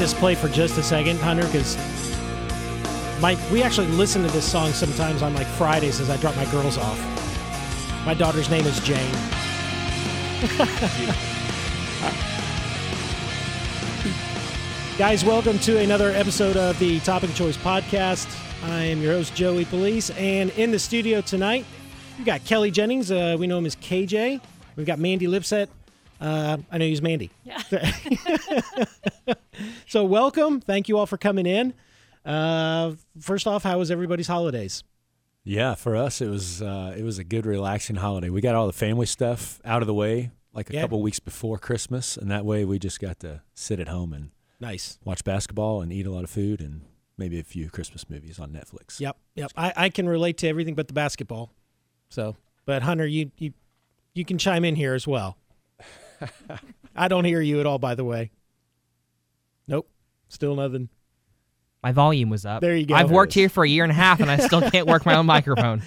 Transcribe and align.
This 0.00 0.14
play 0.14 0.34
for 0.34 0.48
just 0.48 0.78
a 0.78 0.82
second, 0.82 1.18
Hunter, 1.18 1.44
because 1.44 1.76
my 3.20 3.36
we 3.52 3.62
actually 3.62 3.88
listen 3.88 4.22
to 4.22 4.30
this 4.30 4.50
song 4.50 4.72
sometimes 4.72 5.20
on 5.20 5.34
like 5.34 5.46
Fridays 5.46 6.00
as 6.00 6.08
I 6.08 6.16
drop 6.16 6.34
my 6.36 6.46
girls 6.46 6.78
off. 6.78 6.98
My 8.06 8.14
daughter's 8.14 8.48
name 8.48 8.64
is 8.64 8.80
Jane. 8.80 8.96
Guys, 14.96 15.22
welcome 15.22 15.58
to 15.58 15.78
another 15.78 16.12
episode 16.12 16.56
of 16.56 16.78
the 16.78 17.00
Topic 17.00 17.34
Choice 17.34 17.58
Podcast. 17.58 18.34
I 18.70 18.84
am 18.84 19.02
your 19.02 19.12
host, 19.12 19.34
Joey 19.34 19.66
Police, 19.66 20.08
and 20.12 20.48
in 20.52 20.70
the 20.70 20.78
studio 20.78 21.20
tonight, 21.20 21.66
we've 22.16 22.24
got 22.24 22.42
Kelly 22.46 22.70
Jennings. 22.70 23.12
Uh, 23.12 23.36
we 23.38 23.46
know 23.46 23.58
him 23.58 23.66
as 23.66 23.76
KJ. 23.76 24.40
We've 24.76 24.86
got 24.86 24.98
Mandy 24.98 25.26
Lipset. 25.26 25.68
Uh, 26.20 26.58
I 26.70 26.78
know 26.78 26.84
he's 26.84 27.00
Mandy. 27.02 27.30
Yeah. 27.44 27.62
so, 29.86 30.04
welcome. 30.04 30.60
Thank 30.60 30.88
you 30.88 30.98
all 30.98 31.06
for 31.06 31.16
coming 31.16 31.46
in. 31.46 31.74
Uh, 32.24 32.92
first 33.18 33.46
off, 33.46 33.62
how 33.62 33.78
was 33.78 33.90
everybody's 33.90 34.26
holidays? 34.26 34.84
Yeah, 35.42 35.74
for 35.74 35.96
us 35.96 36.20
it 36.20 36.28
was 36.28 36.60
uh, 36.60 36.94
it 36.96 37.02
was 37.02 37.18
a 37.18 37.24
good 37.24 37.46
relaxing 37.46 37.96
holiday. 37.96 38.28
We 38.28 38.42
got 38.42 38.54
all 38.54 38.66
the 38.66 38.74
family 38.74 39.06
stuff 39.06 39.58
out 39.64 39.80
of 39.82 39.86
the 39.86 39.94
way 39.94 40.30
like 40.52 40.68
a 40.68 40.74
Yeah. 40.74 40.82
couple 40.82 41.00
weeks 41.00 41.18
before 41.18 41.58
Christmas, 41.58 42.16
and 42.18 42.30
that 42.30 42.44
way 42.44 42.64
we 42.66 42.78
just 42.78 43.00
got 43.00 43.20
to 43.20 43.40
sit 43.54 43.80
at 43.80 43.88
home 43.88 44.12
and 44.12 44.30
Nice. 44.60 44.98
watch 45.04 45.24
basketball 45.24 45.80
and 45.80 45.90
eat 45.92 46.04
a 46.06 46.10
lot 46.10 46.24
of 46.24 46.30
food 46.30 46.60
and 46.60 46.82
maybe 47.16 47.38
a 47.40 47.42
few 47.42 47.70
Christmas 47.70 48.10
movies 48.10 48.38
on 48.38 48.50
Netflix. 48.50 49.00
Yep, 49.00 49.16
yep. 49.34 49.52
I, 49.56 49.72
I 49.76 49.88
can 49.88 50.06
relate 50.08 50.36
to 50.38 50.48
everything 50.48 50.74
but 50.74 50.88
the 50.88 50.94
basketball. 50.94 51.52
So, 52.10 52.36
but 52.66 52.82
Hunter, 52.82 53.06
you 53.06 53.30
you 53.38 53.54
you 54.12 54.26
can 54.26 54.36
chime 54.36 54.64
in 54.66 54.76
here 54.76 54.92
as 54.92 55.06
well. 55.06 55.38
I 56.96 57.08
don't 57.08 57.24
hear 57.24 57.40
you 57.40 57.60
at 57.60 57.66
all, 57.66 57.78
by 57.78 57.94
the 57.94 58.04
way. 58.04 58.30
Nope, 59.66 59.88
still 60.28 60.56
nothing. 60.56 60.88
My 61.82 61.92
volume 61.92 62.28
was 62.28 62.44
up. 62.44 62.60
There 62.60 62.76
you 62.76 62.86
go. 62.86 62.94
I've 62.94 63.10
worked 63.10 63.32
here 63.32 63.48
for 63.48 63.64
a 63.64 63.68
year 63.68 63.84
and 63.84 63.90
a 63.90 63.94
half 63.94 64.20
and 64.20 64.30
I 64.30 64.36
still 64.38 64.68
can't 64.70 64.86
work 64.86 65.06
my 65.06 65.16
own 65.16 65.26
microphone. 65.36 65.82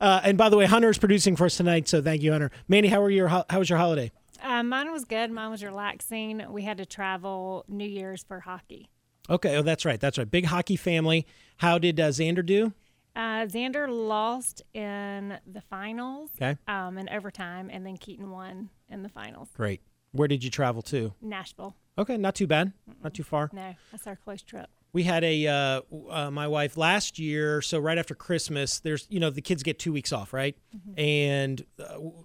Uh, 0.00 0.20
and 0.24 0.36
by 0.36 0.48
the 0.48 0.56
way, 0.56 0.66
Hunter 0.66 0.90
is 0.90 0.98
producing 0.98 1.36
for 1.36 1.46
us 1.46 1.56
tonight, 1.56 1.88
so 1.88 2.02
thank 2.02 2.22
you, 2.22 2.32
Hunter. 2.32 2.50
Mandy, 2.68 2.88
how 2.88 3.00
were 3.00 3.10
your 3.10 3.28
ho- 3.28 3.44
how 3.48 3.58
was 3.58 3.68
your 3.68 3.78
holiday? 3.78 4.10
Uh, 4.42 4.62
mine 4.62 4.90
was 4.90 5.04
good. 5.04 5.30
Mine 5.30 5.50
was 5.50 5.62
relaxing. 5.62 6.42
We 6.50 6.62
had 6.62 6.78
to 6.78 6.86
travel 6.86 7.64
New 7.68 7.86
Year's 7.86 8.22
for 8.22 8.40
hockey. 8.40 8.88
Okay, 9.28 9.56
oh 9.56 9.62
that's 9.62 9.84
right, 9.84 10.00
that's 10.00 10.16
right. 10.18 10.30
Big 10.30 10.46
hockey 10.46 10.76
family. 10.76 11.26
How 11.58 11.78
did 11.78 12.00
uh, 12.00 12.08
Xander 12.08 12.44
do? 12.44 12.72
Uh, 13.16 13.44
Xander 13.46 13.86
lost 13.88 14.62
in 14.72 15.38
the 15.46 15.60
finals 15.60 16.30
Okay, 16.40 16.56
um, 16.68 16.96
in 16.98 17.08
overtime, 17.08 17.68
and 17.72 17.84
then 17.84 17.96
Keaton 17.96 18.30
won 18.30 18.70
in 18.88 19.02
the 19.02 19.08
finals. 19.08 19.48
great. 19.54 19.80
Where 20.12 20.26
did 20.28 20.42
you 20.42 20.50
travel 20.50 20.82
to? 20.82 21.12
Nashville. 21.20 21.76
Okay, 21.98 22.16
not 22.16 22.34
too 22.34 22.46
bad, 22.46 22.72
not 23.02 23.14
too 23.14 23.22
far. 23.22 23.50
No, 23.52 23.74
that's 23.92 24.06
our 24.06 24.16
close 24.16 24.42
trip. 24.42 24.68
We 24.92 25.04
had 25.04 25.22
a 25.22 25.46
uh, 25.46 25.80
uh, 26.10 26.30
my 26.32 26.48
wife 26.48 26.76
last 26.76 27.18
year. 27.18 27.62
So 27.62 27.78
right 27.78 27.96
after 27.98 28.14
Christmas, 28.14 28.80
there's 28.80 29.06
you 29.10 29.20
know 29.20 29.30
the 29.30 29.42
kids 29.42 29.62
get 29.62 29.78
two 29.78 29.92
weeks 29.92 30.12
off, 30.12 30.32
right? 30.32 30.56
And 30.96 31.64
uh, 31.78 31.92
w- 31.94 32.24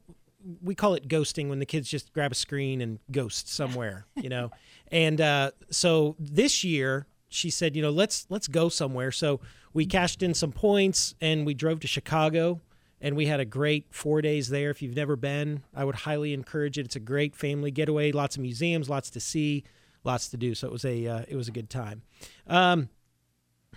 we 0.61 0.73
call 0.75 0.93
it 0.95 1.07
ghosting 1.07 1.49
when 1.49 1.59
the 1.59 1.65
kids 1.65 1.89
just 1.89 2.11
grab 2.13 2.31
a 2.31 2.35
screen 2.35 2.81
and 2.81 2.99
ghost 3.11 3.47
somewhere, 3.49 4.05
you 4.15 4.29
know. 4.29 4.51
And 4.91 5.19
uh, 5.19 5.49
so 5.71 6.15
this 6.19 6.63
year, 6.63 7.07
she 7.35 7.49
said, 7.49 7.75
you 7.75 7.81
know, 7.81 7.89
let's 7.89 8.25
let's 8.29 8.47
go 8.47 8.69
somewhere. 8.69 9.11
So 9.11 9.39
we 9.73 9.85
cashed 9.85 10.23
in 10.23 10.33
some 10.33 10.51
points 10.51 11.15
and 11.21 11.45
we 11.45 11.53
drove 11.53 11.79
to 11.81 11.87
Chicago. 11.87 12.61
And 13.01 13.15
we 13.15 13.25
had 13.25 13.39
a 13.39 13.45
great 13.45 13.87
four 13.91 14.21
days 14.21 14.47
there. 14.47 14.71
If 14.71 14.81
you've 14.81 14.95
never 14.95 15.15
been, 15.15 15.63
I 15.75 15.83
would 15.83 15.95
highly 15.95 16.33
encourage 16.33 16.79
it. 16.79 16.85
It's 16.85 16.95
a 16.95 16.99
great 16.99 17.35
family 17.35 17.69
getaway. 17.69 18.11
Lots 18.13 18.37
of 18.37 18.41
museums, 18.41 18.89
lots 18.89 19.09
to 19.11 19.19
see, 19.19 19.63
lots 20.03 20.29
to 20.29 20.37
do. 20.37 20.55
So 20.55 20.67
it 20.67 20.71
was 20.71 20.85
a 20.85 21.05
uh, 21.05 21.25
it 21.27 21.35
was 21.35 21.47
a 21.47 21.51
good 21.51 21.69
time. 21.69 22.01
Um, 22.47 22.89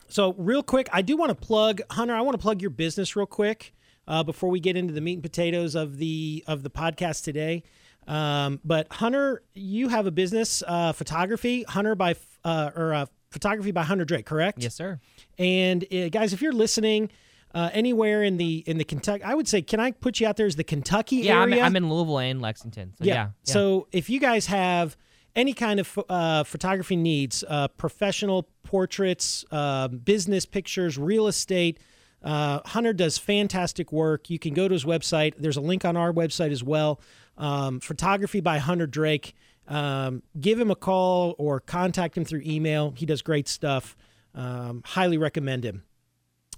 so 0.08 0.34
real 0.38 0.62
quick, 0.62 0.88
I 0.92 1.02
do 1.02 1.16
want 1.16 1.30
to 1.30 1.34
plug 1.34 1.82
Hunter. 1.90 2.14
I 2.14 2.20
want 2.20 2.34
to 2.34 2.42
plug 2.42 2.62
your 2.62 2.70
business 2.70 3.16
real 3.16 3.26
quick 3.26 3.74
uh, 4.06 4.22
before 4.22 4.50
we 4.50 4.60
get 4.60 4.76
into 4.76 4.94
the 4.94 5.00
meat 5.00 5.14
and 5.14 5.22
potatoes 5.22 5.74
of 5.74 5.98
the 5.98 6.44
of 6.46 6.62
the 6.62 6.70
podcast 6.70 7.24
today. 7.24 7.64
Um, 8.06 8.60
but 8.64 8.90
Hunter, 8.90 9.42
you 9.52 9.88
have 9.88 10.06
a 10.06 10.10
business, 10.10 10.62
uh, 10.66 10.92
photography. 10.92 11.64
Hunter 11.64 11.94
by 11.94 12.14
uh, 12.44 12.70
or 12.74 12.94
uh, 12.94 13.06
photography 13.30 13.70
by 13.70 13.82
Hunter 13.82 14.04
Drake, 14.04 14.26
correct? 14.26 14.62
Yes, 14.62 14.74
sir. 14.74 15.00
And 15.38 15.84
uh, 15.92 16.08
guys, 16.08 16.32
if 16.32 16.42
you're 16.42 16.52
listening 16.52 17.10
uh, 17.54 17.70
anywhere 17.72 18.22
in 18.22 18.36
the 18.36 18.64
in 18.66 18.78
the 18.78 18.84
Kentucky, 18.84 19.22
I 19.22 19.34
would 19.34 19.48
say, 19.48 19.62
can 19.62 19.80
I 19.80 19.90
put 19.92 20.20
you 20.20 20.26
out 20.26 20.36
there 20.36 20.46
as 20.46 20.56
the 20.56 20.64
Kentucky 20.64 21.16
Yeah, 21.16 21.40
I'm, 21.40 21.52
area? 21.52 21.64
I'm 21.64 21.76
in 21.76 21.88
Louisville 21.88 22.18
and 22.18 22.42
Lexington. 22.42 22.94
So 22.98 23.04
yeah. 23.04 23.14
yeah. 23.14 23.28
So 23.44 23.88
if 23.92 24.10
you 24.10 24.20
guys 24.20 24.46
have 24.46 24.96
any 25.36 25.52
kind 25.54 25.80
of 25.80 25.98
uh, 26.08 26.44
photography 26.44 26.96
needs, 26.96 27.44
uh, 27.48 27.68
professional 27.68 28.48
portraits, 28.64 29.44
uh, 29.50 29.88
business 29.88 30.44
pictures, 30.44 30.98
real 30.98 31.26
estate, 31.26 31.78
uh, 32.22 32.60
Hunter 32.66 32.92
does 32.92 33.18
fantastic 33.18 33.92
work. 33.92 34.28
You 34.30 34.38
can 34.38 34.52
go 34.52 34.66
to 34.66 34.72
his 34.72 34.84
website. 34.84 35.34
There's 35.38 35.56
a 35.56 35.60
link 35.60 35.84
on 35.84 35.96
our 35.96 36.12
website 36.12 36.50
as 36.50 36.64
well. 36.64 37.00
Um, 37.36 37.78
photography 37.78 38.40
by 38.40 38.58
Hunter 38.58 38.88
Drake. 38.88 39.34
Um, 39.68 40.22
give 40.40 40.58
him 40.58 40.70
a 40.70 40.76
call 40.76 41.34
or 41.38 41.60
contact 41.60 42.16
him 42.16 42.24
through 42.24 42.42
email. 42.44 42.92
He 42.96 43.06
does 43.06 43.22
great 43.22 43.48
stuff. 43.48 43.96
Um, 44.34 44.82
highly 44.84 45.18
recommend 45.18 45.64
him. 45.64 45.84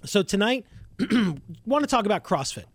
So 0.03 0.23
tonight, 0.23 0.65
want 1.65 1.83
to 1.83 1.87
talk 1.87 2.05
about 2.05 2.23
CrossFit 2.23 2.65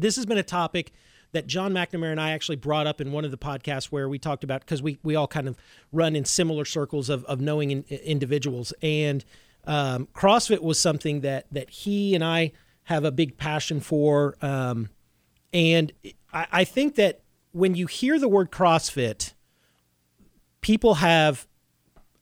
this 0.00 0.16
has 0.16 0.26
been 0.26 0.38
a 0.38 0.42
topic 0.42 0.92
that 1.32 1.46
John 1.46 1.72
McNamara 1.72 2.10
and 2.10 2.20
I 2.20 2.30
actually 2.30 2.56
brought 2.56 2.86
up 2.86 3.00
in 3.00 3.12
one 3.12 3.24
of 3.24 3.30
the 3.30 3.38
podcasts 3.38 3.86
where 3.86 4.08
we 4.08 4.18
talked 4.18 4.44
about 4.44 4.60
because 4.60 4.82
we, 4.82 4.98
we 5.02 5.14
all 5.14 5.26
kind 5.26 5.46
of 5.46 5.56
run 5.92 6.16
in 6.16 6.24
similar 6.24 6.64
circles 6.64 7.10
of, 7.10 7.24
of 7.24 7.40
knowing 7.40 7.70
in, 7.70 7.84
individuals 7.84 8.72
and 8.82 9.24
um, 9.64 10.08
CrossFit 10.14 10.62
was 10.62 10.80
something 10.80 11.20
that 11.20 11.46
that 11.52 11.68
he 11.68 12.14
and 12.14 12.24
I 12.24 12.52
have 12.84 13.04
a 13.04 13.10
big 13.10 13.36
passion 13.36 13.80
for 13.80 14.36
um, 14.40 14.88
and 15.52 15.92
I, 16.32 16.46
I 16.50 16.64
think 16.64 16.94
that 16.94 17.20
when 17.52 17.74
you 17.74 17.86
hear 17.86 18.18
the 18.18 18.28
word 18.28 18.50
CrossFit 18.50 19.34
people 20.60 20.94
have 20.94 21.46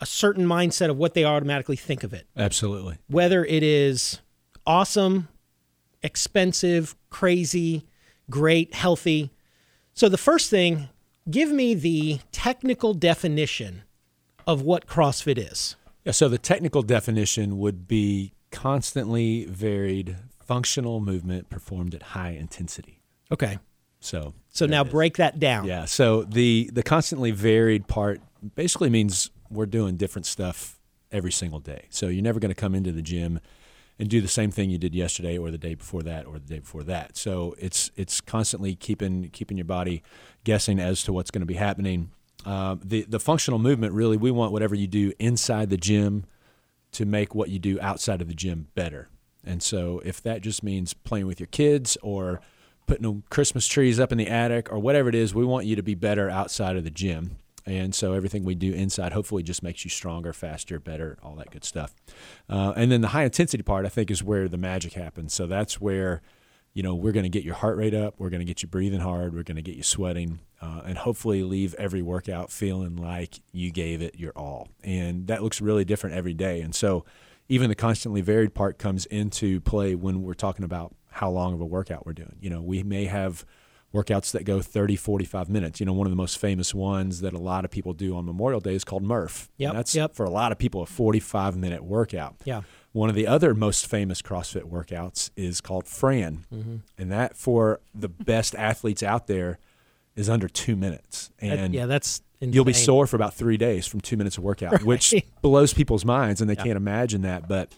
a 0.00 0.06
certain 0.06 0.47
mindset 0.47 0.91
of 0.91 0.97
what 0.97 1.14
they 1.14 1.24
automatically 1.24 1.76
think 1.76 2.02
of 2.04 2.12
it 2.12 2.26
Absolutely. 2.36 2.98
whether 3.08 3.44
it 3.44 3.62
is 3.62 4.20
awesome, 4.66 5.28
expensive, 6.02 6.94
crazy, 7.10 7.86
great, 8.28 8.74
healthy. 8.74 9.30
So 9.94 10.08
the 10.08 10.19
first 10.19 10.50
thing, 10.50 10.88
give 11.30 11.50
me 11.50 11.74
the 11.74 12.20
technical 12.32 12.94
definition 12.94 13.82
of 14.47 14.62
what 14.62 14.86
CrossFit 14.86 15.38
is. 15.38 15.76
Yeah, 16.04 16.12
so 16.12 16.28
the 16.28 16.38
technical 16.38 16.82
definition 16.82 17.58
would 17.58 17.88
be 17.88 18.32
constantly 18.50 19.44
varied 19.47 20.16
functional 20.44 21.00
movement 21.00 21.50
performed 21.50 21.94
at 21.94 22.03
high 22.03 22.30
intensity. 22.30 23.00
Okay. 23.32 23.58
So 24.06 24.34
So 24.50 24.67
now 24.67 24.84
break 24.84 25.17
that 25.17 25.39
down. 25.39 25.67
Yeah. 25.67 25.84
So 25.84 26.22
the 26.22 26.71
the 26.72 26.83
constantly 26.83 27.33
varied 27.33 27.89
part 27.89 28.21
basically 28.55 28.89
means 28.89 29.31
we're 29.50 29.67
doing 29.67 29.97
different 29.97 30.27
stuff 30.27 30.78
every 31.11 31.33
single 31.33 31.61
day. 31.61 31.87
So 31.91 32.09
you're 32.09 32.22
never 32.22 32.41
going 32.41 32.50
to 32.50 32.61
come 32.61 32.75
into 32.75 32.93
the 32.93 33.03
gym 33.03 33.41
and 33.99 34.09
do 34.09 34.21
the 34.21 34.28
same 34.28 34.50
thing 34.50 34.71
you 34.71 34.78
did 34.78 34.95
yesterday 34.95 35.39
or 35.39 35.50
the 35.50 35.59
day 35.59 35.75
before 35.75 36.03
that 36.03 36.27
or 36.27 36.34
the 36.34 36.47
day 36.47 36.59
before 36.61 36.84
that. 36.84 37.16
So 37.16 37.55
it's 37.59 37.91
it's 37.97 38.21
constantly 38.21 38.77
keeping 38.77 39.31
keeping 39.31 39.56
your 39.56 39.65
body 39.65 40.03
guessing 40.45 40.78
as 40.78 41.03
to 41.05 41.12
what's 41.12 41.31
going 41.31 41.43
to 41.43 41.47
be 41.47 41.55
happening. 41.55 42.11
Uh, 42.45 42.77
the 42.84 43.03
the 43.09 43.21
functional 43.21 43.59
movement 43.59 43.92
really 43.92 44.16
we 44.16 44.30
want 44.30 44.53
whatever 44.53 44.75
you 44.75 44.86
do 44.86 45.13
inside 45.19 45.69
the 45.71 45.77
gym 45.77 46.25
to 46.92 47.04
make 47.04 47.34
what 47.34 47.48
you 47.48 47.59
do 47.59 47.80
outside 47.80 48.22
of 48.22 48.28
the 48.28 48.34
gym 48.34 48.69
better. 48.75 49.09
And 49.45 49.63
so 49.63 50.01
if 50.04 50.22
that 50.22 50.42
just 50.42 50.63
means 50.63 50.95
playing 50.95 51.27
with 51.27 51.41
your 51.41 51.48
kids 51.48 51.97
or 52.03 52.41
putting 52.86 53.22
Christmas 53.30 53.66
trees 53.66 53.98
up 53.98 54.12
in 54.12 54.18
the 54.18 54.28
attic 54.28 54.72
or 54.72 54.78
whatever 54.78 55.09
it 55.09 55.15
is, 55.15 55.34
we 55.34 55.44
want 55.44 55.66
you 55.66 55.77
to 55.77 55.83
be 55.83 55.94
better 55.94 56.30
outside 56.30 56.77
of 56.77 56.84
the 56.84 56.91
gym. 56.91 57.38
And 57.66 57.94
so 57.94 58.12
everything 58.12 58.44
we 58.44 58.54
do 58.54 58.72
inside 58.72 59.12
hopefully 59.12 59.42
just 59.42 59.62
makes 59.62 59.84
you 59.84 59.91
stronger, 59.91 60.33
faster, 60.33 60.78
better, 60.78 61.18
all 61.22 61.34
that 61.36 61.50
good 61.50 61.65
stuff. 61.65 61.94
Uh, 62.48 62.72
and 62.77 62.92
then 62.92 63.00
the 63.00 63.09
high 63.09 63.24
intensity 63.24 63.65
part, 63.65 63.84
I 63.84 63.88
think, 63.88 64.10
is 64.10 64.22
where 64.22 64.48
the 64.48 64.56
magic 64.56 64.92
happens. 64.92 65.34
So 65.34 65.48
that's 65.48 65.80
where, 65.80 66.22
you 66.74 66.84
know, 66.84 66.94
we're 66.94 67.12
going 67.12 67.24
to 67.24 67.28
get 67.28 67.42
your 67.42 67.56
heart 67.56 67.77
rate 67.77 67.94
up, 67.94 68.15
we're 68.18 68.30
going 68.30 68.41
to 68.41 68.44
get 68.44 68.62
you 68.62 68.68
breathing 68.68 69.00
hard, 69.00 69.34
we're 69.34 69.42
going 69.42 69.56
to 69.56 69.62
get 69.62 69.74
you 69.74 69.82
sweating, 69.82 70.39
uh, 70.62 70.82
and 70.84 70.98
hopefully 70.98 71.42
leave 71.42 71.74
every 71.74 72.03
workout 72.03 72.53
feeling 72.53 72.94
like 72.94 73.41
you 73.50 73.72
gave 73.72 74.00
it 74.00 74.15
your 74.16 74.32
all. 74.36 74.68
And 74.84 75.27
that 75.27 75.42
looks 75.42 75.60
really 75.60 75.84
different 75.84 76.15
every 76.15 76.34
day. 76.34 76.60
And 76.60 76.72
so 76.72 77.04
even 77.48 77.68
the 77.68 77.74
constantly 77.74 78.21
varied 78.21 78.54
part 78.54 78.78
comes 78.78 79.06
into 79.06 79.60
play 79.60 79.94
when 79.97 80.22
we're 80.22 80.34
talking 80.34 80.65
about 80.65 80.94
how 81.16 81.30
long 81.30 81.54
of 81.54 81.60
a 81.60 81.65
workout 81.65 82.04
we're 82.07 82.13
doing. 82.13 82.36
You 82.41 82.51
know, 82.51 82.60
we 82.63 82.83
may 82.83 83.07
have 83.07 83.45
workouts 83.95 84.33
that 84.33 84.45
go 84.45 84.60
30, 84.60 84.97
45 84.97 85.48
minutes. 85.48 85.80
You 85.80 85.86
know, 85.86 85.92
one 85.95 86.07
of 86.07 86.10
the 86.10 86.16
most 86.16 86.39
famous 86.39 86.74
ones 86.74 87.21
that 87.22 87.33
a 87.33 87.39
lot 87.39 87.65
of 87.65 87.71
people 87.71 87.95
do 87.95 88.15
on 88.16 88.27
Memorial 88.27 88.60
Day 88.60 88.74
is 88.74 88.84
called 88.84 89.03
Murph. 89.03 89.48
Yep, 89.57 89.71
And 89.71 89.78
that's 89.78 89.95
yep. 89.95 90.15
for 90.15 90.24
a 90.24 90.30
lot 90.30 90.53
of 90.53 90.59
people 90.59 90.83
a 90.83 90.86
45 90.86 91.57
minute 91.57 91.83
workout. 91.84 92.36
Yeah. 92.45 92.63
One 92.92 93.09
of 93.09 93.15
the 93.15 93.27
other 93.27 93.54
most 93.54 93.86
famous 93.86 94.21
CrossFit 94.21 94.65
workouts 94.65 95.30
is 95.36 95.60
called 95.60 95.86
Fran. 95.86 96.45
Mm-hmm. 96.53 96.77
And 96.98 97.13
that 97.13 97.36
for 97.36 97.80
the 97.95 98.09
best 98.09 98.54
athletes 98.54 99.03
out 99.03 99.27
there 99.27 99.59
is 100.15 100.28
under 100.28 100.48
two 100.48 100.77
minutes, 100.77 101.30
That- 101.41 101.59
and 101.59 101.74
yeah, 101.74 101.86
that's 101.86 102.22
insane. 102.41 102.54
you'll 102.54 102.65
be 102.65 102.72
sore 102.72 103.07
for 103.07 103.16
about 103.16 103.34
three 103.34 103.59
days 103.59 103.86
from 103.86 104.01
two 104.01 104.16
minutes 104.16 104.39
of 104.39 104.45
workout, 104.45 104.83
which 104.92 105.15
blows 105.42 105.74
people's 105.74 106.04
minds, 106.07 106.41
and 106.41 106.48
they 106.48 106.57
can't 106.57 106.77
imagine 106.78 107.21
that. 107.22 107.48
But 107.48 107.72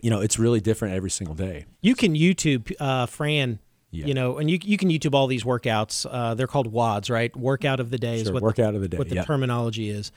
you 0.00 0.10
know, 0.10 0.20
it's 0.20 0.38
really 0.38 0.60
different 0.60 0.94
every 0.94 1.10
single 1.10 1.34
day. 1.34 1.66
You 1.80 1.94
can 1.94 2.14
YouTube 2.14 2.72
uh, 2.80 3.06
Fran. 3.06 3.58
Yeah. 3.90 4.06
You 4.06 4.14
know, 4.14 4.38
and 4.38 4.50
you 4.50 4.58
you 4.62 4.76
can 4.76 4.90
YouTube 4.90 5.14
all 5.14 5.26
these 5.26 5.44
workouts. 5.44 6.06
Uh, 6.10 6.34
they're 6.34 6.48
called 6.48 6.72
WODs, 6.72 7.08
right? 7.08 7.34
Workout 7.34 7.80
of 7.80 7.90
the 7.90 7.98
day 7.98 8.20
is 8.20 8.30
what 8.30 8.42
workout 8.42 8.74
of 8.74 8.82
the 8.82 8.88
day, 8.88 8.98
What 8.98 9.08
the 9.08 9.14
yeah. 9.14 9.24
terminology 9.24 9.88
is, 9.88 10.12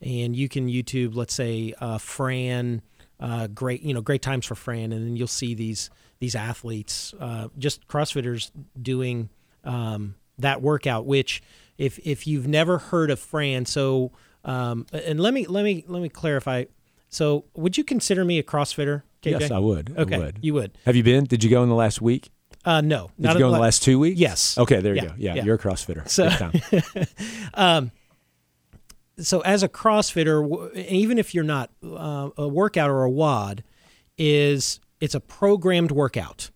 and 0.00 0.36
you 0.36 0.48
can 0.48 0.68
YouTube, 0.68 1.16
let's 1.16 1.34
say, 1.34 1.74
uh, 1.80 1.98
Fran. 1.98 2.82
Uh, 3.18 3.46
great, 3.46 3.82
you 3.82 3.94
know, 3.94 4.02
great 4.02 4.22
times 4.22 4.44
for 4.44 4.54
Fran, 4.54 4.92
and 4.92 5.06
then 5.06 5.16
you'll 5.16 5.26
see 5.26 5.54
these 5.54 5.88
these 6.20 6.34
athletes, 6.34 7.14
uh, 7.18 7.48
just 7.58 7.86
CrossFitters 7.88 8.50
doing 8.80 9.30
um, 9.64 10.14
that 10.38 10.62
workout. 10.62 11.06
Which, 11.06 11.42
if 11.78 11.98
if 12.04 12.26
you've 12.26 12.46
never 12.46 12.78
heard 12.78 13.10
of 13.10 13.18
Fran, 13.18 13.66
so 13.66 14.12
um, 14.44 14.86
and 14.92 15.18
let 15.20 15.32
me 15.34 15.46
let 15.46 15.64
me 15.64 15.84
let 15.88 16.02
me 16.02 16.08
clarify. 16.08 16.64
So, 17.08 17.44
would 17.54 17.78
you 17.78 17.84
consider 17.84 18.24
me 18.24 18.38
a 18.38 18.42
CrossFitter? 18.42 19.02
KJ? 19.24 19.40
Yes, 19.40 19.50
I 19.50 19.58
would. 19.58 19.94
Okay, 19.96 20.14
I 20.16 20.18
would. 20.18 20.38
you 20.42 20.54
would. 20.54 20.76
Have 20.86 20.96
you 20.96 21.02
been? 21.02 21.24
Did 21.24 21.42
you 21.42 21.50
go 21.50 21.62
in 21.62 21.68
the 21.68 21.74
last 21.74 22.00
week? 22.02 22.30
Uh, 22.64 22.80
no, 22.80 23.10
Did 23.16 23.24
not 23.24 23.32
you 23.34 23.40
go 23.40 23.48
in 23.48 23.52
the 23.54 23.58
last 23.60 23.82
two 23.82 23.98
weeks? 23.98 24.18
Yes. 24.18 24.56
Okay, 24.56 24.80
there 24.80 24.94
you 24.94 25.02
Yeah, 25.02 25.08
go. 25.08 25.14
Yeah, 25.18 25.34
yeah. 25.34 25.44
you're 25.44 25.56
a 25.56 25.58
CrossFitter. 25.58 26.08
So- 26.08 26.28
Big 26.30 26.38
time. 27.52 27.90
so 29.18 29.40
as 29.40 29.62
a 29.62 29.68
CrossFitter, 29.68 30.48
w- 30.48 30.70
even 30.88 31.18
if 31.18 31.34
you're 31.34 31.44
not 31.44 31.70
uh, 31.84 32.30
a 32.36 32.48
workout 32.48 32.90
or 32.90 33.02
a 33.04 33.10
WOD, 33.10 33.62
is 34.18 34.80
it's 35.00 35.14
a 35.14 35.20
programmed 35.20 35.90
workout, 35.90 36.50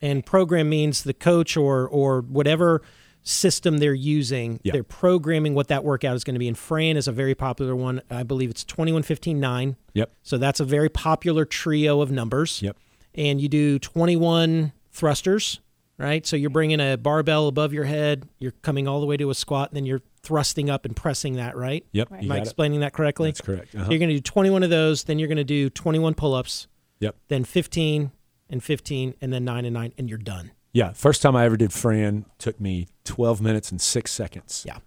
and 0.00 0.24
program 0.24 0.68
means 0.68 1.02
the 1.04 1.12
coach 1.14 1.56
or 1.56 1.86
or 1.88 2.20
whatever 2.22 2.82
system 3.22 3.78
they're 3.78 3.92
using, 3.94 4.60
Yeah. 4.62 4.72
they're 4.72 4.82
programming 4.82 5.54
what 5.54 5.68
that 5.68 5.84
workout 5.84 6.16
is 6.16 6.24
going 6.24 6.34
to 6.34 6.38
be. 6.38 6.48
And 6.48 6.56
Fran 6.58 6.96
is 6.96 7.06
a 7.08 7.12
very 7.12 7.34
popular 7.34 7.76
one. 7.76 8.00
I 8.10 8.22
believe 8.22 8.50
it's 8.50 8.64
twenty 8.64 8.92
one 8.92 9.02
fifteen 9.02 9.40
nine. 9.40 9.76
Yep. 9.94 10.10
So 10.22 10.38
that's 10.38 10.60
a 10.60 10.64
very 10.64 10.88
popular 10.88 11.44
trio 11.44 12.00
of 12.00 12.10
numbers. 12.10 12.62
Yep. 12.62 12.76
And 13.14 13.40
you 13.40 13.48
do 13.48 13.78
21 13.80 14.72
thrusters, 14.92 15.60
right? 15.98 16.24
So 16.24 16.36
you're 16.36 16.48
bringing 16.50 16.80
a 16.80 16.96
barbell 16.96 17.48
above 17.48 17.72
your 17.72 17.84
head, 17.84 18.28
you're 18.38 18.52
coming 18.62 18.86
all 18.86 19.00
the 19.00 19.06
way 19.06 19.16
to 19.16 19.30
a 19.30 19.34
squat, 19.34 19.70
and 19.70 19.76
then 19.76 19.84
you're 19.84 20.02
thrusting 20.22 20.70
up 20.70 20.84
and 20.84 20.94
pressing 20.94 21.34
that, 21.34 21.56
right? 21.56 21.84
Yep. 21.92 22.10
Right. 22.10 22.22
Am 22.24 22.30
I 22.30 22.36
got 22.36 22.38
it. 22.42 22.42
explaining 22.44 22.80
that 22.80 22.92
correctly? 22.92 23.30
That's 23.30 23.40
correct. 23.40 23.74
Uh-huh. 23.74 23.90
You're 23.90 23.98
going 23.98 24.10
to 24.10 24.14
do 24.14 24.20
21 24.20 24.62
of 24.62 24.70
those, 24.70 25.04
then 25.04 25.18
you're 25.18 25.26
going 25.28 25.38
to 25.38 25.44
do 25.44 25.68
21 25.70 26.14
pull 26.14 26.34
ups, 26.34 26.68
Yep. 27.00 27.16
then 27.28 27.42
15 27.44 28.12
and 28.48 28.62
15, 28.62 29.14
and 29.20 29.32
then 29.32 29.44
9 29.44 29.64
and 29.64 29.74
9, 29.74 29.92
and 29.98 30.08
you're 30.08 30.18
done. 30.18 30.52
Yeah. 30.72 30.92
First 30.92 31.22
time 31.22 31.34
I 31.36 31.44
ever 31.44 31.56
did 31.56 31.72
Fran 31.72 32.26
took 32.38 32.60
me 32.60 32.88
12 33.04 33.40
minutes 33.40 33.70
and 33.70 33.80
six 33.80 34.12
seconds. 34.12 34.64
Yeah. 34.66 34.78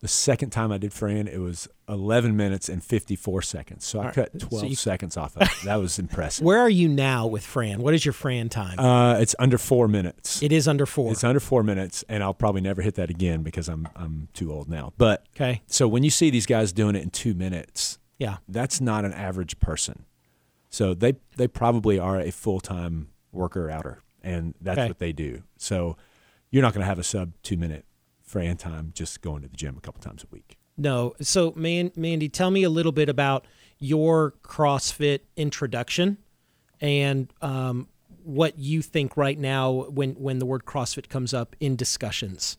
The 0.00 0.08
second 0.08 0.50
time 0.50 0.70
I 0.72 0.78
did 0.78 0.92
Fran, 0.92 1.26
it 1.26 1.38
was 1.38 1.68
11 1.88 2.36
minutes 2.36 2.68
and 2.68 2.84
54 2.84 3.42
seconds. 3.42 3.84
So 3.84 3.98
I 3.98 4.02
All 4.02 4.06
right. 4.08 4.14
cut 4.14 4.40
So 4.40 4.46
12 4.48 4.64
you- 4.68 4.76
seconds 4.76 5.16
off 5.16 5.36
of 5.36 5.42
it. 5.42 5.48
That 5.64 5.76
was 5.76 5.98
impressive. 5.98 6.44
Where 6.44 6.58
are 6.60 6.68
you 6.70 6.88
now 6.88 7.26
with 7.26 7.44
Fran? 7.44 7.80
What 7.80 7.92
is 7.94 8.04
your 8.04 8.12
Fran 8.12 8.48
time? 8.50 8.78
Uh, 8.78 9.18
it's 9.18 9.34
under 9.38 9.58
four 9.58 9.88
minutes. 9.88 10.42
it 10.42 10.52
is 10.52 10.68
under 10.68 10.86
four. 10.86 11.10
It's 11.12 11.24
under 11.24 11.40
four 11.40 11.62
minutes, 11.62 12.04
and 12.08 12.22
I'll 12.22 12.34
probably 12.34 12.60
never 12.60 12.82
hit 12.82 12.94
that 12.96 13.10
again 13.10 13.42
because 13.42 13.68
I'm 13.68 13.88
I'm 13.96 14.28
too 14.34 14.52
old 14.52 14.68
now. 14.68 14.92
But 14.98 15.26
okay. 15.34 15.62
so 15.66 15.88
when 15.88 16.02
you 16.04 16.10
see 16.10 16.30
these 16.30 16.46
guys 16.46 16.72
doing 16.72 16.94
it 16.94 17.02
in 17.02 17.10
two 17.10 17.34
minutes, 17.34 17.98
Yeah. 18.18 18.36
that's 18.48 18.80
not 18.80 19.04
an 19.04 19.12
average 19.14 19.58
person. 19.60 20.04
So 20.68 20.92
they 20.94 21.14
they 21.36 21.48
probably 21.48 21.98
are 21.98 22.20
a 22.20 22.30
full 22.30 22.60
time 22.60 23.08
worker 23.32 23.70
outer, 23.70 24.02
and 24.22 24.54
that's 24.60 24.78
Okay. 24.78 24.88
what 24.88 24.98
they 24.98 25.12
do. 25.12 25.42
So 25.56 25.96
you're 26.50 26.62
not 26.62 26.72
going 26.74 26.82
to 26.82 26.86
have 26.86 26.98
a 26.98 27.04
sub 27.04 27.32
two 27.42 27.56
minute 27.56 27.84
Fran 28.22 28.56
time 28.56 28.90
just 28.94 29.20
going 29.22 29.42
to 29.42 29.48
the 29.48 29.56
gym 29.56 29.76
a 29.76 29.80
couple 29.80 30.00
times 30.02 30.24
a 30.24 30.26
week. 30.30 30.56
No. 30.76 31.14
So, 31.20 31.52
man, 31.56 31.92
Mandy, 31.96 32.28
tell 32.28 32.50
me 32.50 32.62
a 32.64 32.70
little 32.70 32.92
bit 32.92 33.08
about 33.08 33.46
your 33.78 34.34
CrossFit 34.42 35.20
introduction 35.36 36.18
and 36.80 37.32
um, 37.40 37.88
what 38.24 38.58
you 38.58 38.82
think 38.82 39.16
right 39.16 39.38
now 39.38 39.70
when, 39.70 40.12
when 40.14 40.38
the 40.38 40.46
word 40.46 40.64
CrossFit 40.64 41.08
comes 41.08 41.32
up 41.32 41.54
in 41.60 41.76
discussions. 41.76 42.58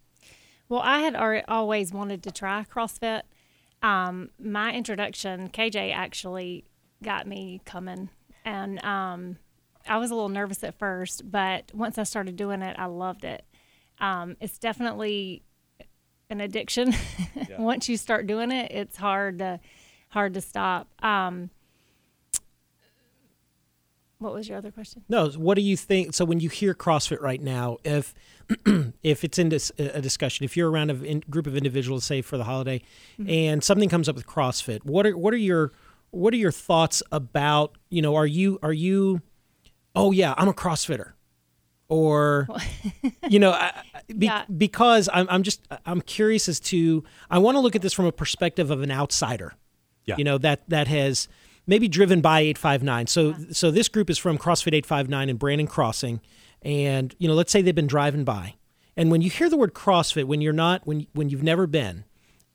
Well, 0.69 0.81
I 0.81 1.00
had 1.00 1.15
always 1.48 1.94
wanted 1.94 2.24
to 2.24 2.31
try 2.31 2.65
CrossFit. 2.74 3.21
Um, 3.83 4.30
my 4.39 4.74
introduction, 4.74 5.50
KJ 5.50 5.94
actually 5.94 6.65
got 7.04 7.27
me 7.27 7.62
coming, 7.65 8.09
and 8.44 8.83
um, 8.83 9.38
I 9.88 9.98
was 9.98 10.12
a 10.12 10.16
little 10.16 10.30
nervous 10.30 10.63
at 10.63 10.78
first, 10.78 11.30
but 11.30 11.72
once 11.74 11.98
I 11.98 12.04
started 12.04 12.36
doing 12.36 12.62
it, 12.62 12.75
I 12.80 12.86
loved 12.86 13.24
it. 13.24 13.45
Um, 14.00 14.36
it's 14.39 14.57
definitely 14.57 15.44
an 16.30 16.42
addiction. 16.42 16.94
once 17.57 17.89
you 17.89 17.98
start 17.98 18.28
doing 18.28 18.51
it, 18.51 18.72
it's 18.72 18.98
hard 18.98 19.39
to 19.39 19.60
hard 20.10 20.34
to 20.36 20.42
stop. 20.42 20.88
Um, 21.04 21.50
what 24.19 24.34
was 24.34 24.50
your 24.50 24.57
other 24.57 24.72
question? 24.72 25.04
No, 25.10 25.30
what 25.30 25.56
do 25.56 25.62
you 25.62 25.78
think? 25.78 26.13
So, 26.16 26.25
when 26.25 26.40
you 26.40 26.50
hear 26.50 26.74
CrossFit 26.74 27.22
right 27.22 27.42
now, 27.42 27.78
if 27.83 28.16
if 29.04 29.24
it's 29.24 29.38
in 29.38 29.50
dis- 29.50 29.72
a 29.78 30.01
discussion, 30.01 30.44
if 30.44 30.57
you're 30.57 30.72
around 30.72 30.90
a 30.90 31.04
in- 31.04 31.24
group 31.30 31.45
of 31.45 31.56
individuals, 31.56 32.04
say 32.04 32.22
for 32.22 32.38
the 32.38 32.44
holiday, 32.44 32.81
and 33.28 33.63
something 33.63 33.90
comes 33.90 34.10
up 34.10 34.16
with 34.16 34.25
CrossFit, 34.25 34.83
what 34.86 35.06
are 35.06 35.16
what 35.16 35.33
are 35.33 35.38
your 35.38 35.72
what 36.12 36.33
are 36.33 36.38
your 36.38 36.51
thoughts 36.51 37.04
about? 37.12 37.78
You 37.90 38.01
know, 38.01 38.16
are 38.16 38.28
you 38.28 38.60
are 38.63 38.74
you? 38.74 39.22
Oh 39.98 40.12
yeah, 40.12 40.34
I'm 40.38 40.48
a 40.48 40.54
CrossFitter, 40.54 41.14
or 41.90 42.48
you 43.30 43.40
know, 43.40 43.52
I, 43.52 43.72
I- 43.94 44.02
be, 44.18 44.28
Yeah. 44.28 44.46
because 44.56 45.10
I'm 45.12 45.28
I'm 45.30 45.44
just 45.44 45.68
I'm 45.86 46.02
curious 46.02 46.48
as 46.48 46.60
to 46.72 47.04
I 47.30 47.40
want 47.40 47.56
to 47.56 47.60
look 47.60 47.76
at 47.76 47.82
this 47.82 47.94
from 47.94 48.06
a 48.06 48.12
perspective 48.12 48.72
of 48.72 48.82
an 48.82 48.92
outsider. 48.92 49.54
Yeah. 50.06 50.16
You 50.18 50.24
know 50.24 50.38
that 50.38 50.70
that 50.70 50.88
has 50.88 51.28
maybe 51.66 51.88
driven 51.90 52.22
by 52.22 52.40
859. 52.42 53.08
So 53.08 53.36
so 53.52 53.72
this 53.72 53.90
group 53.90 54.10
is 54.10 54.18
from 54.18 54.38
CrossFit 54.38 54.74
859 54.74 55.30
and 55.30 55.40
Brannon 55.40 55.68
Crossing 55.68 56.22
and 56.62 57.14
you 57.20 57.28
know 57.28 57.34
let's 57.34 57.52
say 57.52 57.62
they've 57.62 57.76
been 57.76 57.88
driving 57.88 58.24
by. 58.24 58.56
And 58.96 59.12
when 59.12 59.22
you 59.22 59.30
hear 59.30 59.50
the 59.50 59.58
word 59.58 59.74
CrossFit 59.74 60.26
when 60.26 60.40
you're 60.42 60.54
not 60.54 60.86
when 60.88 61.08
when 61.14 61.30
you've 61.30 61.44
never 61.44 61.68
been, 61.68 62.06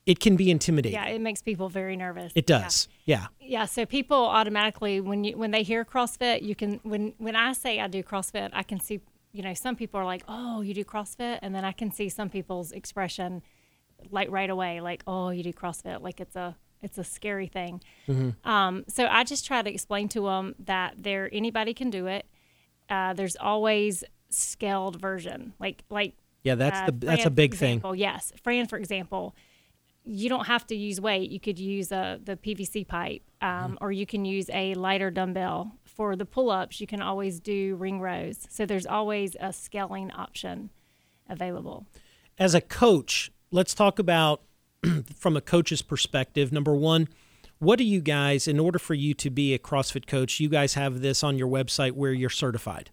it 0.05 0.19
can 0.19 0.35
be 0.35 0.51
intimidating. 0.51 0.99
Yeah, 0.99 1.07
it 1.07 1.21
makes 1.21 1.41
people 1.41 1.69
very 1.69 1.95
nervous. 1.95 2.31
It 2.35 2.45
does. 2.45 2.87
Yeah. 3.05 3.27
Yeah, 3.39 3.65
so 3.65 3.85
people 3.85 4.17
automatically 4.17 4.99
when 4.99 5.23
you 5.23 5.37
when 5.37 5.51
they 5.51 5.63
hear 5.63 5.85
CrossFit, 5.85 6.41
you 6.41 6.55
can 6.55 6.79
when 6.83 7.13
when 7.17 7.35
I 7.35 7.53
say 7.53 7.79
I 7.79 7.87
do 7.87 8.03
CrossFit, 8.03 8.49
I 8.53 8.63
can 8.63 8.79
see 8.79 9.01
you 9.31 9.41
know 9.43 9.53
some 9.53 9.75
people 9.75 9.99
are 9.99 10.05
like, 10.05 10.23
"Oh, 10.27 10.61
you 10.61 10.73
do 10.73 10.83
CrossFit," 10.83 11.39
and 11.41 11.55
then 11.55 11.63
I 11.65 11.71
can 11.71 11.91
see 11.91 12.09
some 12.09 12.29
people's 12.29 12.71
expression 12.71 13.41
like 14.11 14.29
right 14.29 14.49
away, 14.49 14.81
like, 14.81 15.03
"Oh, 15.07 15.29
you 15.29 15.43
do 15.43 15.53
CrossFit," 15.53 16.01
like 16.01 16.19
it's 16.19 16.35
a 16.35 16.55
it's 16.81 16.97
a 16.97 17.03
scary 17.03 17.47
thing. 17.47 17.81
Um, 18.43 18.83
so 18.89 19.07
I 19.07 19.23
just 19.23 19.45
try 19.45 19.61
to 19.61 19.69
explain 19.69 20.09
to 20.09 20.25
them 20.25 20.55
that 20.65 20.95
there 20.97 21.29
anybody 21.31 21.73
can 21.73 21.89
do 21.89 22.07
it. 22.07 22.25
Uh, 22.89 23.13
there's 23.13 23.37
always 23.37 24.03
scaled 24.29 24.99
version, 24.99 25.53
like 25.59 25.83
like 25.89 26.15
Yeah, 26.43 26.55
that's 26.55 26.81
uh, 26.81 26.85
the 26.87 26.91
that's 26.91 27.25
a 27.25 27.29
big 27.29 27.53
for 27.53 27.59
thing. 27.59 27.69
example, 27.77 27.95
Yes, 27.95 28.33
Fran, 28.43 28.67
for 28.67 28.77
example, 28.77 29.33
you 30.05 30.27
don't 30.29 30.47
have 30.47 30.67
to 30.67 30.75
use 30.75 30.99
weight. 30.99 31.29
You 31.31 31.39
could 31.39 31.57
use 31.59 31.91
a 31.91 32.19
the 32.23 32.35
PVC 32.35 32.87
pipe, 32.87 33.21
um, 33.41 33.49
Mm-hmm. 33.49 33.75
or 33.81 33.91
you 33.91 34.05
can 34.05 34.25
use 34.25 34.49
a 34.53 34.73
lighter 34.75 35.11
dumbbell. 35.11 35.77
For 35.85 36.15
the 36.15 36.25
pull 36.25 36.49
ups, 36.49 36.81
you 36.81 36.87
can 36.87 37.01
always 37.01 37.39
do 37.39 37.75
ring 37.75 37.99
rows. 38.01 38.47
So 38.49 38.65
there's 38.65 38.87
always 38.87 39.35
a 39.39 39.53
scaling 39.53 40.11
option 40.11 40.71
available. 41.29 41.85
as 42.39 42.53
a 42.55 42.61
coach, 42.61 43.31
let's 43.51 43.73
talk 43.75 43.99
about 43.99 44.41
from 45.15 45.37
a 45.37 45.41
coach's 45.41 45.81
perspective. 45.83 46.51
Number 46.51 46.73
one, 46.75 47.07
what 47.59 47.77
do 47.77 47.83
you 47.85 48.01
guys, 48.01 48.47
in 48.47 48.59
order 48.59 48.79
for 48.79 48.93
you 48.95 49.13
to 49.13 49.29
be 49.29 49.53
a 49.53 49.59
CrossFit 49.59 50.07
coach, 50.07 50.39
you 50.39 50.49
guys 50.49 50.73
have 50.73 51.01
this 51.01 51.23
on 51.23 51.37
your 51.37 51.47
website 51.47 51.91
where 51.91 52.11
you're 52.11 52.29
certified. 52.29 52.89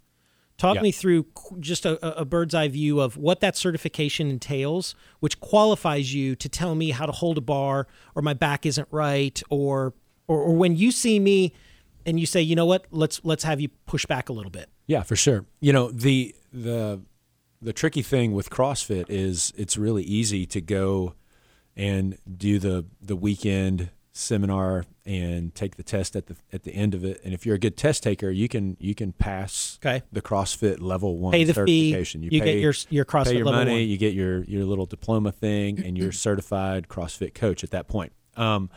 Talk 0.61 0.75
Yeah. 0.75 0.83
me 0.83 0.93
through 0.93 1.25
just 1.59 1.87
a, 1.87 2.21
a 2.21 2.27
bird's 2.27 2.55
eye 2.55 2.69
view 2.69 3.01
of 3.01 3.17
what 3.17 3.41
that 3.41 3.57
certification 3.57 4.29
entails, 4.29 4.95
which 5.21 5.41
qualifies 5.41 6.13
you 6.13 6.37
to 6.37 6.49
tell 6.51 6.75
me 6.75 6.91
how 6.91 7.07
to 7.07 7.13
hold 7.13 7.39
a 7.39 7.41
bar, 7.41 7.87
or 8.15 8.21
my 8.21 8.35
back 8.35 8.67
isn't 8.67 8.87
right, 8.91 9.43
or 9.49 9.95
or, 10.29 10.39
or 10.43 10.55
when 10.55 10.77
you 10.77 10.91
see 10.93 11.19
me 11.19 11.55
and 12.05 12.21
you 12.21 12.27
say, 12.27 12.43
you 12.43 12.55
know 12.55 12.67
what, 12.67 12.85
let's 12.91 13.23
let's 13.25 13.45
have 13.45 13.59
you 13.59 13.69
push 13.87 14.05
back 14.05 14.29
a 14.29 14.35
little 14.35 14.51
bit. 14.51 14.69
Yeah, 14.87 15.03
for 15.03 15.17
sure. 15.17 15.47
You 15.61 15.73
know, 15.73 15.91
the 15.91 16.35
the 16.53 17.01
the 17.63 17.73
tricky 17.73 18.03
thing 18.03 18.35
with 18.35 18.51
CrossFit 18.51 19.07
is 19.09 19.55
it's 19.57 19.79
really 19.79 20.03
easy 20.03 20.45
to 20.45 20.61
go 20.61 21.15
and 21.75 22.19
do 22.37 22.59
the 22.59 22.85
the 23.01 23.17
weekend 23.17 23.89
seminar 24.13 24.85
and 25.07 25.55
take 25.55 25.77
the 25.77 25.83
test 25.83 26.17
at 26.17 26.27
the 26.27 26.37
at 26.53 26.65
the 26.65 26.73
end 26.73 26.95
of 26.95 27.05
it. 27.05 27.21
And 27.25 27.33
if 27.33 27.47
you're 27.47 27.55
a 27.55 27.59
good 27.61 27.77
test 27.77 28.03
taker, 28.03 28.29
you 28.31 28.49
can 28.49 28.77
you 28.81 28.95
can 28.95 29.13
pass 29.13 29.79
Okay. 29.85 30.03
the 30.13 30.21
CrossFit 30.23 30.81
level 30.81 31.19
one 31.19 31.33
Pay 31.33 31.45
the 31.45 31.55
fee, 31.55 31.91
certification. 31.93 32.23
you, 32.25 32.31
get 32.31 32.59
your 32.59 32.75
your 32.91 33.05
CrossFit 33.05 33.25
pay 33.27 33.37
your 33.37 33.45
level 33.47 33.61
money, 33.61 33.73
one. 33.83 33.89
you 33.89 33.97
get 33.97 34.15
your 34.15 34.43
your 34.45 34.65
little 34.65 34.87
diploma 34.87 35.33
thing, 35.33 35.79
and 35.85 35.97
you're 35.97 36.13
certified 36.29 36.89
CrossFit 36.89 37.35
coach 37.35 37.63
at 37.65 37.71
that 37.71 37.87
point. 37.89 38.13
Um, 38.37 38.69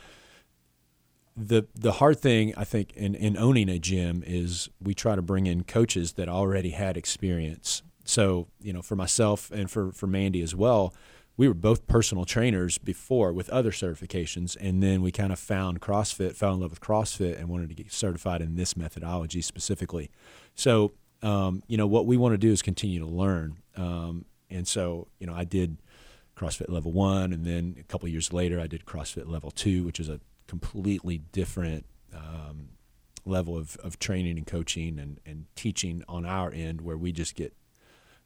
the 1.35 1.65
the 1.73 1.93
hard 1.93 2.19
thing 2.19 2.53
I 2.55 2.63
think 2.63 2.93
in, 2.93 3.15
in 3.15 3.35
owning 3.37 3.69
a 3.69 3.79
gym 3.79 4.23
is 4.25 4.69
we 4.79 4.93
try 4.93 5.15
to 5.15 5.21
bring 5.21 5.47
in 5.47 5.63
coaches 5.63 6.13
that 6.13 6.29
already 6.29 6.69
had 6.71 6.95
experience. 6.95 7.81
So 8.05 8.47
you 8.61 8.71
know, 8.71 8.83
for 8.83 8.95
myself 8.95 9.49
and 9.51 9.69
for 9.71 9.91
for 9.93 10.05
Mandy 10.05 10.41
as 10.43 10.53
well, 10.55 10.93
we 11.35 11.47
were 11.47 11.53
both 11.53 11.87
personal 11.87 12.25
trainers 12.25 12.77
before 12.77 13.33
with 13.33 13.49
other 13.49 13.71
certifications, 13.71 14.55
and 14.59 14.83
then 14.83 15.01
we 15.01 15.11
kind 15.11 15.33
of 15.33 15.39
found 15.39 15.81
CrossFit, 15.81 16.35
fell 16.35 16.53
in 16.53 16.59
love 16.59 16.69
with 16.69 16.81
CrossFit, 16.81 17.39
and 17.39 17.49
wanted 17.49 17.69
to 17.69 17.75
get 17.75 17.91
certified 17.91 18.41
in 18.41 18.55
this 18.55 18.77
methodology 18.77 19.41
specifically. 19.41 20.11
So, 20.53 20.93
um, 21.23 21.63
you 21.67 21.77
know, 21.77 21.87
what 21.87 22.05
we 22.05 22.17
want 22.17 22.33
to 22.33 22.37
do 22.37 22.51
is 22.51 22.61
continue 22.61 22.99
to 22.99 23.07
learn. 23.07 23.57
Um, 23.75 24.25
and 24.49 24.67
so, 24.67 25.07
you 25.19 25.25
know, 25.25 25.33
I 25.33 25.43
did 25.43 25.77
CrossFit 26.35 26.69
level 26.69 26.91
one, 26.91 27.33
and 27.33 27.45
then 27.45 27.77
a 27.79 27.83
couple 27.83 28.07
years 28.09 28.31
later, 28.31 28.59
I 28.59 28.67
did 28.67 28.85
CrossFit 28.85 29.27
level 29.27 29.49
two, 29.49 29.83
which 29.83 29.99
is 29.99 30.09
a 30.09 30.19
completely 30.45 31.17
different 31.31 31.85
um, 32.13 32.69
level 33.25 33.57
of, 33.57 33.75
of 33.77 33.97
training 33.97 34.37
and 34.37 34.45
coaching 34.45 34.99
and, 34.99 35.19
and 35.25 35.45
teaching 35.55 36.03
on 36.07 36.25
our 36.25 36.51
end, 36.51 36.81
where 36.81 36.97
we 36.97 37.11
just 37.11 37.33
get 37.33 37.53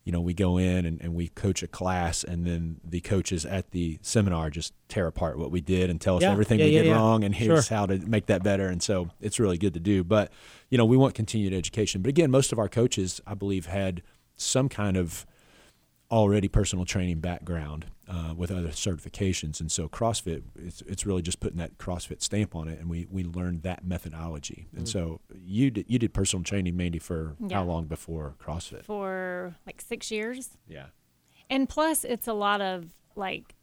you 0.07 0.13
know, 0.13 0.21
we 0.21 0.33
go 0.33 0.55
in 0.57 0.85
and, 0.85 1.01
and 1.01 1.13
we 1.13 1.27
coach 1.27 1.61
a 1.63 1.67
class, 1.67 2.23
and 2.23 2.45
then 2.47 2.79
the 2.81 3.01
coaches 3.01 3.45
at 3.45 3.71
the 3.71 3.99
seminar 4.01 4.49
just 4.49 4.71
tear 4.87 5.05
apart 5.05 5.37
what 5.37 5.51
we 5.51 5.59
did 5.59 5.89
and 5.89 5.99
tell 5.99 6.15
us 6.15 6.21
Yeah. 6.23 6.31
everything 6.31 6.59
Yeah, 6.59 6.65
we 6.67 6.71
yeah, 6.77 6.83
did 6.83 6.91
wrong 6.93 7.25
and 7.25 7.35
here's 7.35 7.65
Sure. 7.67 7.75
how 7.77 7.85
to 7.87 7.97
make 8.07 8.27
that 8.27 8.41
better. 8.41 8.67
And 8.69 8.81
so 8.81 9.09
it's 9.19 9.37
really 9.37 9.57
good 9.57 9.73
to 9.73 9.81
do. 9.81 10.05
But, 10.05 10.31
you 10.69 10.77
know, 10.77 10.85
we 10.85 10.95
want 10.95 11.13
continued 11.13 11.53
education. 11.53 12.01
But 12.01 12.07
again, 12.07 12.31
most 12.31 12.53
of 12.53 12.57
our 12.57 12.69
coaches, 12.69 13.19
I 13.27 13.33
believe, 13.33 13.65
had 13.65 14.01
some 14.37 14.69
kind 14.69 14.95
of 14.95 15.25
already 16.09 16.47
personal 16.47 16.85
training 16.85 17.19
background 17.19 17.87
uh, 18.09 18.33
with 18.35 18.51
other 18.51 18.69
certifications. 18.69 19.59
And 19.59 19.71
so 19.71 19.89
CrossFit, 19.89 20.43
it's, 20.55 20.81
it's 20.83 21.05
really 21.05 21.21
just 21.21 21.39
putting 21.39 21.57
that 21.57 21.77
CrossFit 21.77 22.21
stamp 22.21 22.55
on 22.55 22.67
it. 22.67 22.79
And 22.79 22.89
we, 22.89 23.05
we 23.09 23.23
learned 23.23 23.63
that 23.63 23.85
methodology. 23.85 24.67
And 24.75 24.87
so 24.87 25.19
you 25.35 25.71
did, 25.71 25.85
you 25.89 25.99
did 25.99 26.13
personal 26.13 26.43
training, 26.43 26.77
Mandy, 26.77 26.99
for 26.99 27.35
Yeah. 27.45 27.57
how 27.57 27.63
long 27.65 27.85
before 27.85 28.35
CrossFit? 28.39 28.83
for 28.83 29.55
like 29.65 29.81
six 29.81 30.09
years. 30.11 30.51
Yeah. 30.67 30.87
And 31.49 31.67
plus, 31.67 32.03
it's 32.03 32.27
a 32.27 32.33
lot 32.33 32.61
of 32.61 32.85
like, 33.15 33.55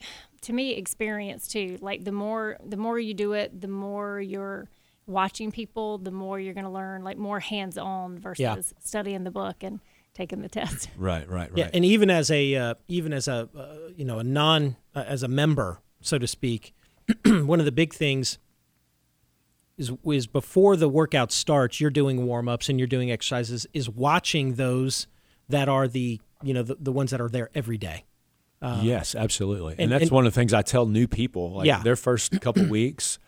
to 0.42 0.52
me, 0.52 0.74
experience 0.74 1.48
too. 1.48 1.78
Like 1.80 2.04
the 2.04 2.12
more 2.12 2.56
the 2.64 2.76
more 2.76 2.98
you 2.98 3.14
do 3.14 3.32
it, 3.32 3.60
the 3.60 3.68
more 3.68 4.20
you're 4.20 4.68
watching 5.06 5.50
people, 5.50 5.98
the 5.98 6.10
more 6.12 6.38
you're 6.38 6.54
going 6.54 6.64
to 6.64 6.70
learn. 6.70 7.02
Like 7.02 7.16
more 7.18 7.40
hands 7.40 7.76
on 7.78 8.18
versus 8.18 8.40
Yeah. 8.40 8.56
studying 8.84 9.24
the 9.24 9.30
book 9.30 9.62
and 9.62 9.80
taking 10.18 10.42
the 10.42 10.48
test. 10.48 10.90
Right, 10.98 11.26
right, 11.30 11.50
right. 11.50 11.58
Yeah, 11.58 11.70
and 11.72 11.84
even 11.84 12.10
as 12.10 12.30
a 12.30 12.54
uh, 12.54 12.74
even 12.88 13.12
as 13.14 13.26
a 13.28 13.48
uh, 13.56 13.74
you 13.96 14.04
know 14.04 14.18
a 14.18 14.24
non 14.24 14.76
uh, 14.94 15.04
as 15.06 15.22
a 15.22 15.28
member, 15.28 15.80
so 16.02 16.18
to 16.18 16.26
speak, 16.26 16.74
one 17.24 17.58
of 17.60 17.64
the 17.64 17.72
big 17.72 17.94
things 17.94 18.38
is 19.78 19.92
is 20.04 20.26
before 20.26 20.76
the 20.76 20.88
workout 20.88 21.30
starts, 21.32 21.80
you're 21.80 21.90
doing 21.90 22.26
warm 22.26 22.48
ups 22.48 22.68
and 22.68 22.78
you're 22.78 22.88
doing 22.88 23.10
exercises. 23.10 23.66
Is 23.72 23.88
watching 23.88 24.54
those 24.54 25.06
that 25.48 25.68
are 25.68 25.86
the 25.88 26.20
you 26.42 26.52
know 26.54 26.62
the, 26.62 26.76
the 26.78 26.92
ones 26.92 27.10
that 27.12 27.20
are 27.20 27.28
there 27.30 27.50
every 27.54 27.78
day. 27.78 28.04
yes, 28.82 29.14
absolutely. 29.14 29.72
And, 29.74 29.82
and- 29.82 29.92
that's 29.92 30.02
and- 30.04 30.10
one 30.10 30.26
of 30.26 30.32
the 30.34 30.38
things 30.40 30.52
I 30.52 30.62
tell 30.62 30.86
new 30.86 31.06
people. 31.06 31.52
Like 31.52 31.66
Yeah. 31.66 31.80
their 31.82 31.96
first 31.96 32.40
couple 32.40 32.66
weeks, 32.78 33.18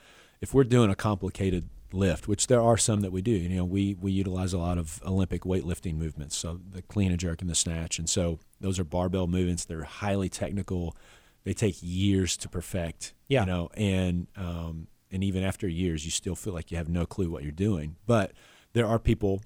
if 0.41 0.53
we're 0.53 0.65
doing 0.65 0.91
a 0.91 0.97
complicated 0.97 1.69
lift, 1.93 2.29
which 2.29 2.47
there 2.47 2.61
are 2.61 2.77
some 2.77 3.01
that 3.01 3.13
we 3.13 3.23
do, 3.23 3.31
you 3.31 3.49
know, 3.49 3.65
we 3.65 3.95
we 4.01 4.13
utilize 4.13 4.53
a 4.53 4.59
lot 4.59 4.79
of 4.79 5.03
Olympic 5.05 5.43
weightlifting 5.43 5.97
movements, 5.97 6.37
so 6.37 6.61
the 6.71 6.83
clean 6.83 7.11
and 7.11 7.21
jerk 7.21 7.41
and 7.41 7.51
the 7.51 7.55
snatch, 7.55 7.99
and 7.99 8.09
so 8.09 8.39
those 8.61 8.79
are 8.79 8.85
barbell 8.85 9.27
movements. 9.27 9.65
They're 9.65 9.85
highly 9.85 10.29
technical. 10.29 10.97
They 11.45 11.55
take 11.55 11.77
years 11.81 12.37
to 12.39 12.49
perfect. 12.49 13.15
Yeah. 13.29 13.41
You 13.41 13.47
know, 13.47 13.71
and 13.75 14.27
um, 14.37 14.89
and 15.11 15.25
even 15.25 15.43
after 15.43 15.67
years, 15.67 16.05
you 16.05 16.11
still 16.11 16.35
feel 16.35 16.53
like 16.53 16.71
you 16.71 16.77
have 16.77 16.89
no 16.89 17.07
clue 17.07 17.31
what 17.31 17.43
you're 17.43 17.53
doing. 17.53 17.97
But 18.07 18.33
there 18.73 18.87
are 18.87 18.99
people 18.99 19.43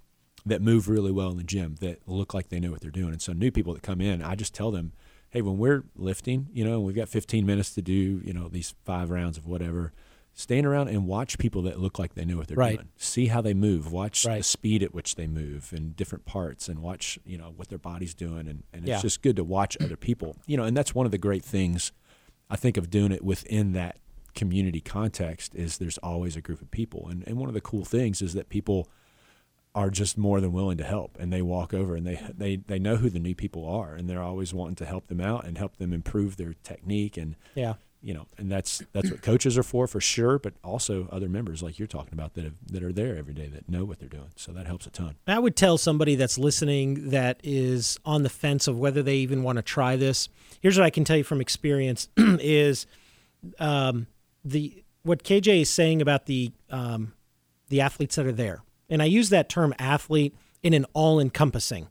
that 0.47 0.61
move 0.61 0.89
really 0.89 1.11
well 1.11 1.31
in 1.31 1.39
the 1.39 1.45
gym 1.45 1.77
that 1.81 2.07
look 2.07 2.35
like 2.35 2.49
they 2.49 2.61
know 2.61 2.71
what 2.71 2.81
they're 2.81 2.91
doing. 2.91 3.13
And 3.13 3.23
so 3.23 3.33
new 3.33 3.51
people 3.51 3.73
that 3.73 3.83
come 3.83 4.01
in, 4.01 4.23
I 4.23 4.35
just 4.35 4.55
tell 4.55 4.71
them, 4.71 4.93
hey, 5.31 5.41
when 5.41 5.57
we're 5.57 5.85
lifting, 5.97 6.49
you 6.53 6.65
know, 6.65 6.81
we've 6.81 6.95
got 6.95 7.09
15 7.09 7.47
minutes 7.47 7.75
to 7.75 7.83
do, 7.83 8.21
you 8.25 8.33
know, 8.33 8.49
these 8.49 8.75
five 8.85 9.11
rounds 9.11 9.39
of 9.39 9.47
whatever. 9.47 9.93
Stand 10.37 10.67
around 10.67 10.88
and 10.88 11.07
watch 11.07 11.38
people 11.38 11.62
that 11.62 11.79
look 11.79 11.97
like 11.99 12.14
they 12.14 12.25
know 12.25 12.37
what 12.38 12.49
they're 12.49 12.57
Right. 12.57 12.76
doing. 12.76 12.88
See 12.97 13.26
how 13.26 13.41
they 13.41 13.55
move. 13.55 13.93
Watch 13.93 14.25
the 14.25 14.43
speed 14.43 14.83
at 14.83 14.93
which 14.93 15.14
they 15.14 15.29
move 15.29 15.73
in 15.73 15.93
different 15.93 16.25
parts 16.25 16.69
and 16.69 16.81
watch, 16.81 17.19
you 17.25 17.38
know, 17.38 17.53
what 17.57 17.69
their 17.69 17.79
body's 17.79 18.14
doing. 18.14 18.49
And, 18.49 18.64
and 18.73 18.83
it's 18.83 18.88
Yeah. 18.88 19.00
just 19.00 19.23
good 19.23 19.37
to 19.37 19.45
watch 19.45 19.76
other 19.81 19.97
people, 19.97 20.37
you 20.47 20.57
know, 20.57 20.64
and 20.64 20.76
that's 20.76 20.93
one 20.95 21.07
of 21.07 21.12
the 21.12 21.19
great 21.19 21.45
things 21.45 21.93
I 22.50 22.57
think 22.57 22.76
of 22.76 22.91
doing 22.91 23.12
it 23.12 23.25
within 23.25 23.73
that 23.73 23.99
community 24.35 24.81
context 24.81 25.55
is 25.55 25.79
there's 25.79 25.99
always 25.99 26.35
a 26.37 26.41
group 26.41 26.61
of 26.61 26.71
people. 26.73 27.07
And, 27.09 27.23
and 27.29 27.37
one 27.38 27.49
of 27.49 27.55
the 27.55 27.61
cool 27.61 27.85
things 27.85 28.21
is 28.21 28.35
that 28.35 28.49
people 28.49 28.88
are 29.76 29.88
just 29.91 30.19
more 30.19 30.41
than 30.41 30.53
willing 30.53 30.79
to 30.79 30.85
help 30.85 31.17
and 31.21 31.33
they 31.33 31.43
walk 31.43 31.73
over 31.73 31.95
and 31.97 32.05
they, 32.07 32.21
they, 32.37 32.57
they 32.57 32.79
know 32.81 32.97
who 32.97 33.09
the 33.09 33.19
new 33.21 33.35
people 33.37 33.64
are 33.69 33.95
and 33.95 34.09
they're 34.11 34.23
always 34.23 34.53
wanting 34.53 34.76
to 34.76 34.85
help 34.85 35.07
them 35.07 35.21
out 35.21 35.45
and 35.47 35.59
help 35.59 35.76
them 35.76 35.93
improve 35.93 36.37
their 36.37 36.55
technique 36.64 37.17
and 37.17 37.37
Yeah. 37.55 37.75
You 38.05 38.15
know 38.15 38.27
and 38.39 38.53
that's 38.53 38.83
that's 38.93 39.11
what 39.11 39.23
coaches 39.23 39.57
are 39.57 39.63
for 39.63 39.87
for 39.87 40.01
sure 40.01 40.39
but 40.39 40.53
also 40.63 41.09
other 41.11 41.29
members 41.29 41.63
like 41.63 41.79
you're 41.79 41.89
talking 41.89 42.13
about 42.13 42.35
that 42.35 42.45
have, 42.45 42.55
that 42.71 42.83
are 42.83 42.93
there 42.93 43.17
every 43.17 43.35
day 43.35 43.49
that 43.49 43.69
know 43.69 43.85
what 43.85 43.99
they're 43.99 44.09
doing 44.09 44.31
so 44.37 44.53
that 44.53 44.67
helps 44.67 44.87
a 44.87 44.91
ton 44.91 45.17
I 45.27 45.39
would 45.39 45.57
tell 45.57 45.79
somebody 45.79 46.15
that's 46.15 46.39
listening 46.39 47.11
that 47.11 47.41
is 47.43 47.99
on 48.05 48.23
the 48.23 48.29
fence 48.29 48.69
of 48.69 48.79
whether 48.79 49.03
they 49.03 49.17
even 49.17 49.43
want 49.43 49.57
to 49.57 49.63
try 49.63 49.97
this. 49.97 50.29
Here's 50.61 50.79
what 50.79 50.85
I 50.85 50.91
can 50.91 51.05
tell 51.05 51.17
you 51.17 51.25
from 51.25 51.41
experience: 51.41 52.09
is 52.17 52.87
um, 53.59 54.07
the 54.45 54.85
what 55.03 55.23
KJ 55.23 55.63
is 55.63 55.71
saying 55.71 56.03
about 56.03 56.27
the 56.27 56.53
um, 56.71 57.15
the 57.69 57.81
athletes 57.81 58.17
that 58.17 58.27
are 58.27 58.33
there, 58.33 58.63
and 58.89 59.03
I 59.03 59.07
use 59.07 59.31
that 59.31 59.49
term 59.49 59.75
athlete 59.79 60.37
in 60.63 60.73
an 60.73 60.87
all-encompassing. 60.93 61.89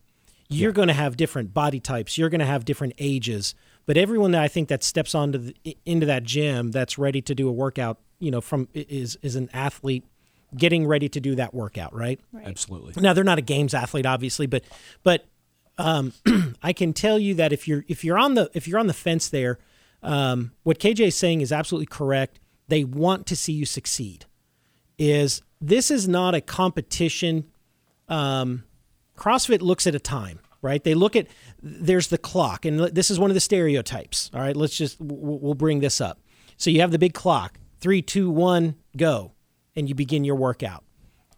You're 0.49 0.71
going 0.71 0.87
to 0.87 0.93
have 0.93 1.17
different 1.17 1.53
body 1.53 1.79
types. 1.79 2.17
You're 2.17 2.29
going 2.29 2.39
to 2.39 2.45
have 2.45 2.65
different 2.65 2.93
ages, 2.97 3.55
but 3.85 3.97
everyone 3.97 4.31
that 4.31 4.41
I 4.41 4.47
think 4.47 4.69
that 4.69 4.83
steps 4.83 5.15
onto 5.15 5.37
the, 5.39 5.77
into 5.85 6.05
that 6.05 6.23
gym 6.23 6.71
that's 6.71 6.97
ready 6.97 7.21
to 7.23 7.35
do 7.35 7.47
a 7.47 7.51
workout, 7.51 7.99
you 8.19 8.31
know, 8.31 8.41
from 8.41 8.67
is 8.73 9.17
is 9.21 9.35
an 9.35 9.49
athlete 9.53 10.05
getting 10.55 10.85
ready 10.85 11.09
to 11.09 11.19
do 11.19 11.35
that 11.35 11.53
workout, 11.53 11.93
right? 11.95 12.19
Right. 12.31 12.45
absolutely 12.45 12.93
Now 13.01 13.13
they're 13.13 13.23
not 13.23 13.39
a 13.39 13.41
games 13.41 13.73
athlete, 13.73 14.05
obviously, 14.05 14.47
but 14.47 14.63
but 15.03 15.25
um, 15.77 16.13
I 16.63 16.73
can 16.73 16.93
tell 16.93 17.17
you 17.19 17.33
that 17.35 17.51
if 17.51 17.67
you're 17.67 17.83
if 17.87 18.03
you're 18.03 18.17
on 18.17 18.35
the 18.35 18.49
if 18.53 18.67
you're 18.67 18.79
on 18.79 18.87
the 18.87 18.93
fence 18.93 19.29
there, 19.29 19.59
um, 20.01 20.51
what 20.63 20.79
KJ 20.79 21.07
is 21.07 21.15
saying 21.15 21.41
is 21.41 21.51
absolutely 21.51 21.87
correct. 21.87 22.39
They 22.67 22.83
want 22.83 23.25
to 23.27 23.35
see 23.35 23.53
you 23.53 23.65
succeed. 23.65 24.25
Is 24.97 25.41
this 25.59 25.89
is 25.89 26.07
not 26.07 26.35
a 26.35 26.41
competition? 26.41 27.49
Um, 28.07 28.63
CrossFit 29.17 29.61
looks 29.61 29.87
at 29.87 29.95
a 29.95 29.99
time, 29.99 30.39
right? 30.61 30.83
They 30.83 30.93
look 30.93 31.15
at 31.15 31.27
there's 31.61 32.07
the 32.07 32.17
clock, 32.17 32.65
and 32.65 32.79
this 32.79 33.11
is 33.11 33.19
one 33.19 33.29
of 33.29 33.35
the 33.35 33.41
stereotypes. 33.41 34.31
All 34.33 34.41
right, 34.41 34.55
let's 34.55 34.75
just 34.75 34.99
we'll 34.99 35.39
we'll 35.39 35.53
bring 35.53 35.79
this 35.79 36.01
up. 36.01 36.19
So 36.57 36.69
you 36.69 36.81
have 36.81 36.91
the 36.91 36.99
big 36.99 37.13
clock, 37.13 37.59
three, 37.79 38.01
two, 38.01 38.29
one, 38.29 38.75
go, 38.95 39.33
and 39.75 39.89
you 39.89 39.95
begin 39.95 40.23
your 40.23 40.35
workout. 40.35 40.83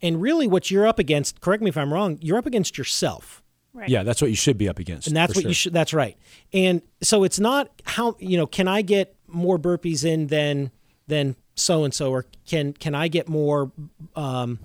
And 0.02 0.22
really, 0.22 0.48
what 0.48 0.70
you're 0.70 0.86
up 0.86 1.00
against, 1.00 1.42
correct 1.42 1.64
me 1.64 1.70
if 1.70 1.78
I'm 1.78 1.92
wrong, 1.92 2.20
you're 2.22 2.38
up 2.38 2.46
against 2.46 2.78
yourself. 2.78 3.42
Right. 3.74 3.90
yeah 3.90 4.04
that's 4.04 4.22
what 4.22 4.30
you 4.30 4.38
should 4.38 4.58
be 4.58 4.70
up 4.70 4.80
against 4.80 5.08
And 5.08 5.18
that's 5.18 5.34
for 5.34 5.40
what 5.40 5.48
you 5.50 5.54
should, 5.54 5.74
that's 5.74 5.94
right. 5.94 6.18
And 6.54 6.82
so 7.02 7.26
it's 7.26 7.42
not 7.42 7.70
how, 7.84 8.16
you 8.20 8.38
know, 8.38 8.48
can 8.48 8.70
I 8.70 8.82
get 8.82 9.18
more 9.28 9.60
burpees 9.60 10.06
in 10.06 10.28
than, 10.28 10.72
than 11.08 11.36
so 11.56 11.84
and 11.84 11.94
so, 11.94 12.12
or 12.12 12.26
can, 12.48 12.72
can 12.72 12.96
I 12.96 13.10
get 13.10 13.28
more 13.28 13.74
um, 14.16 14.60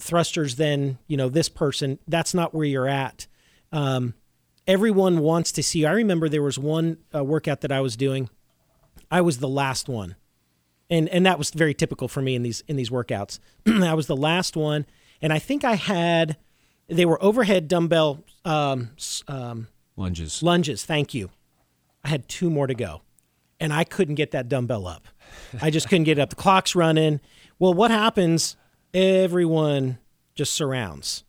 thrusters 0.00 0.56
than, 0.56 0.98
you 1.06 1.16
know, 1.16 1.28
this 1.28 1.48
person? 1.48 1.98
That's 2.08 2.34
not 2.34 2.54
where 2.54 2.66
you're 2.66 2.88
at. 2.88 3.26
Um, 3.72 4.14
everyone 4.66 5.20
wants 5.20 5.52
to 5.52 5.62
see. 5.62 5.84
I 5.84 5.92
remember 5.92 6.28
there 6.28 6.42
was 6.42 6.58
one 6.58 6.98
uh, 7.14 7.24
workout 7.24 7.60
that 7.62 7.72
I 7.72 7.80
was 7.80 7.96
doing. 7.96 8.28
I 9.10 9.20
was 9.20 9.38
the 9.38 9.48
last 9.48 9.88
one 9.88 10.16
and 10.90 11.08
and 11.08 11.26
that 11.26 11.38
was 11.38 11.50
very 11.50 11.74
typical 11.74 12.08
for 12.08 12.22
me 12.22 12.34
in 12.34 12.42
these 12.42 12.62
in 12.68 12.76
these 12.76 12.90
workouts. 12.90 13.38
I 13.66 13.94
was 13.94 14.06
the 14.06 14.16
last 14.16 14.56
one, 14.56 14.86
and 15.20 15.32
I 15.32 15.38
think 15.38 15.64
I 15.64 15.74
had 15.74 16.36
they 16.88 17.04
were 17.04 17.22
overhead 17.22 17.68
dumbbell 17.68 18.24
um, 18.44 18.90
um, 19.28 19.68
lunges 19.96 20.42
lunges. 20.42 20.84
Thank 20.84 21.14
you. 21.14 21.30
I 22.04 22.08
had 22.08 22.28
two 22.28 22.50
more 22.50 22.66
to 22.66 22.74
go, 22.74 23.02
and 23.58 23.72
I 23.72 23.84
couldn't 23.84 24.14
get 24.14 24.30
that 24.30 24.48
dumbbell 24.48 24.86
up. 24.86 25.08
I 25.60 25.70
just 25.70 25.88
couldn't 25.88 26.04
get 26.04 26.18
it 26.18 26.20
up. 26.20 26.30
The 26.30 26.36
clock's 26.36 26.74
running. 26.74 27.20
Well, 27.58 27.74
what 27.74 27.90
happens? 27.90 28.56
Everyone 28.96 29.98
just 30.34 30.54
surrounds, 30.54 31.22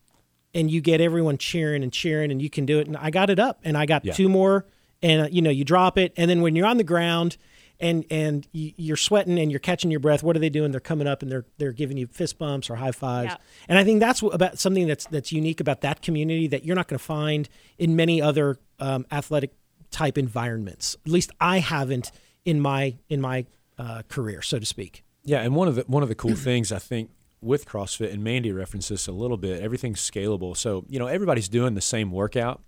and 0.53 0.71
you 0.71 0.79
get 0.81 1.01
everyone 1.01 1.37
cheering 1.37 1.83
and 1.83 1.91
cheering, 1.91 2.31
and 2.31 2.41
you 2.41 2.49
can 2.49 2.65
do 2.65 2.79
it. 2.79 2.87
And 2.87 2.95
I 2.95 3.09
got 3.09 3.29
it 3.29 3.39
up, 3.39 3.59
and 3.63 3.77
I 3.77 3.85
got 3.85 4.05
Yeah. 4.05 4.13
two 4.13 4.29
more. 4.29 4.65
And 5.03 5.23
uh, 5.23 5.27
you 5.29 5.41
know, 5.41 5.49
you 5.49 5.63
drop 5.65 5.97
it, 5.97 6.13
and 6.17 6.29
then 6.29 6.41
when 6.41 6.55
you're 6.55 6.65
on 6.65 6.77
the 6.77 6.83
ground, 6.83 7.35
and 7.79 8.05
and 8.09 8.47
you- 8.53 8.71
you're 8.77 8.95
sweating 8.97 9.37
and 9.37 9.51
you're 9.51 9.59
catching 9.59 9.91
your 9.91 9.99
breath, 9.99 10.23
what 10.23 10.35
are 10.35 10.39
they 10.39 10.49
doing? 10.49 10.71
They're 10.71 10.79
coming 10.79 11.07
up 11.07 11.21
and 11.21 11.29
they're 11.31 11.45
they're 11.57 11.73
giving 11.73 11.97
you 11.97 12.07
fist 12.07 12.39
bumps 12.39 12.69
or 12.69 12.77
high 12.77 12.91
fives. 12.93 13.33
Yeah. 13.33 13.37
And 13.67 13.77
I 13.77 13.83
think 13.83 13.99
that's 13.99 14.23
what, 14.23 14.33
about 14.33 14.57
something 14.57 14.87
that's 14.87 15.05
that's 15.05 15.31
unique 15.31 15.59
about 15.59 15.81
that 15.81 16.01
community 16.01 16.47
that 16.47 16.63
you're 16.65 16.75
not 16.75 16.87
going 16.87 16.97
to 16.97 17.03
find 17.05 17.47
in 17.77 17.95
many 17.95 18.21
other 18.21 18.57
um, 18.79 19.05
athletic 19.11 19.51
type 19.91 20.17
environments. 20.17 20.95
At 21.05 21.11
least 21.11 21.31
I 21.41 21.59
haven't 21.59 22.11
in 22.45 22.59
my 22.61 22.95
in 23.09 23.19
my 23.21 23.45
uh, 23.77 24.01
career, 24.07 24.41
so 24.41 24.57
to 24.57 24.65
speak. 24.65 25.03
Yeah, 25.23 25.41
and 25.41 25.53
one 25.55 25.67
of 25.67 25.75
the 25.75 25.83
one 25.87 26.01
of 26.01 26.09
the 26.09 26.15
cool 26.15 26.35
things 26.35 26.71
I 26.71 26.79
think 26.79 27.11
with 27.41 27.65
CrossFit 27.67 28.11
and 28.11 28.23
Mandy 28.23 28.51
referenced 28.51 28.89
this 28.89 29.07
a 29.07 29.11
little 29.11 29.37
bit. 29.37 29.61
Everything's 29.61 29.99
scalable, 30.01 30.55
so 30.57 30.85
you 30.89 30.99
know 30.99 31.07
everybody's 31.07 31.49
doing 31.49 31.75
the 31.75 31.81
same 31.81 32.11
workout, 32.11 32.61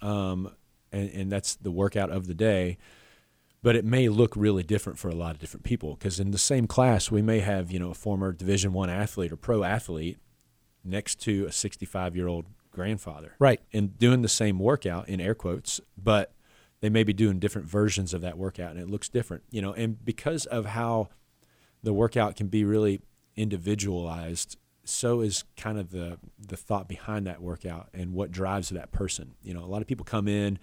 um, 0.00 0.54
and, 0.92 1.10
and 1.10 1.32
that's 1.32 1.56
the 1.56 1.70
workout 1.70 2.10
of 2.10 2.26
the 2.26 2.34
day. 2.34 2.78
But 3.62 3.74
it 3.74 3.84
may 3.84 4.08
look 4.08 4.36
really 4.36 4.62
different 4.62 4.98
for 4.98 5.08
a 5.08 5.14
lot 5.14 5.32
of 5.32 5.40
different 5.40 5.64
people 5.64 5.94
because 5.96 6.20
in 6.20 6.30
the 6.30 6.38
same 6.38 6.66
class 6.66 7.10
we 7.10 7.20
may 7.20 7.40
have 7.40 7.70
you 7.72 7.78
know 7.78 7.90
a 7.90 7.94
former 7.94 8.32
Division 8.32 8.72
One 8.72 8.90
athlete 8.90 9.32
or 9.32 9.36
pro 9.36 9.64
athlete 9.64 10.18
next 10.84 11.20
to 11.22 11.46
a 11.46 11.52
65 11.52 12.14
year 12.14 12.28
old 12.28 12.46
grandfather, 12.70 13.34
Right. 13.38 13.60
and 13.72 13.98
doing 13.98 14.22
the 14.22 14.28
same 14.28 14.58
workout 14.58 15.08
in 15.08 15.20
air 15.20 15.34
quotes, 15.34 15.80
but 15.96 16.32
they 16.80 16.90
may 16.90 17.02
be 17.04 17.12
doing 17.14 17.38
different 17.38 17.66
versions 17.66 18.12
of 18.14 18.20
that 18.20 18.36
workout 18.38 18.72
and 18.72 18.80
it 18.80 18.88
looks 18.88 19.08
different, 19.08 19.42
you 19.50 19.62
know, 19.62 19.72
and 19.72 20.04
because 20.04 20.44
of 20.46 20.66
how 20.66 21.08
the 21.82 21.92
workout 21.94 22.36
can 22.36 22.48
be 22.48 22.64
really 22.64 23.00
individualized, 23.36 24.56
so 24.84 25.20
is 25.20 25.44
kind 25.56 25.78
of 25.78 25.90
the 25.90 26.18
the 26.38 26.56
thought 26.56 26.88
behind 26.88 27.26
that 27.26 27.42
workout 27.42 27.88
and 27.92 28.12
what 28.12 28.30
drives 28.30 28.68
that 28.70 28.92
person. 28.92 29.34
You 29.42 29.54
know, 29.54 29.64
a 29.64 29.66
lot 29.66 29.82
of 29.82 29.88
people 29.88 30.04
come 30.04 30.28
in 30.28 30.58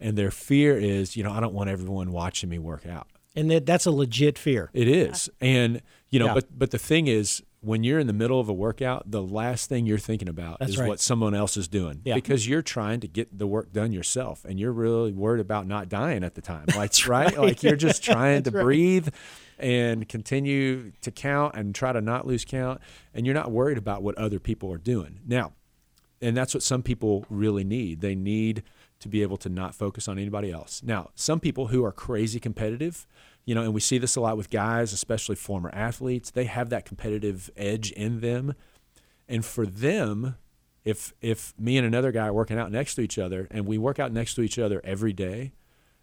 and 0.00 0.16
their 0.16 0.30
fear 0.30 0.76
is, 0.78 1.16
you 1.16 1.24
know, 1.24 1.32
I 1.32 1.40
don't 1.40 1.54
want 1.54 1.68
everyone 1.70 2.12
watching 2.12 2.48
me 2.48 2.58
work 2.58 2.86
out. 2.86 3.08
And 3.34 3.50
that, 3.50 3.66
that's 3.66 3.86
a 3.86 3.90
legit 3.90 4.38
fear. 4.38 4.70
It 4.72 4.88
is. 4.88 5.28
And 5.40 5.82
you 6.10 6.18
know, 6.18 6.26
Yeah. 6.26 6.34
but 6.34 6.58
but 6.58 6.70
the 6.70 6.78
thing 6.78 7.08
is 7.08 7.42
when 7.60 7.82
you're 7.82 7.98
in 7.98 8.06
the 8.06 8.12
middle 8.12 8.38
of 8.38 8.48
a 8.48 8.52
workout, 8.52 9.10
the 9.10 9.20
last 9.20 9.68
thing 9.68 9.84
you're 9.84 9.98
thinking 9.98 10.28
about 10.28 10.60
That's 10.60 10.72
is 10.72 10.78
right. 10.78 10.88
what 10.88 11.00
someone 11.00 11.34
else 11.34 11.56
is 11.56 11.66
doing 11.66 12.00
Yeah. 12.04 12.14
because 12.14 12.46
you're 12.48 12.62
trying 12.62 13.00
to 13.00 13.08
get 13.08 13.36
the 13.36 13.48
work 13.48 13.72
done 13.72 13.90
yourself 13.92 14.44
and 14.44 14.60
you're 14.60 14.72
really 14.72 15.12
worried 15.12 15.40
about 15.40 15.66
not 15.66 15.88
dying 15.88 16.22
at 16.22 16.36
the 16.36 16.40
time. 16.40 16.66
Like 16.76 16.92
right? 17.08 17.08
right. 17.08 17.38
Like 17.38 17.62
you're 17.64 17.74
just 17.76 18.04
trying 18.04 18.42
to 18.44 18.50
right. 18.52 18.62
breathe 18.62 19.08
and 19.58 20.08
continue 20.08 20.92
to 21.00 21.10
count 21.10 21.54
and 21.56 21.74
try 21.74 21.92
to 21.92 22.00
not 22.00 22.26
lose 22.26 22.44
count 22.44 22.80
and 23.12 23.26
you're 23.26 23.34
not 23.34 23.50
worried 23.50 23.78
about 23.78 24.02
what 24.02 24.16
other 24.16 24.38
people 24.38 24.72
are 24.72 24.78
doing. 24.78 25.20
Now, 25.26 25.52
and 26.20 26.36
that's 26.36 26.54
what 26.54 26.62
some 26.62 26.82
people 26.82 27.26
really 27.30 27.64
need. 27.64 28.00
They 28.00 28.14
need 28.14 28.62
to 29.00 29.08
be 29.08 29.22
able 29.22 29.36
to 29.38 29.48
not 29.48 29.74
focus 29.74 30.08
on 30.08 30.18
anybody 30.18 30.50
else. 30.50 30.82
Now, 30.84 31.10
some 31.14 31.38
people 31.38 31.68
who 31.68 31.84
are 31.84 31.92
crazy 31.92 32.40
competitive, 32.40 33.06
you 33.44 33.54
know, 33.54 33.62
and 33.62 33.72
we 33.72 33.80
see 33.80 33.98
this 33.98 34.16
a 34.16 34.20
lot 34.20 34.36
with 34.36 34.50
guys, 34.50 34.92
especially 34.92 35.36
former 35.36 35.70
athletes, 35.72 36.30
they 36.30 36.44
have 36.44 36.70
that 36.70 36.84
competitive 36.84 37.50
edge 37.56 37.92
in 37.92 38.20
them. 38.20 38.54
And 39.28 39.44
for 39.44 39.66
them, 39.66 40.36
if 40.84 41.12
if 41.20 41.54
me 41.58 41.76
and 41.76 41.86
another 41.86 42.10
guy 42.10 42.26
are 42.26 42.32
working 42.32 42.58
out 42.58 42.72
next 42.72 42.94
to 42.96 43.02
each 43.02 43.18
other 43.18 43.46
and 43.50 43.66
we 43.66 43.78
work 43.78 43.98
out 43.98 44.12
next 44.12 44.34
to 44.34 44.42
each 44.42 44.58
other 44.58 44.80
every 44.84 45.12
day, 45.12 45.52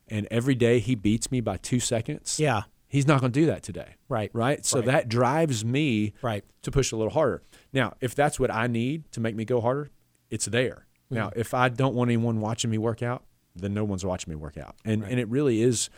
and 0.08 0.28
every 0.30 0.56
day 0.56 0.80
he 0.80 0.96
beats 0.96 1.32
me 1.32 1.42
by 1.42 1.58
2 1.58 1.80
seconds, 1.80 2.40
Yeah. 2.40 2.64
He's 2.96 3.06
not 3.08 3.20
going 3.22 3.32
to 3.32 3.40
do 3.40 3.46
that 3.48 3.62
today. 3.62 3.96
Right. 4.10 4.32
Right? 4.34 4.66
So 4.66 4.80
Right. 4.80 4.86
that 4.88 5.10
drives 5.10 5.64
me 5.66 6.14
Right. 6.22 6.44
to 6.64 6.72
push 6.72 6.92
a 6.92 6.96
little 6.96 7.12
harder. 7.12 7.44
Now, 7.74 7.94
if 8.02 8.16
that's 8.16 8.40
what 8.40 8.50
I 8.52 8.68
need 8.68 9.12
to 9.12 9.20
make 9.20 9.36
me 9.36 9.44
go 9.46 9.60
harder, 9.62 9.90
it's 10.30 10.46
there. 10.46 10.86
Now, 11.10 11.30
Mm-hmm. 11.30 11.40
if 11.40 11.54
I 11.54 11.70
don't 11.70 11.94
want 11.96 12.10
anyone 12.10 12.40
watching 12.42 12.72
me 12.72 12.78
work 12.78 13.04
out, 13.04 13.24
then 13.56 13.74
no 13.74 13.84
one's 13.84 14.04
watching 14.06 14.32
me 14.32 14.36
work 14.36 14.58
out. 14.58 14.76
And 14.86 15.04
and 15.04 15.20
it 15.20 15.28
really 15.30 15.62
is 15.62 15.90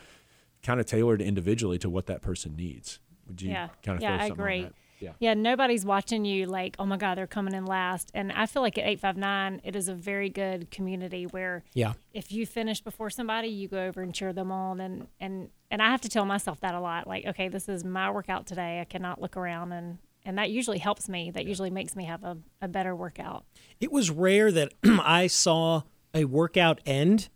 kind 0.62 0.80
of 0.80 0.86
tailored 0.86 1.22
individually 1.22 1.78
to 1.78 1.88
what 1.88 2.06
that 2.06 2.20
person 2.20 2.54
needs. 2.56 2.98
Would 3.26 3.40
you 3.42 3.50
Yeah. 3.50 3.68
kind 3.82 3.96
of 3.96 4.02
Yeah, 4.02 4.16
throw 4.16 4.24
I 4.24 4.28
something 4.28 4.44
agree. 4.44 4.70
Yeah. 5.00 5.12
Yeah, 5.20 5.34
nobody's 5.34 5.84
watching 5.84 6.24
you 6.24 6.46
like, 6.46 6.76
oh 6.78 6.86
my 6.86 6.96
God, 6.96 7.16
they're 7.16 7.26
coming 7.26 7.54
in 7.54 7.64
last. 7.66 8.10
And 8.14 8.32
I 8.32 8.46
feel 8.46 8.62
like 8.62 8.76
at 8.78 8.84
859, 8.84 9.60
it 9.64 9.76
is 9.76 9.88
a 9.88 9.94
very 9.94 10.28
good 10.28 10.70
community 10.70 11.24
where 11.26 11.62
Yeah. 11.74 11.92
if 12.12 12.32
you 12.32 12.46
finish 12.46 12.80
before 12.80 13.10
somebody, 13.10 13.48
you 13.48 13.68
go 13.68 13.84
over 13.86 14.02
and 14.02 14.14
cheer 14.14 14.32
them 14.32 14.50
on. 14.50 14.80
And, 14.80 15.06
and, 15.20 15.50
and 15.70 15.80
I 15.82 15.90
have 15.90 16.00
to 16.02 16.08
tell 16.08 16.24
myself 16.24 16.60
that 16.60 16.74
a 16.74 16.80
lot 16.80 17.06
like, 17.06 17.26
okay, 17.26 17.48
this 17.48 17.68
is 17.68 17.84
my 17.84 18.10
workout 18.10 18.46
today. 18.46 18.80
I 18.80 18.84
cannot 18.84 19.20
look 19.20 19.36
around. 19.36 19.72
And, 19.72 19.98
and 20.24 20.36
that 20.38 20.50
usually 20.50 20.78
helps 20.78 21.08
me. 21.08 21.30
That 21.30 21.46
usually 21.46 21.70
makes 21.70 21.94
me 21.94 22.04
have 22.04 22.24
a, 22.24 22.38
a 22.60 22.68
better 22.68 22.94
workout. 22.96 23.44
It 23.80 23.92
was 23.92 24.10
rare 24.10 24.50
that 24.52 24.72
I 24.84 25.26
saw 25.28 25.82
a 26.12 26.24
workout 26.24 26.80
end 26.84 27.28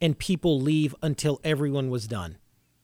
and 0.00 0.18
people 0.18 0.60
leave 0.60 0.94
until 1.02 1.40
everyone 1.44 1.90
was 1.90 2.06
done. 2.08 2.38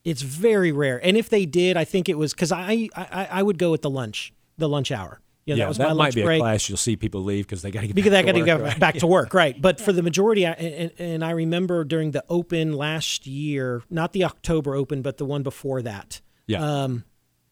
It's 0.07 0.21
very 0.21 0.71
rare. 0.71 0.99
And 1.05 1.17
if 1.17 1.29
they 1.29 1.45
did, 1.45 1.75
I 1.77 1.83
think 1.83 2.07
it 2.09 2.17
was 2.17 2.33
because 2.33 2.51
I, 2.51 2.89
I 2.95 3.27
I 3.39 3.43
would 3.43 3.57
go 3.57 3.73
at 3.73 3.81
the 3.81 3.89
lunch, 3.89 4.33
the 4.57 4.69
lunch 4.69 4.91
hour. 4.91 5.19
You 5.45 5.53
know, 5.55 5.59
Yeah, 5.59 5.63
that 5.65 5.67
was 5.69 5.77
that 5.77 5.83
my 5.83 5.89
might 5.93 6.03
lunch 6.05 6.15
be 6.15 6.23
break. 6.23 6.39
a 6.39 6.43
class 6.43 6.67
you'll 6.69 6.77
see 6.77 6.95
people 6.97 7.21
leave 7.23 7.45
because 7.45 7.61
they 7.61 7.71
got 7.71 7.81
to 7.81 7.87
get 7.87 7.95
because 7.95 8.13
I 8.13 8.21
back 8.21 8.25
got 8.25 8.31
to 8.33 8.39
to 8.39 8.45
go 8.45 8.55
work, 8.57 8.65
right? 8.65 8.79
back 8.79 8.95
to 8.95 9.07
work, 9.07 9.33
right? 9.33 9.61
But 9.61 9.79
for 9.79 9.91
the 9.93 10.01
majority, 10.09 10.45
I, 10.45 10.51
and, 10.53 10.91
and 10.99 11.25
I 11.25 11.31
remember 11.31 11.83
during 11.85 12.11
the 12.11 12.23
Open 12.29 12.73
last 12.73 13.25
year, 13.27 13.81
not 13.89 14.11
the 14.13 14.23
October 14.25 14.75
Open, 14.75 15.01
but 15.01 15.17
the 15.17 15.25
one 15.25 15.43
before 15.43 15.81
that, 15.83 16.19
Yeah. 16.47 16.83
um, 16.83 17.03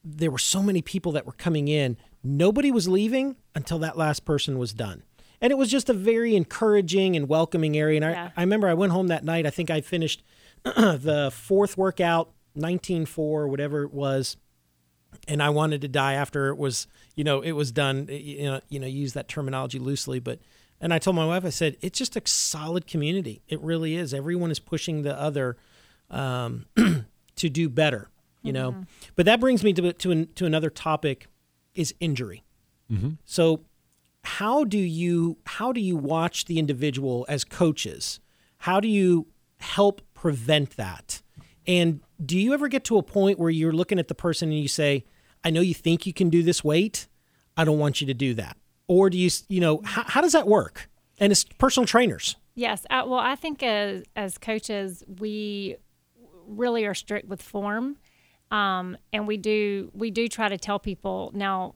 there 0.03 0.29
were 0.31 0.37
so 0.37 0.61
many 0.63 0.81
people 0.81 1.11
that 1.13 1.25
were 1.25 1.31
coming 1.33 1.67
in. 1.67 1.97
Nobody 2.23 2.69
was 2.71 2.87
leaving 2.87 3.35
until 3.53 3.79
that 3.79 3.97
last 3.97 4.25
person 4.25 4.57
was 4.59 4.73
done. 4.73 5.03
And 5.41 5.51
it 5.51 5.57
was 5.57 5.69
just 5.71 5.89
a 5.89 5.93
very 5.93 6.35
encouraging 6.35 7.15
and 7.15 7.27
welcoming 7.29 7.77
area. 7.77 7.95
And 7.97 8.05
I, 8.05 8.11
Yeah. 8.11 8.29
I 8.37 8.41
remember 8.41 8.67
I 8.67 8.73
went 8.73 8.91
home 8.93 9.07
that 9.07 9.23
night. 9.23 9.45
I 9.45 9.49
think 9.51 9.69
I 9.69 9.79
finished 9.81 10.21
the 10.63 11.31
fourth 11.33 11.77
workout, 11.77 12.31
19.4, 12.55 13.49
whatever 13.49 13.83
it 13.83 13.93
was 13.93 14.37
and 15.27 15.41
I 15.41 15.49
wanted 15.49 15.81
to 15.81 15.87
die 15.87 16.13
after 16.13 16.47
it 16.49 16.57
was, 16.57 16.87
you 17.15 17.23
know, 17.23 17.41
it 17.41 17.53
was 17.53 17.71
done. 17.71 18.07
You 18.09 18.43
know, 18.45 18.61
you 18.69 18.79
know, 18.79 18.87
use 18.87 19.13
that 19.13 19.27
terminology 19.27 19.79
loosely, 19.79 20.19
but 20.19 20.39
and 20.81 20.93
I 20.93 20.99
told 20.99 21.15
my 21.15 21.25
wife, 21.25 21.45
I 21.45 21.49
said, 21.49 21.77
it's 21.81 21.97
just 21.97 22.15
a 22.15 22.21
solid 22.25 22.85
community. 22.85 23.41
It 23.47 23.61
really 23.61 23.95
is. 23.95 24.13
Everyone 24.13 24.51
is 24.51 24.59
pushing 24.59 25.03
the 25.03 25.17
other 25.19 25.55
um, 26.09 26.65
to 26.75 27.49
do 27.49 27.69
better. 27.69 28.09
You 28.41 28.53
know, 28.53 28.85
but 29.15 29.25
that 29.25 29.39
brings 29.39 29.63
me 29.63 29.73
to 29.73 29.93
to 29.93 30.11
an, 30.11 30.29
to 30.35 30.45
another 30.45 30.69
topic, 30.69 31.27
is 31.73 31.95
injury. 31.99 32.43
So, 33.25 33.61
how 34.23 34.65
do 34.65 34.77
you 34.77 35.37
how 35.45 35.71
do 35.71 35.81
you 35.81 35.97
watch 35.97 36.45
the 36.45 36.59
individual 36.59 37.25
as 37.27 37.43
coaches? 37.43 38.19
How 38.59 38.79
do 38.79 38.87
you 38.87 39.27
help 39.57 40.01
prevent 40.13 40.77
that? 40.77 41.23
And 41.67 42.01
do 42.23 42.37
you 42.37 42.53
ever 42.53 42.67
get 42.67 42.83
to 42.85 42.97
a 42.97 43.03
point 43.03 43.39
where 43.39 43.49
you're 43.49 43.73
looking 43.73 43.99
at 43.99 44.07
the 44.07 44.15
person 44.15 44.49
and 44.49 44.59
you 44.59 44.67
say, 44.67 45.05
"I 45.43 45.49
know 45.49 45.61
you 45.61 45.73
think 45.73 46.05
you 46.05 46.13
can 46.13 46.29
do 46.29 46.43
this 46.43 46.63
weight. 46.63 47.07
I 47.57 47.63
don't 47.63 47.79
want 47.79 48.01
you 48.01 48.07
to 48.07 48.13
do 48.13 48.33
that." 48.35 48.57
Or 48.87 49.09
do 49.09 49.17
you, 49.17 49.29
you 49.49 49.59
know, 49.59 49.81
how, 49.83 50.03
how 50.03 50.21
does 50.21 50.33
that 50.33 50.47
work? 50.47 50.89
And 51.17 51.31
as 51.31 51.43
personal 51.43 51.87
trainers, 51.87 52.35
Yes. 52.55 52.85
Uh, 52.89 53.03
well, 53.05 53.19
I 53.19 53.35
think 53.35 53.61
as, 53.61 54.03
as 54.15 54.37
coaches, 54.37 55.03
we 55.19 55.75
really 56.47 56.85
are 56.85 56.93
strict 56.93 57.27
with 57.27 57.41
form. 57.41 57.97
Um, 58.49 58.97
and 59.11 59.27
we 59.27 59.37
do 59.37 59.91
we 59.93 60.11
do 60.11 60.27
try 60.27 60.47
to 60.47 60.57
tell 60.57 60.77
people 60.79 61.31
now 61.33 61.75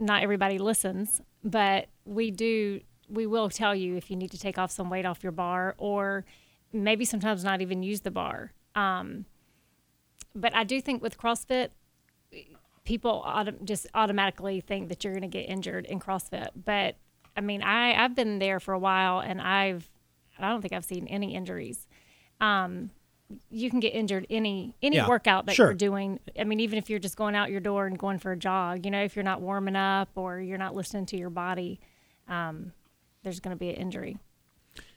not 0.00 0.22
everybody 0.24 0.58
listens 0.58 1.20
but 1.44 1.86
we 2.04 2.32
do 2.32 2.80
we 3.08 3.24
will 3.24 3.48
tell 3.48 3.72
you 3.72 3.94
if 3.94 4.10
you 4.10 4.16
need 4.16 4.32
to 4.32 4.38
take 4.38 4.58
off 4.58 4.72
some 4.72 4.90
weight 4.90 5.06
off 5.06 5.22
your 5.22 5.32
bar 5.32 5.76
or 5.78 6.24
maybe 6.72 7.04
sometimes 7.04 7.44
not 7.44 7.60
even 7.60 7.84
use 7.84 8.00
the 8.00 8.10
bar 8.10 8.52
um, 8.74 9.24
but 10.34 10.54
i 10.54 10.64
do 10.64 10.80
think 10.80 11.02
with 11.02 11.16
crossfit 11.18 11.68
people 12.84 13.22
auto- 13.26 13.56
just 13.64 13.86
automatically 13.94 14.60
think 14.60 14.88
that 14.88 15.04
you're 15.04 15.12
going 15.12 15.22
to 15.22 15.28
get 15.28 15.48
injured 15.48 15.84
in 15.86 15.98
crossfit 16.00 16.48
but 16.64 16.96
i 17.36 17.40
mean 17.40 17.62
i 17.62 17.92
i've 18.02 18.14
been 18.14 18.38
there 18.38 18.60
for 18.60 18.72
a 18.74 18.78
while 18.78 19.20
and 19.20 19.40
i've 19.40 19.88
i 20.38 20.48
don't 20.48 20.62
think 20.62 20.72
i've 20.72 20.84
seen 20.84 21.06
any 21.08 21.34
injuries 21.34 21.86
um, 22.40 22.90
you 23.50 23.68
can 23.68 23.80
get 23.80 23.88
injured 23.94 24.26
any 24.30 24.76
any 24.80 24.96
Yeah, 24.96 25.08
workout 25.08 25.46
that 25.46 25.56
sure. 25.56 25.66
you're 25.66 25.74
doing. 25.74 26.20
I 26.38 26.44
mean, 26.44 26.60
even 26.60 26.78
if 26.78 26.88
you're 26.88 27.00
just 27.00 27.16
going 27.16 27.34
out 27.34 27.50
your 27.50 27.58
door 27.60 27.86
and 27.86 27.98
going 27.98 28.20
for 28.20 28.30
a 28.30 28.36
jog, 28.36 28.84
you 28.84 28.92
know, 28.92 29.02
if 29.02 29.16
you're 29.16 29.24
not 29.24 29.40
warming 29.40 29.74
up 29.74 30.08
or 30.14 30.38
you're 30.38 30.56
not 30.56 30.76
listening 30.76 31.04
to 31.06 31.16
your 31.16 31.28
body, 31.28 31.80
um, 32.28 32.72
there's 33.24 33.40
going 33.40 33.54
to 33.54 33.58
be 33.58 33.70
an 33.70 33.74
injury. 33.74 34.18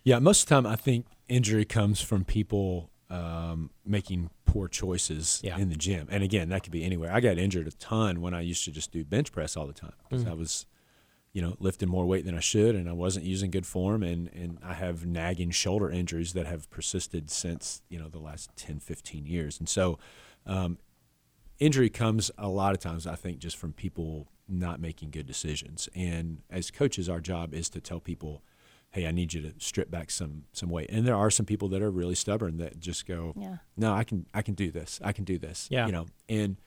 Yeah, 0.04 0.20
most 0.20 0.44
of 0.44 0.50
the 0.50 0.56
time 0.56 0.68
I 0.68 0.76
think 0.76 1.08
injury 1.28 1.66
comes 1.66 2.00
from 2.00 2.24
people 2.24 2.91
um, 3.12 3.70
making 3.86 4.30
poor 4.46 4.68
choices 4.68 5.42
Yeah. 5.44 5.58
in 5.58 5.70
the 5.70 5.76
gym. 5.76 6.08
And 6.10 6.24
again, 6.24 6.50
that 6.50 6.64
could 6.64 6.72
be 6.72 6.84
anywhere. 6.84 7.12
I 7.14 7.20
got 7.20 7.38
injured 7.38 7.68
a 7.68 7.72
ton 7.72 8.22
when 8.22 8.34
I 8.34 8.42
used 8.42 8.64
to 8.66 8.72
just 8.72 8.92
do 8.92 9.04
bench 9.04 9.32
press 9.32 9.58
all 9.58 9.68
the 9.68 9.74
time 9.74 9.94
because 10.10 10.24
Mm. 10.26 10.30
I 10.32 10.34
was, 10.34 10.66
you 11.34 11.42
know, 11.42 11.56
lifting 11.60 11.90
more 11.90 12.06
weight 12.06 12.26
than 12.26 12.36
I 12.36 12.40
should 12.40 12.74
and 12.76 12.88
I 12.90 12.94
wasn't 12.94 13.26
using 13.26 13.52
good 13.52 13.66
form. 13.66 14.02
And, 14.04 14.30
and 14.34 14.60
I 14.64 14.74
have 14.74 15.06
nagging 15.06 15.52
shoulder 15.52 15.90
injuries 15.90 16.34
that 16.34 16.46
have 16.48 16.70
persisted 16.70 17.30
since, 17.30 17.82
you 17.90 18.00
know, 18.00 18.08
the 18.08 18.20
last 18.20 18.50
10, 18.56 18.80
15 18.80 19.26
years. 19.26 19.60
And 19.60 19.68
so 19.68 20.00
um, 20.46 20.78
injury 21.60 21.90
comes 21.90 22.32
a 22.38 22.48
lot 22.48 22.74
of 22.74 22.80
times, 22.80 23.06
I 23.06 23.16
think, 23.16 23.40
just 23.40 23.58
from 23.58 23.74
people 23.74 24.28
not 24.48 24.80
making 24.80 25.12
good 25.12 25.26
decisions. 25.28 25.88
And 25.96 26.42
as 26.50 26.72
coaches, 26.72 27.08
our 27.10 27.20
job 27.22 27.54
is 27.54 27.70
to 27.70 27.82
tell 27.82 28.00
people, 28.00 28.42
hey, 28.92 29.08
I 29.08 29.12
need 29.12 29.34
you 29.34 29.42
to 29.42 29.54
strip 29.58 29.90
back 29.90 30.12
some 30.12 30.44
some 30.54 30.70
weight. 30.70 30.90
And 30.90 31.08
there 31.08 31.16
are 31.16 31.32
some 31.32 31.46
people 31.46 31.68
that 31.70 31.82
are 31.82 31.90
really 31.92 32.16
stubborn 32.16 32.58
that 32.58 32.80
just 32.80 33.06
go, 33.08 33.34
Yeah. 33.38 33.58
no, 33.78 33.94
I 33.94 34.04
can 34.04 34.26
I 34.34 34.42
can 34.42 34.54
do 34.54 34.70
this. 34.72 35.00
I 35.04 35.12
can 35.14 35.24
do 35.24 35.38
this. 35.38 35.68
Yeah. 35.72 35.86
You 35.86 35.92
know, 35.92 36.06
and 36.30 36.58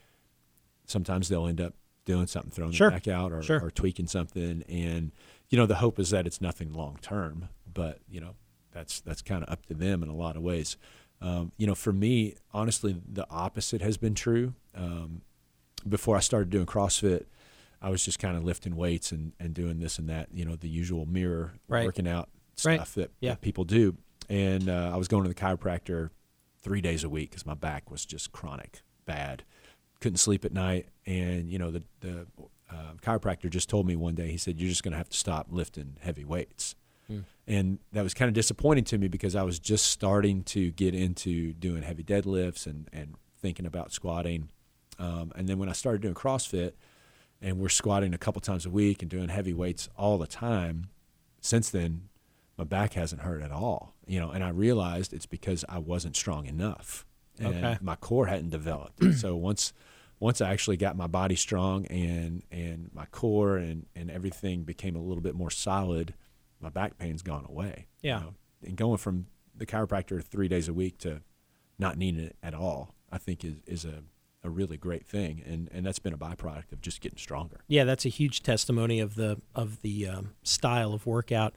sometimes 0.86 1.28
they'll 1.28 1.46
end 1.46 1.60
up 1.60 1.74
doing 2.04 2.26
something, 2.26 2.50
throwing 2.50 2.72
Sure. 2.72 2.88
it 2.88 2.92
back 2.92 3.08
out 3.08 3.32
or, 3.32 3.42
Sure. 3.42 3.64
or 3.64 3.70
tweaking 3.70 4.06
something. 4.06 4.62
And, 4.68 5.12
you 5.48 5.56
know, 5.56 5.64
the 5.66 5.76
hope 5.76 5.98
is 5.98 6.10
that 6.10 6.26
it's 6.26 6.40
nothing 6.40 6.72
long 6.74 6.98
term, 7.00 7.48
but, 7.72 8.00
you 8.08 8.20
know, 8.20 8.34
that's 8.72 9.00
that's 9.00 9.22
kind 9.22 9.42
of 9.42 9.48
up 9.50 9.64
to 9.66 9.74
them 9.74 10.02
in 10.02 10.08
a 10.08 10.14
lot 10.14 10.36
of 10.36 10.42
ways. 10.42 10.76
Um, 11.20 11.52
you 11.56 11.66
know, 11.66 11.74
for 11.74 11.92
me, 11.92 12.34
honestly, 12.52 13.00
the 13.10 13.26
opposite 13.30 13.80
has 13.80 13.96
been 13.96 14.14
true. 14.14 14.54
Um, 14.74 15.22
before 15.88 16.16
I 16.16 16.20
started 16.20 16.50
doing 16.50 16.66
CrossFit, 16.66 17.24
I 17.84 17.90
was 17.90 18.04
just 18.04 18.18
kind 18.18 18.36
of 18.36 18.44
lifting 18.44 18.76
weights 18.76 19.12
and, 19.12 19.32
and 19.38 19.52
doing 19.52 19.78
this 19.78 19.98
and 19.98 20.08
that, 20.08 20.28
you 20.32 20.44
know, 20.44 20.56
the 20.56 20.68
usual 20.68 21.04
mirror 21.06 21.54
Right. 21.68 21.84
working 21.84 22.08
out 22.08 22.30
Right. 22.64 22.76
stuff 22.80 22.94
that, 22.94 23.10
Yeah. 23.20 23.32
that 23.32 23.40
people 23.42 23.64
do. 23.64 23.96
and 24.30 24.70
uh, 24.70 24.90
I 24.92 24.96
was 24.96 25.06
going 25.06 25.22
to 25.24 25.28
the 25.28 25.34
chiropractor 25.34 26.08
three 26.62 26.80
days 26.80 27.04
a 27.04 27.10
week 27.10 27.30
because 27.30 27.44
my 27.44 27.52
back 27.54 27.90
was 27.90 28.06
just 28.06 28.32
chronic 28.32 28.80
bad. 29.04 29.44
Couldn't 30.00 30.16
sleep 30.16 30.46
at 30.46 30.52
night, 30.52 30.88
and 31.04 31.50
you 31.50 31.58
know 31.58 31.70
the 31.70 31.82
the 32.00 32.26
uh, 32.70 32.94
chiropractor 33.02 33.50
just 33.50 33.68
told 33.68 33.86
me 33.86 33.96
one 33.96 34.14
day. 34.14 34.30
He 34.30 34.38
said 34.38 34.58
you're 34.58 34.68
just 34.70 34.82
going 34.82 34.92
to 34.92 34.98
have 34.98 35.10
to 35.10 35.16
stop 35.16 35.48
lifting 35.50 35.96
heavy 36.00 36.24
weights, 36.24 36.74
and 37.46 37.78
that 37.92 38.02
was 38.02 38.14
kind 38.14 38.28
of 38.28 38.34
disappointing 38.34 38.84
to 38.84 38.98
me 38.98 39.08
because 39.08 39.36
I 39.36 39.42
was 39.42 39.58
just 39.58 39.86
starting 39.86 40.42
to 40.44 40.70
get 40.72 40.94
into 40.94 41.52
doing 41.52 41.82
heavy 41.82 42.02
deadlifts 42.02 42.66
and 42.66 42.88
and 42.92 43.14
thinking 43.42 43.66
about 43.66 43.92
squatting, 43.92 44.48
um, 44.98 45.32
and 45.36 45.48
then 45.48 45.58
when 45.58 45.68
I 45.68 45.72
started 45.72 46.00
doing 46.02 46.14
CrossFit, 46.14 46.72
and 47.44 47.58
we're 47.60 47.68
squatting 47.68 48.14
a 48.14 48.18
couple 48.18 48.40
times 48.40 48.64
a 48.66 48.70
week 48.70 49.02
and 49.02 49.10
doing 49.10 49.28
heavy 49.28 49.52
weights 49.52 49.88
all 49.96 50.18
the 50.18 50.26
time, 50.26 50.86
since 51.40 51.70
then 51.70 52.08
my 52.58 52.64
back 52.64 52.94
hasn't 52.94 53.20
hurt 53.22 53.42
at 53.42 53.52
all. 53.52 53.94
You 54.06 54.20
know, 54.20 54.30
and 54.30 54.42
I 54.42 54.48
realized 54.50 55.12
it's 55.12 55.26
because 55.26 55.64
I 55.68 55.78
wasn't 55.78 56.16
strong 56.16 56.46
enough. 56.46 57.04
And 57.38 57.48
Okay. 57.48 57.78
my 57.80 57.96
core 57.96 58.26
hadn't 58.26 58.50
developed. 58.50 59.02
So 59.16 59.34
once 59.36 59.72
once 60.20 60.40
I 60.40 60.50
actually 60.52 60.76
got 60.76 60.96
my 60.96 61.06
body 61.08 61.34
strong 61.36 61.84
and 61.86 62.42
and 62.50 62.90
my 62.94 63.06
core 63.06 63.56
and, 63.56 63.86
and 63.96 64.10
everything 64.10 64.62
became 64.62 64.94
a 64.96 65.00
little 65.02 65.22
bit 65.22 65.34
more 65.34 65.50
solid, 65.50 66.14
my 66.60 66.68
back 66.70 66.96
pain's 66.98 67.22
gone 67.22 67.44
away. 67.48 67.86
you 68.02 68.10
Yeah. 68.10 68.18
know. 68.20 68.34
And 68.64 68.76
going 68.76 68.98
from 68.98 69.26
the 69.54 69.66
chiropractor 69.66 70.22
three 70.22 70.48
days 70.48 70.68
a 70.68 70.72
week 70.72 70.98
to 70.98 71.20
not 71.78 71.98
needing 71.98 72.24
it 72.24 72.36
at 72.42 72.54
all, 72.54 72.94
I 73.10 73.18
think 73.18 73.44
is, 73.44 73.56
is 73.66 73.84
a, 73.84 74.02
a 74.44 74.50
really 74.50 74.76
great 74.76 75.06
thing. 75.06 75.42
And 75.44 75.68
and 75.72 75.84
that's 75.84 75.98
been 75.98 76.12
a 76.12 76.18
byproduct 76.18 76.72
of 76.72 76.80
just 76.80 77.00
getting 77.00 77.18
stronger. 77.18 77.60
Yeah, 77.66 77.84
that's 77.84 78.04
a 78.04 78.10
huge 78.10 78.42
testimony 78.42 79.00
of 79.00 79.16
the 79.16 79.40
of 79.54 79.82
the 79.82 80.06
um, 80.06 80.34
style 80.42 80.92
of 80.92 81.06
workout. 81.06 81.54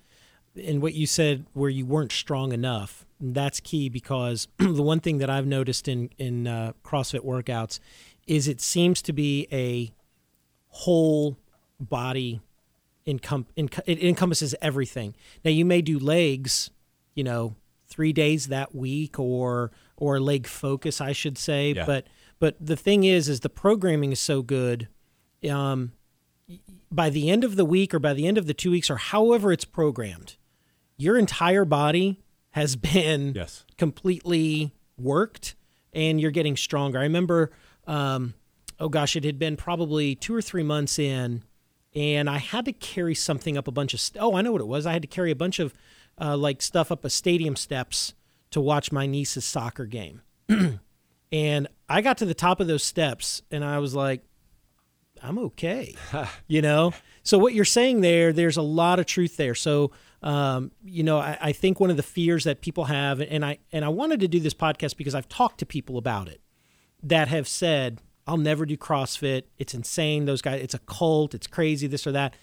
And 0.56 0.82
what 0.82 0.95
you 0.95 1.06
said, 1.06 1.45
where 1.54 1.69
you 1.69 1.86
weren't 1.86 2.12
strong 2.12 2.52
enough, 2.52 3.06
that's 3.19 3.60
key 3.60 3.89
because 3.89 4.47
the 4.58 4.82
one 4.82 5.02
thing 5.02 5.19
that 5.19 5.30
I've 5.30 5.45
noticed 5.45 5.88
in 5.88 6.10
in 6.17 6.47
uh, 6.47 6.73
CrossFit 6.84 7.23
workouts 7.23 7.80
is 8.26 8.47
it 8.47 8.62
seems 8.62 9.02
to 9.04 9.13
be 9.13 9.47
a 9.52 9.93
whole 10.69 11.38
body 11.80 12.41
encom- 13.06 13.45
enc- 13.58 13.80
it 13.86 14.04
encompasses 14.04 14.56
everything. 14.62 15.15
Now 15.43 15.52
you 15.52 15.65
may 15.65 15.82
do 15.82 16.00
legs, 16.00 16.71
you 17.15 17.23
know, 17.23 17.56
three 17.88 18.13
days 18.13 18.47
that 18.47 18.73
week 18.76 19.19
or 19.19 19.71
or 19.95 20.19
leg 20.19 20.47
focus, 20.47 21.02
I 21.02 21.12
should 21.12 21.38
say. 21.38 21.71
Yeah. 21.71 21.86
But 21.86 22.08
but 22.39 22.56
the 22.60 22.76
thing 22.76 23.04
is, 23.04 23.28
is 23.30 23.39
the 23.41 23.50
programming 23.50 24.12
is 24.12 24.19
so 24.19 24.41
good. 24.41 24.88
Um, 25.50 25.93
by 26.91 27.10
the 27.10 27.30
end 27.30 27.43
of 27.43 27.56
the 27.56 27.65
week 27.65 27.93
or 27.93 28.00
by 28.00 28.13
the 28.13 28.26
end 28.28 28.38
of 28.38 28.47
the 28.47 28.54
two 28.54 28.71
weeks 28.71 28.89
or 28.89 28.95
however 28.97 29.52
it's 29.52 29.65
programmed, 29.65 30.36
your 30.97 31.17
entire 31.17 31.65
body 31.65 32.21
has 32.52 32.76
been 32.93 33.34
Yes. 33.36 33.65
completely 33.78 34.73
worked 34.97 35.56
and 35.93 36.19
you're 36.21 36.32
getting 36.32 36.56
stronger. 36.56 37.00
I 37.00 37.04
remember, 37.04 37.52
um, 37.86 38.34
oh 38.80 38.89
gosh, 38.89 39.15
it 39.15 39.23
had 39.23 39.38
been 39.39 39.58
probably 39.58 40.15
two 40.15 40.34
or 40.36 40.41
three 40.41 40.63
months 40.63 40.97
in, 41.00 41.43
and 41.95 42.30
I 42.30 42.38
had 42.38 42.65
to 42.65 42.73
carry 42.73 43.15
something 43.15 43.58
up 43.58 43.67
a 43.67 43.71
bunch 43.71 43.93
of. 43.93 44.00
St- 44.00 44.21
oh, 44.21 44.36
I 44.36 44.41
know 44.41 44.52
what 44.52 44.62
it 44.62 44.67
was. 44.67 44.86
I 44.86 44.93
had 44.93 45.02
to 45.02 45.08
carry 45.08 45.32
a 45.32 45.36
bunch 45.36 45.60
of 45.60 45.73
uh, 46.21 46.38
like 46.38 46.62
stuff 46.62 46.91
up 46.91 47.04
a 47.04 47.10
stadium 47.10 47.56
steps 47.56 48.13
to 48.52 48.62
watch 48.62 48.91
my 48.91 49.06
niece's 49.08 49.45
soccer 49.45 49.86
game, 49.86 50.21
and 51.31 51.67
I 51.89 52.01
got 52.01 52.17
to 52.19 52.25
the 52.25 52.33
top 52.33 52.59
of 52.59 52.67
those 52.67 52.83
steps, 52.83 53.41
and 53.51 53.63
I 53.63 53.79
was 53.79 53.95
like, 53.95 54.23
I'm 55.21 55.37
okay. 55.39 55.95
you 56.47 56.61
know? 56.61 56.93
So 57.23 57.37
what 57.37 57.53
you're 57.53 57.65
saying 57.65 58.01
there, 58.01 58.31
there's 58.31 58.57
a 58.57 58.61
lot 58.61 58.99
of 58.99 59.05
truth 59.05 59.37
there. 59.37 59.55
So 59.55 59.91
um, 60.23 60.71
you 60.83 61.03
know, 61.03 61.19
I, 61.19 61.37
I 61.39 61.51
think 61.51 61.79
one 61.79 61.89
of 61.89 61.97
the 61.97 62.03
fears 62.03 62.43
that 62.45 62.61
people 62.61 62.85
have, 62.85 63.21
and 63.21 63.45
I 63.45 63.59
and 63.71 63.85
I 63.85 63.89
wanted 63.89 64.19
to 64.21 64.27
do 64.27 64.39
this 64.39 64.53
podcast 64.53 64.97
because 64.97 65.13
I've 65.13 65.29
talked 65.29 65.59
to 65.59 65.65
people 65.65 65.97
about 65.97 66.27
it 66.27 66.41
that 67.03 67.27
have 67.27 67.47
said, 67.47 68.01
I'll 68.25 68.37
never 68.37 68.65
do 68.65 68.75
CrossFit. 68.75 69.43
It's 69.57 69.73
insane. 69.73 70.25
Those 70.25 70.41
guys, 70.41 70.61
it's 70.61 70.73
a 70.73 70.79
cult, 70.79 71.33
it's 71.35 71.47
crazy, 71.47 71.87
this 71.87 72.07
or 72.07 72.11
that. 72.13 72.33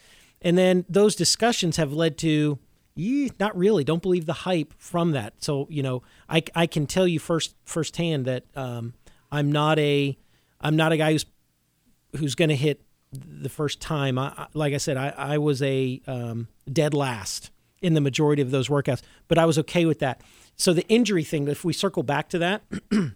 And 0.40 0.56
then 0.56 0.84
those 0.88 1.16
discussions 1.16 1.76
have 1.76 1.92
led 1.92 2.16
to 2.18 2.58
"Yee, 2.94 3.30
not 3.40 3.56
really. 3.56 3.84
Don't 3.84 4.02
believe 4.02 4.26
the 4.26 4.32
hype 4.32 4.74
from 4.78 5.12
that. 5.12 5.34
So, 5.42 5.66
you 5.70 5.82
know, 5.82 6.02
I, 6.28 6.42
I 6.54 6.66
can 6.66 6.86
tell 6.86 7.06
you 7.08 7.18
first 7.18 7.56
firsthand 7.64 8.24
that 8.26 8.44
um, 8.56 8.94
I'm 9.32 9.50
not 9.50 9.78
a 9.78 10.16
I'm 10.60 10.76
not 10.76 10.92
a 10.92 10.96
guy 10.96 11.12
who's 11.12 11.26
who's 12.16 12.34
going 12.34 12.48
to 12.50 12.56
hit 12.56 12.80
the 13.12 13.48
first 13.48 13.80
time. 13.80 14.18
I- 14.18 14.46
like 14.54 14.74
I 14.74 14.78
said, 14.78 14.96
I, 14.96 15.08
I 15.16 15.38
was 15.38 15.62
a 15.62 16.00
um, 16.06 16.48
dead 16.72 16.94
last 16.94 17.50
in 17.82 17.94
the 17.94 18.00
majority 18.00 18.40
of 18.40 18.50
those 18.50 18.68
workouts, 18.68 19.02
but 19.28 19.36
I 19.38 19.44
was 19.44 19.58
okay 19.58 19.84
with 19.84 19.98
that. 19.98 20.22
So 20.56 20.72
the 20.72 20.86
injury 20.88 21.24
thing, 21.24 21.46
if 21.48 21.64
we 21.64 21.72
circle 21.72 22.02
back 22.02 22.28
to 22.30 22.38
that, 22.38 22.62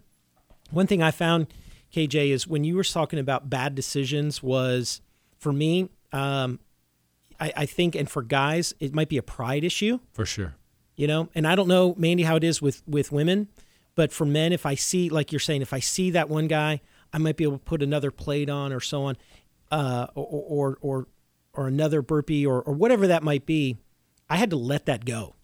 one 0.71 0.85
thing 0.87 1.01
I 1.01 1.11
found, 1.11 1.47
KJ, 1.93 2.29
is 2.29 2.47
when 2.47 2.63
you 2.63 2.75
were 2.75 2.83
talking 2.83 3.17
about 3.17 3.49
bad 3.49 3.73
decisions, 3.73 4.43
was 4.43 5.01
for 5.37 5.51
me, 5.51 5.89
um, 6.11 6.59
I, 7.39 7.53
I 7.55 7.65
think, 7.65 7.95
and 7.95 8.09
for 8.09 8.21
guys, 8.21 8.73
it 8.79 8.93
might 8.93 9.09
be 9.09 9.17
a 9.17 9.23
pride 9.23 9.63
issue. 9.63 9.99
For 10.13 10.25
sure. 10.25 10.55
you 10.95 11.07
know 11.07 11.29
and 11.33 11.47
i 11.47 11.55
don't 11.55 11.69
know 11.69 11.95
mandy 11.97 12.23
how 12.23 12.35
it 12.35 12.43
is 12.43 12.61
with 12.61 12.83
with 12.85 13.09
women 13.09 13.47
but 13.95 14.11
for 14.11 14.25
men 14.25 14.51
if 14.51 14.65
i 14.65 14.75
see 14.75 15.07
like 15.09 15.31
you're 15.31 15.39
saying 15.39 15.61
if 15.61 15.71
i 15.71 15.79
see 15.79 16.11
that 16.11 16.27
one 16.27 16.45
guy 16.47 16.81
i 17.13 17.17
might 17.17 17.37
be 17.37 17.45
able 17.45 17.57
to 17.57 17.63
put 17.63 17.81
another 17.81 18.11
plate 18.11 18.49
on 18.49 18.73
or 18.73 18.81
so 18.81 19.03
on 19.03 19.15
uh, 19.71 20.07
or, 20.15 20.25
or 20.25 20.77
or 20.81 21.07
or 21.53 21.67
another 21.67 22.01
burpee 22.01 22.45
or, 22.45 22.61
or 22.61 22.73
whatever 22.73 23.07
that 23.07 23.23
might 23.23 23.45
be. 23.45 23.77
I 24.29 24.37
had 24.37 24.49
to 24.51 24.55
let 24.55 24.85
that 24.85 25.03
go 25.05 25.35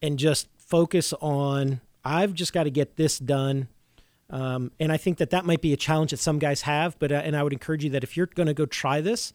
and 0.00 0.18
just 0.18 0.48
focus 0.56 1.12
on 1.20 1.80
i've 2.04 2.32
just 2.34 2.52
got 2.52 2.64
to 2.64 2.70
get 2.70 2.96
this 2.96 3.18
done. 3.18 3.68
Um, 4.30 4.70
and 4.80 4.90
i 4.92 4.96
think 4.96 5.18
that 5.18 5.30
that 5.30 5.44
might 5.44 5.60
be 5.60 5.72
a 5.72 5.76
challenge 5.76 6.10
that 6.12 6.18
some 6.18 6.38
guys 6.38 6.62
have 6.62 6.98
but 6.98 7.10
uh, 7.12 7.22
and 7.24 7.36
i 7.36 7.42
would 7.42 7.52
encourage 7.52 7.82
you 7.84 7.90
that 7.90 8.02
if 8.04 8.16
you're 8.16 8.26
going 8.26 8.48
to 8.48 8.54
go 8.54 8.66
try 8.66 9.00
this 9.00 9.32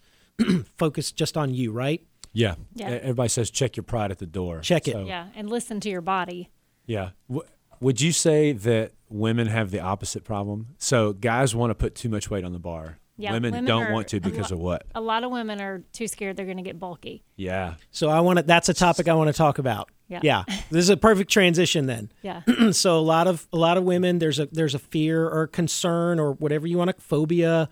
focus 0.77 1.11
just 1.11 1.37
on 1.37 1.53
you 1.53 1.71
right 1.71 2.01
Yeah. 2.33 2.55
Yeah. 2.75 2.89
Everybody 2.89 3.29
says 3.29 3.49
check 3.51 3.75
your 3.75 3.83
pride 3.83 4.11
at 4.11 4.19
the 4.19 4.25
door. 4.25 4.59
Check 4.61 4.87
it. 4.87 4.93
So- 4.93 5.05
Yeah, 5.05 5.27
and 5.35 5.49
listen 5.49 5.79
to 5.81 5.89
your 5.89 6.01
body. 6.01 6.49
Yeah. 6.85 7.09
W- 7.29 7.47
would 7.79 7.99
you 7.99 8.11
say 8.11 8.51
that 8.53 8.91
women 9.09 9.47
have 9.47 9.71
the 9.71 9.79
opposite 9.79 10.23
problem? 10.23 10.67
So 10.77 11.13
guys 11.13 11.53
want 11.55 11.71
to 11.71 11.75
put 11.75 11.95
too 11.95 12.09
much 12.09 12.29
weight 12.29 12.43
on 12.45 12.53
the 12.53 12.59
bar. 12.59 12.97
Yeah, 13.17 13.33
women, 13.33 13.51
women 13.51 13.65
don't 13.65 13.83
are 13.83 13.93
want 13.93 14.07
to 14.09 14.19
because 14.19 14.49
lo- 14.51 14.57
of 14.57 14.63
what? 14.63 14.85
A 14.95 15.01
lot 15.01 15.23
of 15.23 15.29
women 15.31 15.61
are 15.61 15.83
too 15.93 16.07
scared 16.07 16.37
they're 16.37 16.45
going 16.45 16.57
to 16.57 16.63
get 16.63 16.79
bulky. 16.79 17.23
Yeah. 17.35 17.75
So 17.91 18.09
I 18.09 18.19
want 18.21 18.37
to. 18.39 18.43
That's 18.43 18.67
a 18.69 18.73
topic 18.73 19.07
I 19.07 19.13
want 19.13 19.27
to 19.27 19.33
talk 19.33 19.59
about. 19.59 19.89
Yeah. 20.07 20.21
Yeah. 20.23 20.43
This 20.71 20.83
is 20.83 20.89
a 20.89 20.97
perfect 20.97 21.29
transition 21.31 21.85
then. 21.85 22.11
Yeah. 22.23 22.41
so 22.71 22.97
a 22.97 23.01
lot 23.01 23.27
of 23.27 23.47
a 23.53 23.57
lot 23.57 23.77
of 23.77 23.83
women 23.83 24.17
there's 24.19 24.39
a 24.39 24.47
there's 24.47 24.73
a 24.73 24.79
fear 24.79 25.27
or 25.27 25.45
concern 25.47 26.19
or 26.19 26.33
whatever 26.33 26.65
you 26.65 26.77
want 26.77 26.95
to 26.95 27.01
phobia. 27.01 27.69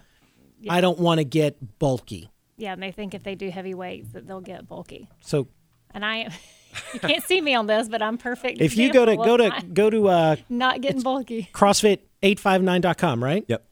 I 0.69 0.81
don't 0.81 0.99
want 0.99 1.19
to 1.19 1.23
get 1.23 1.79
bulky. 1.79 2.29
Yeah, 2.59 2.73
and 2.73 2.83
they 2.83 2.91
think 2.91 3.13
if 3.13 3.23
they 3.23 3.35
do 3.35 3.49
heavy 3.49 3.73
weights 3.73 4.09
that 4.09 4.27
they'll 4.27 4.41
get 4.41 4.67
bulky. 4.67 5.09
So 5.21 5.47
And 5.91 6.05
I 6.05 6.29
you 6.93 6.99
can't 6.99 7.23
see 7.23 7.41
me 7.41 7.55
on 7.55 7.67
this, 7.67 7.89
but 7.89 8.01
I'm 8.01 8.17
perfect. 8.17 8.61
if 8.61 8.77
you 8.77 8.91
go 8.91 9.05
to 9.05 9.15
go 9.15 9.37
to 9.37 9.63
go 9.73 9.89
to 9.89 10.07
uh, 10.09 10.35
not 10.49 10.81
getting 10.81 11.01
bulky. 11.01 11.49
CrossFit859.com, 11.53 13.23
right? 13.23 13.45
Yep. 13.47 13.65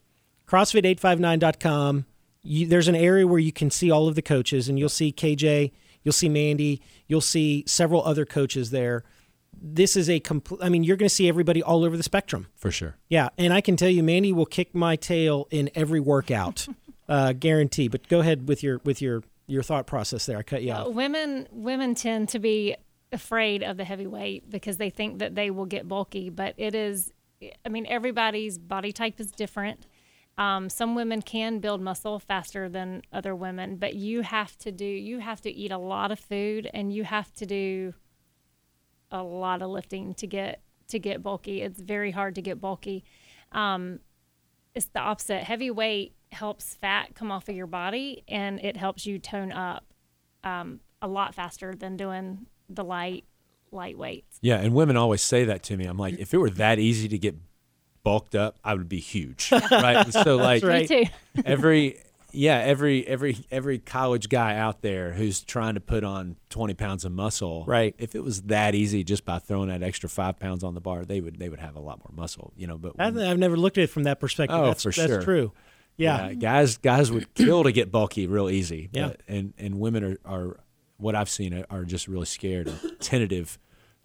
CrossFit859.com. 0.48 2.06
You, 2.42 2.66
there's 2.66 2.88
an 2.88 2.96
area 2.96 3.26
where 3.26 3.38
you 3.38 3.52
can 3.52 3.70
see 3.70 3.90
all 3.90 4.08
of 4.08 4.14
the 4.14 4.22
coaches, 4.22 4.68
and 4.68 4.78
you'll 4.78 4.88
see 4.88 5.12
KJ, 5.12 5.72
you'll 6.02 6.12
see 6.12 6.28
Mandy, 6.28 6.80
you'll 7.06 7.20
see 7.20 7.64
several 7.66 8.02
other 8.04 8.24
coaches 8.24 8.70
there. 8.70 9.04
This 9.60 9.96
is 9.96 10.08
a 10.08 10.20
complete. 10.20 10.60
I 10.62 10.68
mean, 10.68 10.84
you're 10.84 10.96
going 10.96 11.08
to 11.08 11.14
see 11.14 11.28
everybody 11.28 11.62
all 11.62 11.84
over 11.84 11.96
the 11.96 12.02
spectrum. 12.02 12.46
For 12.56 12.70
sure. 12.70 12.96
Yeah, 13.08 13.28
and 13.36 13.52
I 13.52 13.60
can 13.60 13.76
tell 13.76 13.88
you, 13.88 14.02
Mandy 14.02 14.32
will 14.32 14.46
kick 14.46 14.74
my 14.74 14.94
tail 14.96 15.48
in 15.50 15.68
every 15.74 16.00
workout, 16.00 16.68
uh, 17.08 17.32
guarantee. 17.32 17.88
But 17.88 18.08
go 18.08 18.20
ahead 18.20 18.48
with 18.48 18.62
your 18.62 18.80
with 18.84 19.00
your 19.02 19.22
your 19.46 19.62
thought 19.62 19.86
process 19.86 20.26
there. 20.26 20.38
I 20.38 20.42
cut 20.42 20.62
you 20.62 20.72
Uh, 20.72 20.84
off. 20.84 20.94
women 20.94 21.48
women 21.52 21.94
tend 21.94 22.28
to 22.30 22.38
be 22.38 22.76
afraid 23.12 23.62
of 23.62 23.76
the 23.78 23.84
heavy 23.84 24.06
weight 24.06 24.50
because 24.50 24.76
they 24.76 24.90
think 24.90 25.18
that 25.18 25.34
they 25.34 25.50
will 25.50 25.64
get 25.66 25.88
bulky, 25.88 26.28
but 26.30 26.54
it 26.58 26.74
is 26.74 27.12
I 27.64 27.68
mean 27.68 27.86
everybody's 27.86 28.58
body 28.58 28.92
type 28.92 29.18
is 29.20 29.30
different. 29.30 29.86
Um, 30.36 30.68
some 30.68 30.94
women 30.94 31.20
can 31.22 31.58
build 31.58 31.80
muscle 31.80 32.18
faster 32.20 32.68
than 32.68 33.02
other 33.12 33.34
women, 33.34 33.76
but 33.76 33.94
you 33.94 34.22
have 34.22 34.56
to 34.58 34.70
do 34.70 34.84
you 34.84 35.18
have 35.20 35.40
to 35.42 35.50
eat 35.50 35.72
a 35.72 35.78
lot 35.78 36.12
of 36.12 36.18
food 36.20 36.68
and 36.74 36.92
you 36.92 37.04
have 37.04 37.32
to 37.34 37.46
do 37.46 37.94
a 39.10 39.22
lot 39.22 39.62
of 39.62 39.70
lifting 39.70 40.12
to 40.14 40.26
get 40.26 40.60
to 40.88 40.98
get 40.98 41.22
bulky. 41.22 41.62
It's 41.62 41.80
very 41.80 42.10
hard 42.10 42.34
to 42.34 42.42
get 42.42 42.60
bulky. 42.60 43.04
Um, 43.52 44.00
it's 44.74 44.86
the 44.86 45.00
opposite. 45.00 45.44
Heavy 45.44 45.70
weight 45.70 46.14
helps 46.32 46.74
fat 46.74 47.14
come 47.14 47.30
off 47.30 47.48
of 47.48 47.54
your 47.56 47.66
body 47.66 48.22
and 48.28 48.60
it 48.60 48.76
helps 48.76 49.06
you 49.06 49.18
tone 49.18 49.52
up 49.52 49.84
um, 50.44 50.80
a 51.00 51.08
lot 51.08 51.34
faster 51.34 51.74
than 51.74 51.96
doing 51.96 52.46
the 52.68 52.84
light 52.84 53.24
light 53.70 53.98
weights. 53.98 54.38
Yeah, 54.40 54.56
and 54.56 54.74
women 54.74 54.96
always 54.96 55.22
say 55.22 55.44
that 55.44 55.62
to 55.64 55.76
me. 55.76 55.84
I'm 55.84 55.98
like, 55.98 56.18
if 56.18 56.32
it 56.32 56.38
were 56.38 56.50
that 56.50 56.78
easy 56.78 57.08
to 57.08 57.18
get 57.18 57.36
bulked 58.02 58.34
up, 58.34 58.58
I 58.64 58.74
would 58.74 58.88
be 58.88 59.00
huge. 59.00 59.50
right. 59.70 60.10
So 60.12 60.36
like 60.36 60.62
right. 60.62 61.10
Every 61.44 61.98
yeah, 62.32 62.58
every 62.58 63.06
every 63.06 63.38
every 63.50 63.78
college 63.78 64.28
guy 64.28 64.56
out 64.56 64.82
there 64.82 65.12
who's 65.12 65.40
trying 65.40 65.74
to 65.74 65.80
put 65.80 66.04
on 66.04 66.36
twenty 66.50 66.74
pounds 66.74 67.04
of 67.04 67.12
muscle, 67.12 67.64
Right. 67.66 67.94
If 67.98 68.14
it 68.14 68.22
was 68.22 68.42
that 68.42 68.74
easy 68.74 69.02
just 69.02 69.24
by 69.24 69.38
throwing 69.38 69.68
that 69.68 69.82
extra 69.82 70.08
five 70.08 70.38
pounds 70.38 70.62
on 70.62 70.74
the 70.74 70.80
bar, 70.80 71.04
they 71.04 71.20
would 71.20 71.38
they 71.38 71.48
would 71.48 71.60
have 71.60 71.76
a 71.76 71.80
lot 71.80 71.98
more 71.98 72.12
muscle, 72.14 72.52
you 72.56 72.66
know. 72.66 72.76
But 72.76 72.92
I've, 72.98 73.14
when- 73.14 73.26
I've 73.26 73.38
never 73.38 73.56
looked 73.56 73.78
at 73.78 73.84
it 73.84 73.90
from 73.90 74.04
that 74.04 74.20
perspective. 74.20 74.58
Oh, 74.58 74.66
that's, 74.66 74.82
for 74.82 74.92
that's 74.92 75.06
sure. 75.06 75.22
true. 75.22 75.52
Yeah. 75.98 76.32
guys 76.32 76.78
guys 76.78 77.12
would 77.12 77.34
kill 77.34 77.64
to 77.64 77.72
get 77.72 77.90
bulky 77.92 78.26
real 78.26 78.48
easy. 78.48 78.88
Yeah. 78.92 79.08
But, 79.08 79.20
and 79.28 79.52
and 79.58 79.78
women 79.78 80.04
are, 80.04 80.18
are 80.24 80.60
what 80.96 81.14
I've 81.14 81.28
seen 81.28 81.64
are, 81.70 81.84
just 81.84 82.08
really 82.08 82.26
scared 82.26 82.66
and 82.68 82.78
tentative 83.00 83.58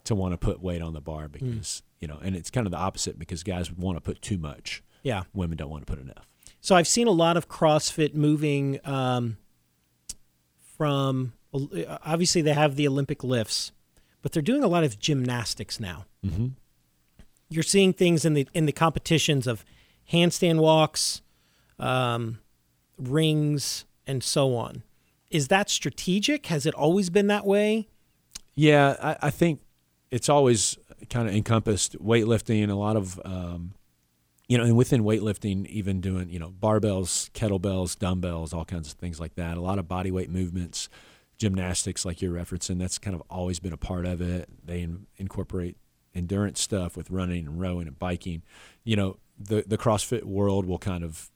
to 0.03 0.15
want 0.15 0.33
to 0.33 0.37
put 0.37 0.61
weight 0.61 0.81
on 0.81 0.93
the 0.93 1.01
bar 1.01 1.27
Hmm. 1.27 1.31
because 1.31 1.83
you 1.99 2.07
know, 2.07 2.19
and 2.21 2.35
it's 2.35 2.49
kind 2.51 2.67
of 2.67 2.71
the 2.71 2.77
opposite 2.77 3.17
because 3.17 3.43
guys 3.43 3.71
want 3.71 3.95
to 3.95 4.01
put 4.01 4.21
too 4.21 4.37
much, 4.37 4.83
Yeah. 5.03 5.23
women 5.33 5.55
don't 5.57 5.69
want 5.69 5.87
to 5.87 5.91
put 5.91 6.01
enough. 6.01 6.27
So 6.59 6.75
I've 6.75 6.87
seen 6.87 7.07
a 7.07 7.11
lot 7.11 7.37
of 7.37 7.47
CrossFit 7.47 8.13
moving 8.13 8.79
um, 8.83 9.37
from 10.77 11.33
obviously 12.03 12.41
they 12.41 12.53
have 12.53 12.75
the 12.75 12.87
Olympic 12.87 13.23
lifts, 13.23 13.71
but 14.21 14.31
they're 14.31 14.41
doing 14.41 14.63
a 14.63 14.67
lot 14.67 14.83
of 14.83 14.99
gymnastics 14.99 15.79
now. 15.79 16.05
Mm-hmm. 16.25 16.47
You're 17.49 17.63
seeing 17.63 17.93
things 17.93 18.25
in 18.25 18.33
the 18.33 18.47
in 18.53 18.65
the 18.65 18.71
competitions 18.71 19.45
of 19.47 19.63
handstand 20.11 20.59
walks, 20.59 21.21
um, 21.79 22.39
rings, 22.97 23.85
and 24.05 24.23
so 24.23 24.55
on. 24.55 24.83
Is 25.29 25.47
that 25.47 25.69
strategic? 25.69 26.45
Has 26.47 26.65
it 26.65 26.73
always 26.75 27.09
been 27.09 27.27
that 27.27 27.45
way? 27.45 27.87
Yeah, 28.55 28.95
I, 29.01 29.27
I 29.27 29.29
think 29.31 29.61
it's 30.11 30.29
always 30.29 30.77
kind 31.09 31.27
of 31.27 31.33
encompassed 31.33 31.97
weightlifting, 31.97 32.61
and 32.61 32.71
a 32.71 32.75
lot 32.75 32.95
of, 32.95 33.19
um, 33.25 33.73
you 34.47 34.57
know, 34.57 34.63
and 34.63 34.77
within 34.77 35.03
weightlifting, 35.03 35.65
even 35.67 36.01
doing, 36.01 36.29
you 36.29 36.37
know, 36.37 36.51
barbells, 36.51 37.31
kettlebells, 37.31 37.97
dumbbells, 37.97 38.53
all 38.53 38.65
kinds 38.65 38.91
of 38.91 38.99
things 38.99 39.19
like 39.19 39.35
that. 39.35 39.57
A 39.57 39.61
lot 39.61 39.79
of 39.79 39.87
body 39.87 40.11
weight 40.11 40.29
movements, 40.29 40.87
gymnastics, 41.39 42.05
like 42.05 42.21
you're 42.21 42.33
referencing, 42.33 42.77
that's 42.77 42.99
kind 42.99 43.15
of 43.15 43.23
always 43.29 43.59
been 43.59 43.73
a 43.73 43.77
part 43.77 44.05
of 44.05 44.21
it. 44.21 44.47
They 44.63 44.81
in, 44.81 45.07
incorporate 45.17 45.77
endurance 46.13 46.61
stuff 46.61 46.95
with 46.95 47.09
running 47.09 47.47
and 47.47 47.59
rowing 47.59 47.87
and 47.87 47.97
biking. 47.97 48.43
You 48.83 48.95
know, 48.95 49.17
the 49.39 49.63
the 49.65 49.79
CrossFit 49.79 50.25
world 50.25 50.65
will 50.65 50.77
kind 50.77 51.03
of 51.03 51.31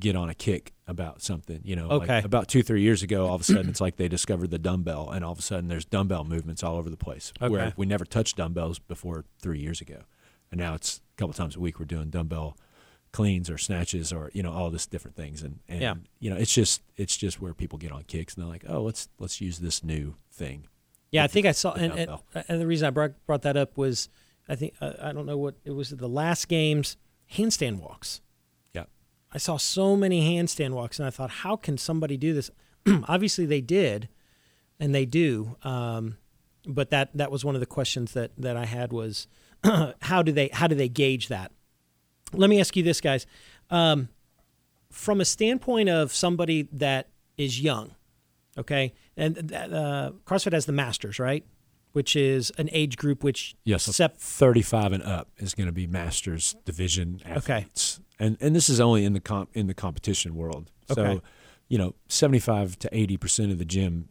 get 0.00 0.16
on 0.16 0.28
a 0.28 0.34
kick 0.34 0.72
about 0.86 1.22
something. 1.22 1.60
You 1.64 1.76
know, 1.76 1.88
like 1.88 2.08
Okay. 2.10 2.22
about 2.24 2.48
two 2.48 2.62
three 2.62 2.82
years 2.82 3.02
ago, 3.02 3.26
all 3.26 3.34
of 3.34 3.40
a 3.40 3.44
sudden 3.44 3.68
it's 3.68 3.80
like 3.80 3.96
they 3.96 4.08
discovered 4.08 4.50
the 4.50 4.58
dumbbell, 4.58 5.10
and 5.10 5.24
all 5.24 5.32
of 5.32 5.38
a 5.38 5.42
sudden 5.42 5.68
there's 5.68 5.84
dumbbell 5.84 6.24
movements 6.24 6.62
all 6.62 6.76
over 6.76 6.90
the 6.90 6.96
place. 6.96 7.32
Okay. 7.40 7.50
Where 7.52 7.72
we 7.76 7.86
never 7.86 8.04
touched 8.04 8.36
dumbbells 8.36 8.78
before 8.78 9.24
three 9.40 9.58
years 9.60 9.80
ago, 9.80 10.02
and 10.50 10.58
now 10.60 10.74
it's 10.74 11.00
a 11.16 11.16
couple 11.18 11.32
times 11.34 11.56
a 11.56 11.60
week 11.60 11.78
we're 11.78 11.84
doing 11.86 12.10
dumbbell 12.10 12.56
cleans 13.12 13.50
or 13.50 13.58
snatches 13.58 14.10
or 14.12 14.30
you 14.32 14.42
know 14.42 14.50
all 14.50 14.70
this 14.70 14.86
different 14.86 15.14
things 15.14 15.42
and, 15.42 15.58
and 15.68 15.82
Yeah. 15.82 15.94
you 16.18 16.30
know 16.30 16.36
it's 16.36 16.54
just 16.54 16.80
it's 16.96 17.14
just 17.14 17.42
where 17.42 17.52
people 17.52 17.78
get 17.78 17.92
on 17.92 18.04
kicks 18.04 18.32
and 18.34 18.42
they're 18.42 18.50
like 18.50 18.64
oh 18.66 18.80
let's 18.80 19.10
let's 19.18 19.38
use 19.38 19.58
this 19.58 19.84
new 19.84 20.14
thing 20.32 20.66
Yeah, 21.10 21.22
I 21.22 21.26
think 21.26 21.44
I 21.44 21.52
saw, 21.52 21.72
and, 21.74 21.92
and, 21.92 22.10
and 22.48 22.58
the 22.58 22.66
reason 22.66 22.86
I 22.86 22.90
brought 22.90 23.12
brought 23.26 23.42
that 23.42 23.54
up 23.58 23.76
was, 23.76 24.08
I 24.48 24.54
think 24.56 24.72
uh, 24.80 24.94
I 25.02 25.12
don't 25.12 25.26
know 25.26 25.36
what 25.36 25.56
it 25.62 25.72
was. 25.72 25.90
The 25.90 26.08
last 26.08 26.48
games 26.48 26.96
handstand 27.34 27.80
walks. 27.80 28.22
I 29.32 29.38
saw 29.38 29.56
so 29.56 29.96
many 29.96 30.20
handstand 30.36 30.70
walks, 30.72 30.98
and 30.98 31.06
I 31.06 31.10
thought, 31.10 31.30
how 31.30 31.56
can 31.56 31.78
somebody 31.78 32.16
do 32.16 32.34
this? 32.34 32.50
Obviously, 33.08 33.46
they 33.46 33.60
did, 33.60 34.08
and 34.78 34.94
they 34.94 35.06
do. 35.06 35.56
Um, 35.62 36.18
but 36.66 36.90
that 36.90 37.10
that 37.14 37.30
was 37.30 37.44
one 37.44 37.54
of 37.54 37.60
the 37.60 37.66
questions 37.66 38.12
that 38.12 38.32
that 38.36 38.56
I 38.56 38.66
had 38.66 38.92
was, 38.92 39.26
how 40.02 40.22
do 40.22 40.32
they 40.32 40.48
how 40.52 40.66
do 40.66 40.74
they 40.74 40.88
gauge 40.88 41.28
that? 41.28 41.52
Let 42.32 42.50
me 42.50 42.60
ask 42.60 42.76
you 42.76 42.82
this, 42.82 43.00
guys. 43.00 43.26
Um, 43.70 44.08
from 44.90 45.20
a 45.20 45.24
standpoint 45.24 45.88
of 45.88 46.12
somebody 46.12 46.68
that 46.72 47.08
is 47.38 47.60
young, 47.60 47.94
okay, 48.58 48.92
and 49.16 49.52
uh, 49.52 50.12
CrossFit 50.26 50.52
has 50.52 50.66
the 50.66 50.72
Masters, 50.72 51.18
right? 51.18 51.44
Which 51.92 52.16
is 52.16 52.50
an 52.58 52.68
age 52.72 52.96
group 52.96 53.22
which 53.22 53.54
yes 53.64 53.84
sep- 53.84 54.18
35 54.18 54.92
and 54.92 55.02
up 55.02 55.28
is 55.36 55.54
going 55.54 55.66
to 55.66 55.72
be 55.72 55.86
masters 55.86 56.56
division 56.64 57.20
Okay. 57.36 57.66
And 58.22 58.36
and 58.40 58.54
this 58.56 58.68
is 58.68 58.80
only 58.80 59.04
in 59.04 59.12
the 59.12 59.20
comp 59.20 59.50
in 59.52 59.66
the 59.66 59.74
competition 59.74 60.34
world 60.34 60.70
so 60.94 61.20
you 61.68 61.76
know 61.78 61.94
75 62.08 62.78
to 62.78 62.88
80 62.92 63.16
percent 63.18 63.52
of 63.52 63.58
the 63.58 63.64
gym 63.64 64.08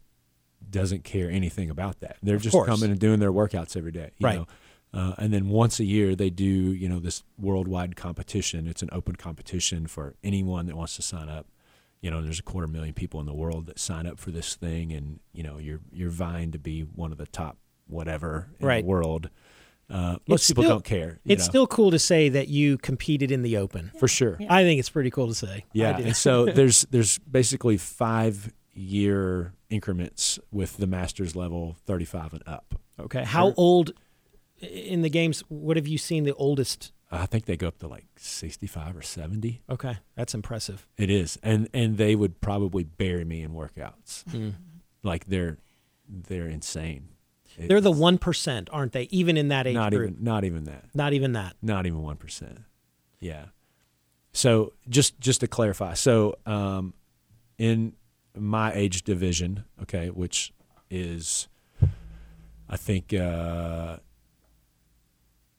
doesn't 0.70 1.04
care 1.04 1.30
anything 1.30 1.70
about 1.70 2.00
that 2.00 2.16
they're 2.22 2.36
Of 2.36 2.42
just 2.42 2.54
course. 2.54 2.68
coming 2.68 2.90
and 2.90 2.98
doing 3.00 3.18
their 3.20 3.32
workouts 3.32 3.76
every 3.76 3.92
day 3.92 4.10
you 4.18 4.26
Right. 4.26 4.38
know? 4.38 4.46
Uh, 4.94 5.14
and 5.18 5.32
then 5.32 5.48
once 5.48 5.80
a 5.80 5.84
year 5.84 6.14
they 6.14 6.28
do 6.30 6.44
you 6.44 6.88
know 6.88 6.98
this 7.00 7.22
worldwide 7.38 7.96
competition 7.96 8.66
it's 8.66 8.82
an 8.82 8.90
open 8.92 9.16
competition 9.16 9.86
for 9.86 10.14
anyone 10.22 10.66
that 10.66 10.76
wants 10.76 10.96
to 10.96 11.02
sign 11.02 11.28
up 11.30 11.46
you 12.02 12.10
know 12.10 12.20
there's 12.22 12.38
a 12.40 12.42
quarter 12.42 12.66
million 12.68 12.92
people 12.94 13.18
in 13.20 13.26
the 13.26 13.32
world 13.34 13.66
that 13.66 13.78
sign 13.78 14.06
up 14.06 14.18
for 14.18 14.30
this 14.30 14.54
thing 14.54 14.92
and 14.92 15.18
you 15.32 15.42
know 15.42 15.56
you're 15.58 15.80
you're 15.92 16.10
vying 16.10 16.50
to 16.52 16.58
be 16.58 16.82
one 16.82 17.10
of 17.12 17.18
the 17.18 17.26
top 17.26 17.56
whatever 17.88 18.48
in 18.60 18.66
Right. 18.66 18.84
the 18.84 18.88
world 18.88 19.30
uh, 19.92 20.16
most 20.26 20.40
It's 20.40 20.48
people 20.50 20.64
still- 20.64 20.74
don't 20.76 20.84
care 20.84 21.20
you 21.24 21.32
it's 21.34 21.46
know, 21.46 21.50
still 21.50 21.66
cool 21.68 21.90
to 21.92 21.98
say 21.98 22.28
that 22.30 22.48
you 22.48 22.78
competed 22.78 23.30
in 23.30 23.42
the 23.42 23.56
open. 23.58 23.90
for 24.00 24.08
sure 24.08 24.36
Yeah. 24.40 24.52
I 24.52 24.64
think 24.64 24.80
it's 24.80 24.90
pretty 24.90 25.10
cool 25.10 25.28
to 25.28 25.34
say. 25.34 25.64
Yeah 25.72 25.96
and 25.98 26.16
so 26.16 26.46
there's 26.58 26.82
there's 26.90 27.18
basically 27.20 27.76
five 27.76 28.52
year 28.74 29.52
increments 29.70 30.38
with 30.50 30.76
the 30.78 30.86
masters 30.86 31.36
level 31.36 31.76
35 31.86 32.32
and 32.34 32.42
up 32.46 32.74
Okay. 33.00 33.24
How 33.24 33.52
old 33.56 33.92
in 34.60 35.02
the 35.02 35.08
games? 35.10 35.42
What 35.48 35.76
have 35.76 35.88
you 35.88 35.98
seen 35.98 36.24
the 36.24 36.34
oldest? 36.34 36.92
i 37.14 37.26
think 37.26 37.44
they 37.44 37.58
go 37.58 37.68
up 37.68 37.78
to 37.78 37.86
like 37.86 38.06
65 38.16 38.96
or 38.96 39.02
70 39.02 39.60
Okay, 39.68 39.98
that's 40.16 40.32
impressive. 40.34 40.86
it 40.96 41.10
is 41.10 41.38
and 41.42 41.68
and 41.74 41.98
they 41.98 42.14
would 42.16 42.40
probably 42.40 42.84
bury 42.84 43.24
me 43.26 43.42
in 43.42 43.50
workouts 43.52 44.24
like 45.02 45.26
they're 45.26 45.58
they're 46.08 46.48
insane 46.48 47.08
They're 47.58 47.80
the 47.80 47.92
one 47.92 48.18
percent, 48.18 48.68
aren't 48.72 48.92
they? 48.92 49.04
Even 49.10 49.36
in 49.36 49.48
that 49.48 49.66
age 49.66 49.74
not 49.74 49.92
group, 49.92 50.10
even 50.10 50.24
not 50.24 50.44
even 50.44 50.64
that 50.64 50.86
not 50.94 51.12
even 51.12 51.32
that. 51.32 51.56
not 51.62 51.86
even 51.86 52.02
one 52.02 52.16
percent. 52.16 52.60
Yeah. 53.20 53.46
So 54.32 54.72
just 54.88 55.20
just 55.20 55.40
to 55.40 55.46
clarify, 55.46 55.94
so 55.94 56.36
um, 56.46 56.94
in 57.58 57.92
my 58.36 58.72
age 58.72 59.02
division, 59.02 59.64
okay, 59.82 60.08
which 60.08 60.52
is, 60.90 61.48
I 62.68 62.76
think 62.78 63.12
uh, 63.12 63.98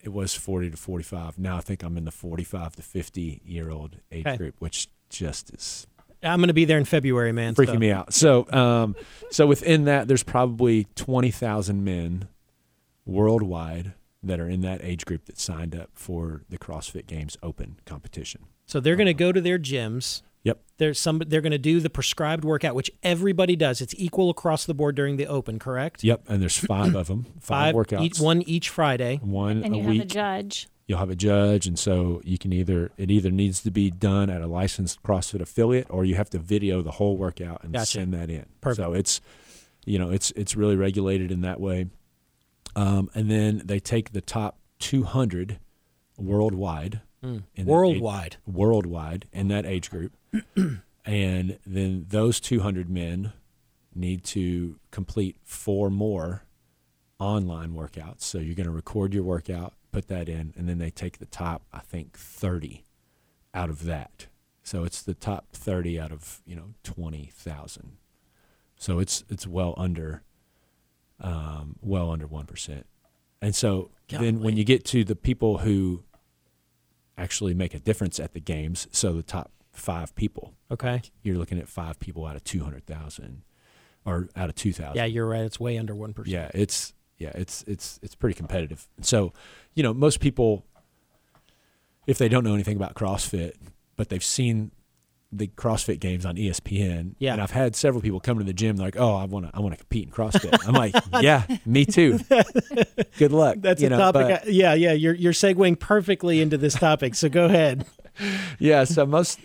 it 0.01 0.11
was 0.11 0.33
forty 0.33 0.71
to 0.71 0.77
forty 0.77 1.03
five. 1.03 1.37
Now 1.37 1.57
I 1.57 1.61
think 1.61 1.83
I'm 1.83 1.97
in 1.97 2.05
the 2.05 2.11
forty 2.11 2.43
five 2.43 2.75
to 2.77 2.81
fifty 2.81 3.41
year 3.45 3.69
old 3.69 3.97
age 4.11 4.25
Okay. 4.25 4.37
group, 4.37 4.55
which 4.59 4.89
just 5.09 5.53
is 5.53 5.85
I'm 6.23 6.39
going 6.39 6.47
to 6.47 6.53
be 6.53 6.65
there 6.65 6.77
in 6.77 6.85
February, 6.85 7.31
man. 7.31 7.55
freaking 7.55 7.73
so- 7.73 7.79
me 7.79 7.91
out. 7.91 8.13
So, 8.13 8.51
um, 8.51 8.95
so 9.31 9.45
within 9.47 9.85
that, 9.85 10.07
there's 10.07 10.23
probably 10.23 10.87
twenty 10.95 11.31
thousand 11.31 11.83
men 11.83 12.27
worldwide 13.05 13.93
that 14.21 14.39
are 14.39 14.47
in 14.47 14.61
that 14.61 14.79
age 14.83 15.05
group 15.05 15.25
that 15.25 15.37
signed 15.37 15.75
up 15.75 15.89
for 15.93 16.43
the 16.49 16.57
CrossFit 16.57 17.07
Games 17.07 17.37
Open 17.43 17.77
competition. 17.85 18.45
So 18.65 18.79
they're 18.79 18.95
going 18.95 19.07
to 19.07 19.13
go 19.13 19.31
to 19.33 19.41
their 19.41 19.59
gyms. 19.59 20.21
Yep. 20.43 20.61
There's 20.77 20.99
some. 20.99 21.19
They're 21.25 21.41
going 21.41 21.51
to 21.53 21.57
do 21.57 21.79
the 21.79 21.89
prescribed 21.89 22.43
workout, 22.43 22.75
which 22.75 22.91
everybody 23.01 23.55
does. 23.55 23.79
It's 23.81 23.95
equal 23.97 24.29
across 24.29 24.65
the 24.65 24.73
board 24.73 24.95
during 24.95 25.15
the 25.17 25.25
open, 25.27 25.57
correct? 25.57 26.03
Yep, 26.03 26.23
and 26.27 26.41
there's 26.41 26.57
five 26.57 26.95
of 26.95 27.07
them, 27.07 27.25
five, 27.39 27.73
workouts, 27.75 28.01
each 28.01 28.19
one 28.19 28.41
each 28.41 28.69
Friday. 28.69 29.19
one 29.23 29.63
And 29.63 29.73
a 29.73 29.77
you 29.77 29.83
have 29.83 29.91
a 29.91 29.99
week. 29.99 30.07
judge. 30.09 30.67
You'll 30.85 30.99
have 30.99 31.09
a 31.09 31.15
judge, 31.15 31.65
and 31.65 31.79
so 31.79 32.21
you 32.25 32.37
can 32.37 32.51
either 32.51 32.91
it 32.97 33.09
either 33.09 33.31
needs 33.31 33.61
to 33.63 33.71
be 33.71 33.89
done 33.89 34.29
at 34.29 34.41
a 34.41 34.47
licensed 34.47 35.01
CrossFit 35.01 35.39
affiliate, 35.41 35.87
or 35.89 36.03
you 36.03 36.15
have 36.15 36.29
to 36.31 36.39
video 36.39 36.81
the 36.81 36.91
whole 36.91 37.15
workout 37.17 37.63
and 37.63 37.71
Gotcha. 37.73 37.85
send 37.85 38.13
that 38.13 38.29
in. 38.29 38.45
Perfect. 38.59 38.85
So 38.85 38.93
it's 38.93 39.21
you 39.85 39.97
know 39.97 40.09
it's 40.11 40.31
it's 40.31 40.55
really 40.57 40.75
regulated 40.75 41.31
in 41.31 41.41
that 41.41 41.61
way. 41.61 41.87
Um, 42.75 43.09
and 43.15 43.29
then 43.31 43.61
they 43.63 43.79
take 43.79 44.11
the 44.11 44.19
top 44.21 44.57
200 44.79 45.59
worldwide 46.17 47.01
in 47.21 47.35
that 47.55 47.61
age- 47.61 47.65
Worldwide. 47.67 48.37
worldwide 48.45 49.27
in 49.31 49.47
that 49.47 49.65
age 49.65 49.89
group. 49.89 50.17
and 51.05 51.59
then 51.65 52.05
those 52.09 52.39
200 52.41 52.89
men 52.89 53.31
need 53.95 54.23
to 54.25 54.77
complete 54.91 55.37
four 55.43 55.89
more 55.89 56.43
online 57.19 57.73
workouts. 57.73 58.21
So 58.23 58.39
you're 58.39 58.55
going 58.55 58.65
to 58.65 58.71
record 58.73 59.13
your 59.13 59.23
workout, 59.23 59.73
put 59.93 60.07
that 60.09 60.27
in, 60.27 60.53
and 60.57 60.67
then 60.67 60.79
they 60.79 60.89
take 60.89 61.19
the 61.19 61.25
top, 61.25 61.61
I 61.71 61.79
think, 61.79 62.17
30 62.17 62.83
out 63.53 63.69
of 63.69 63.85
that. 63.85 64.27
So 64.63 64.83
it's 64.83 65.01
the 65.01 65.13
top 65.13 65.53
30 65.53 65.99
out 65.99 66.11
of, 66.11 66.41
you 66.45 66.55
know, 66.55 66.73
20,000. 66.83 67.97
So 68.77 68.99
it's 68.99 69.23
it's 69.29 69.47
well 69.47 69.73
under 69.77 70.23
um, 71.21 71.77
well 71.81 72.11
under 72.11 72.27
1%. 72.27 72.83
And 73.41 73.55
so 73.55 73.91
then 74.09 74.41
when 74.41 74.57
you 74.57 74.63
get 74.65 74.83
to 74.85 75.03
the 75.03 75.15
people 75.15 75.59
who 75.59 76.03
actually 77.17 77.53
make 77.53 77.73
a 77.73 77.79
difference 77.79 78.19
at 78.19 78.33
the 78.33 78.39
games, 78.39 78.87
so 78.91 79.13
the 79.13 79.23
top 79.23 79.51
5 79.71 80.15
people, 80.15 80.53
Okay. 80.71 81.01
you're 81.21 81.37
looking 81.37 81.59
at 81.59 81.67
5 81.69 81.99
people 81.99 82.25
out 82.25 82.35
of 82.35 82.43
200,000 82.43 83.43
or 84.05 84.27
out 84.35 84.49
of 84.49 84.55
2,000. 84.55 84.95
Yeah, 84.95 85.05
you're 85.05 85.27
right. 85.27 85.43
It's 85.45 85.59
way 85.59 85.77
under 85.77 85.95
one 85.95 86.13
percent. 86.13 86.33
Yeah, 86.33 86.51
it's 86.53 86.93
yeah, 87.23 87.31
it's 87.35 87.63
it's 87.67 87.99
it's 88.03 88.15
pretty 88.15 88.35
competitive. 88.35 88.87
So, 89.01 89.33
you 89.75 89.81
know, 89.83 89.93
most 89.93 90.19
people 90.19 90.65
if 92.05 92.17
they 92.17 92.27
don't 92.27 92.43
know 92.43 92.53
anything 92.53 92.75
about 92.75 92.95
CrossFit, 92.95 93.53
but 93.95 94.09
they've 94.09 94.23
seen 94.23 94.71
the 95.31 95.47
CrossFit 95.47 95.99
games 95.99 96.25
on 96.25 96.35
ESPN. 96.35 97.15
Yeah. 97.17 97.33
And 97.33 97.41
I've 97.41 97.51
had 97.51 97.75
several 97.75 98.01
people 98.01 98.19
come 98.19 98.37
to 98.37 98.43
the 98.43 98.53
gym 98.53 98.75
like, 98.75 98.95
"Oh, 98.97 99.15
I 99.15 99.25
want 99.25 99.45
to 99.47 99.51
I 99.53 99.61
want 99.61 99.73
to 99.73 99.77
compete 99.79 100.07
in 100.09 100.11
CrossFit." 100.13 100.55
I'm 100.67 100.73
like, 100.73 100.93
"Yeah, 101.21 101.43
me 101.65 101.85
too." 101.85 102.19
Good 103.17 103.31
luck. 103.31 103.57
That's 103.59 103.81
you 103.81 103.87
a 103.87 103.89
know, 103.91 103.97
topic. 103.97 104.27
but- 104.27 104.47
I- 104.47 104.49
yeah, 104.51 104.73
yeah. 104.73 104.91
You're 104.93 105.15
you're 105.15 105.33
segueing 105.33 105.79
perfectly 105.79 106.41
into 106.41 106.57
this 106.57 106.73
topic. 106.75 107.15
So 107.15 107.29
go 107.29 107.45
ahead. 107.45 107.85
yeah, 108.59 108.83
so 108.83 109.05
most 109.05 109.39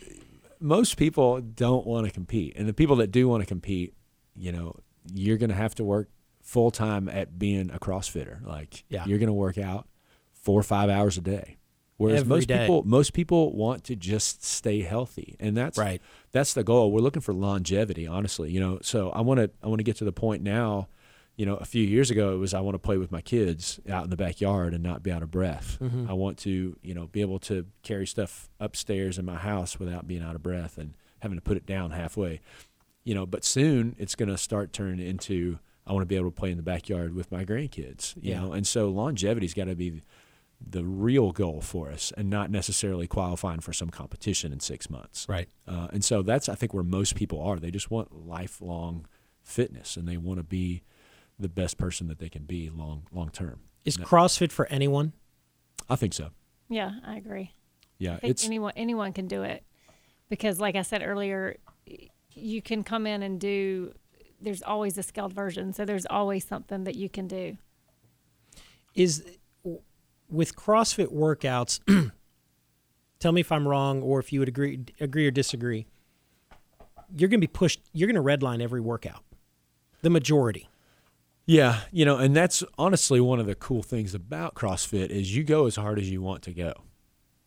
most 0.61 0.97
people 0.97 1.41
don't 1.41 1.87
want 1.87 2.07
to 2.07 2.13
compete, 2.13 2.55
and 2.57 2.69
the 2.69 2.75
people 2.75 2.97
that 2.97 3.11
do 3.13 3.29
want 3.29 3.43
to 3.43 3.47
compete, 3.47 3.95
you 4.35 4.53
know, 4.53 4.75
you're 5.15 5.39
going 5.39 5.51
to 5.51 5.57
have 5.57 5.75
to 5.77 5.85
work 5.85 6.09
full 6.49 6.71
time 6.71 7.11
at 7.11 7.39
being 7.39 7.71
a 7.71 7.79
CrossFitter. 7.79 8.43
Like, 8.43 8.83
Yeah. 8.89 9.05
you're 9.05 9.19
going 9.19 9.27
to 9.27 9.35
work 9.35 9.59
out 9.59 9.87
four 10.33 10.59
or 10.59 10.63
five 10.63 10.89
hours 10.89 11.19
a 11.19 11.21
day. 11.21 11.59
Whereas 11.99 12.21
Every 12.21 12.29
most 12.37 12.49
day. 12.49 12.61
people 12.61 12.85
most 12.85 13.13
people 13.13 13.55
want 13.55 13.85
to 13.85 13.97
just 13.97 14.43
stay 14.45 14.81
healthy, 14.81 15.37
and 15.41 15.55
that's 15.55 15.77
Right. 15.77 16.01
That's 16.33 16.55
the 16.55 16.65
goal. 16.65 16.91
We're 16.91 17.01
looking 17.01 17.21
for 17.21 17.35
longevity, 17.35 18.07
honestly. 18.07 18.51
You 18.51 18.61
know, 18.61 18.79
so 18.83 19.11
I 19.11 19.21
want 19.21 19.41
to 19.41 19.51
I 19.63 19.67
want 19.67 19.81
to 19.81 19.85
get 19.85 19.97
to 19.97 20.05
the 20.07 20.13
point 20.13 20.43
now. 20.43 20.89
You 21.37 21.45
know, 21.45 21.57
a 21.57 21.65
few 21.67 21.85
years 21.85 22.11
ago, 22.11 22.33
it 22.33 22.39
was 22.39 22.55
I 22.55 22.61
want 22.61 22.77
to 22.77 22.79
play 22.79 22.97
with 22.97 23.13
my 23.13 23.21
kids 23.21 23.79
out 23.91 24.05
in 24.05 24.11
the 24.11 24.17
backyard 24.17 24.73
and 24.75 24.83
not 24.83 25.03
be 25.03 25.11
out 25.13 25.23
of 25.23 25.31
breath. 25.31 25.77
Mm-hmm. 25.83 26.09
I 26.09 26.15
want 26.15 26.39
to, 26.39 26.77
you 26.83 26.95
know, 26.95 27.09
be 27.09 27.21
able 27.21 27.41
to 27.41 27.67
carry 27.83 28.07
stuff 28.07 28.49
upstairs 28.59 29.19
in 29.19 29.25
my 29.27 29.37
house 29.37 29.79
without 29.79 30.07
being 30.07 30.23
out 30.23 30.35
of 30.35 30.43
breath 30.43 30.79
and 30.79 30.95
having 31.19 31.37
to 31.37 31.43
put 31.43 31.57
it 31.59 31.67
down 31.67 31.91
halfway. 31.91 32.41
You 33.05 33.15
know, 33.15 33.27
but 33.27 33.45
soon 33.45 33.95
it's 33.99 34.15
going 34.15 34.29
to 34.31 34.39
start 34.39 34.73
turning 34.73 35.05
into 35.07 35.59
I 35.89 35.93
want 35.93 36.03
to 36.03 36.07
be 36.07 36.17
able 36.17 36.31
to 36.31 36.35
play 36.37 36.51
in 36.51 36.57
the 36.59 36.63
backyard 36.63 37.15
with 37.15 37.33
my 37.33 37.45
grandkids. 37.45 38.15
You 38.17 38.33
Yeah. 38.33 38.41
know, 38.41 38.53
and 38.53 38.67
so 38.67 38.89
longevity's 38.91 39.55
got 39.55 39.65
to 39.65 39.75
be 39.75 40.03
the 40.61 40.85
real 40.85 41.31
goal 41.33 41.61
for 41.61 41.89
us, 41.91 42.13
and 42.17 42.29
not 42.29 42.51
necessarily 42.51 43.07
qualifying 43.07 43.61
for 43.61 43.73
some 43.73 43.91
competition 43.91 44.53
in 44.53 44.61
six 44.61 44.91
months. 44.91 45.27
Right. 45.29 45.49
Uh, 45.67 45.87
and 45.93 46.05
so 46.05 46.21
that's 46.23 46.49
I 46.49 46.55
think 46.57 46.75
where 46.75 46.83
most 46.85 47.15
people 47.15 47.41
are. 47.41 47.59
They 47.59 47.71
just 47.71 47.91
want 47.91 48.27
lifelong 48.27 49.07
fitness, 49.43 49.97
and 49.97 50.07
they 50.07 50.17
want 50.17 50.39
to 50.39 50.45
be 50.45 50.83
the 51.39 51.49
best 51.49 51.79
person 51.79 52.09
that 52.09 52.19
they 52.19 52.29
can 52.29 52.43
be 52.45 52.69
long 52.71 53.07
long 53.13 53.31
term. 53.31 53.61
Is 53.85 53.99
No. 53.99 54.05
CrossFit 54.05 54.51
for 54.53 54.67
anyone? 54.67 55.13
I 55.89 55.95
think 55.97 56.13
so. 56.13 56.31
Yeah, 56.69 56.99
I 57.05 57.17
agree. 57.17 57.55
Yeah, 57.99 58.15
I 58.15 58.19
think 58.19 58.31
it's 58.33 58.45
anyone 58.45 58.73
anyone 58.77 59.13
can 59.13 59.27
do 59.29 59.43
it 59.45 59.65
because, 60.29 60.59
like 60.61 60.75
I 60.77 60.83
said 60.83 61.03
earlier, 61.03 61.57
you 62.35 62.61
can 62.63 62.83
come 62.85 63.07
in 63.07 63.23
and 63.23 63.41
do. 63.41 63.95
There's 64.41 64.63
always 64.63 64.97
a 64.99 65.03
scaled 65.03 65.33
version, 65.33 65.73
so 65.73 65.85
there's 65.85 66.07
always 66.07 66.47
something 66.47 66.85
that 66.85 66.95
you 66.97 67.09
can 67.09 67.27
do. 67.27 67.57
Is 68.95 69.25
with 70.29 70.55
CrossFit 70.57 71.13
workouts. 71.13 71.81
tell 73.19 73.33
me 73.33 73.41
if 73.41 73.51
I'm 73.51 73.67
wrong, 73.67 74.03
or 74.03 74.21
if 74.21 74.33
you 74.33 74.41
would 74.41 74.49
agree 74.49 74.81
agree 75.01 75.27
or 75.27 75.31
disagree. 75.31 75.87
You're 77.17 77.29
going 77.29 77.41
to 77.41 77.47
be 77.47 77.53
pushed. 77.53 77.81
You're 77.93 78.11
going 78.11 78.23
to 78.23 78.47
redline 78.47 78.63
every 78.63 78.81
workout. 78.81 79.25
The 80.03 80.11
majority. 80.11 80.69
Yeah, 81.47 81.81
you 81.91 82.05
know, 82.05 82.19
and 82.19 82.37
that's 82.37 82.63
honestly 82.77 83.21
one 83.21 83.41
of 83.41 83.47
the 83.47 83.55
cool 83.55 83.83
things 83.83 84.15
about 84.15 84.55
CrossFit 84.55 85.09
is 85.09 85.35
you 85.35 85.45
go 85.45 85.65
as 85.67 85.77
hard 85.77 85.99
as 85.99 86.11
you 86.11 86.21
want 86.21 86.43
to 86.43 86.53
go. 86.53 86.75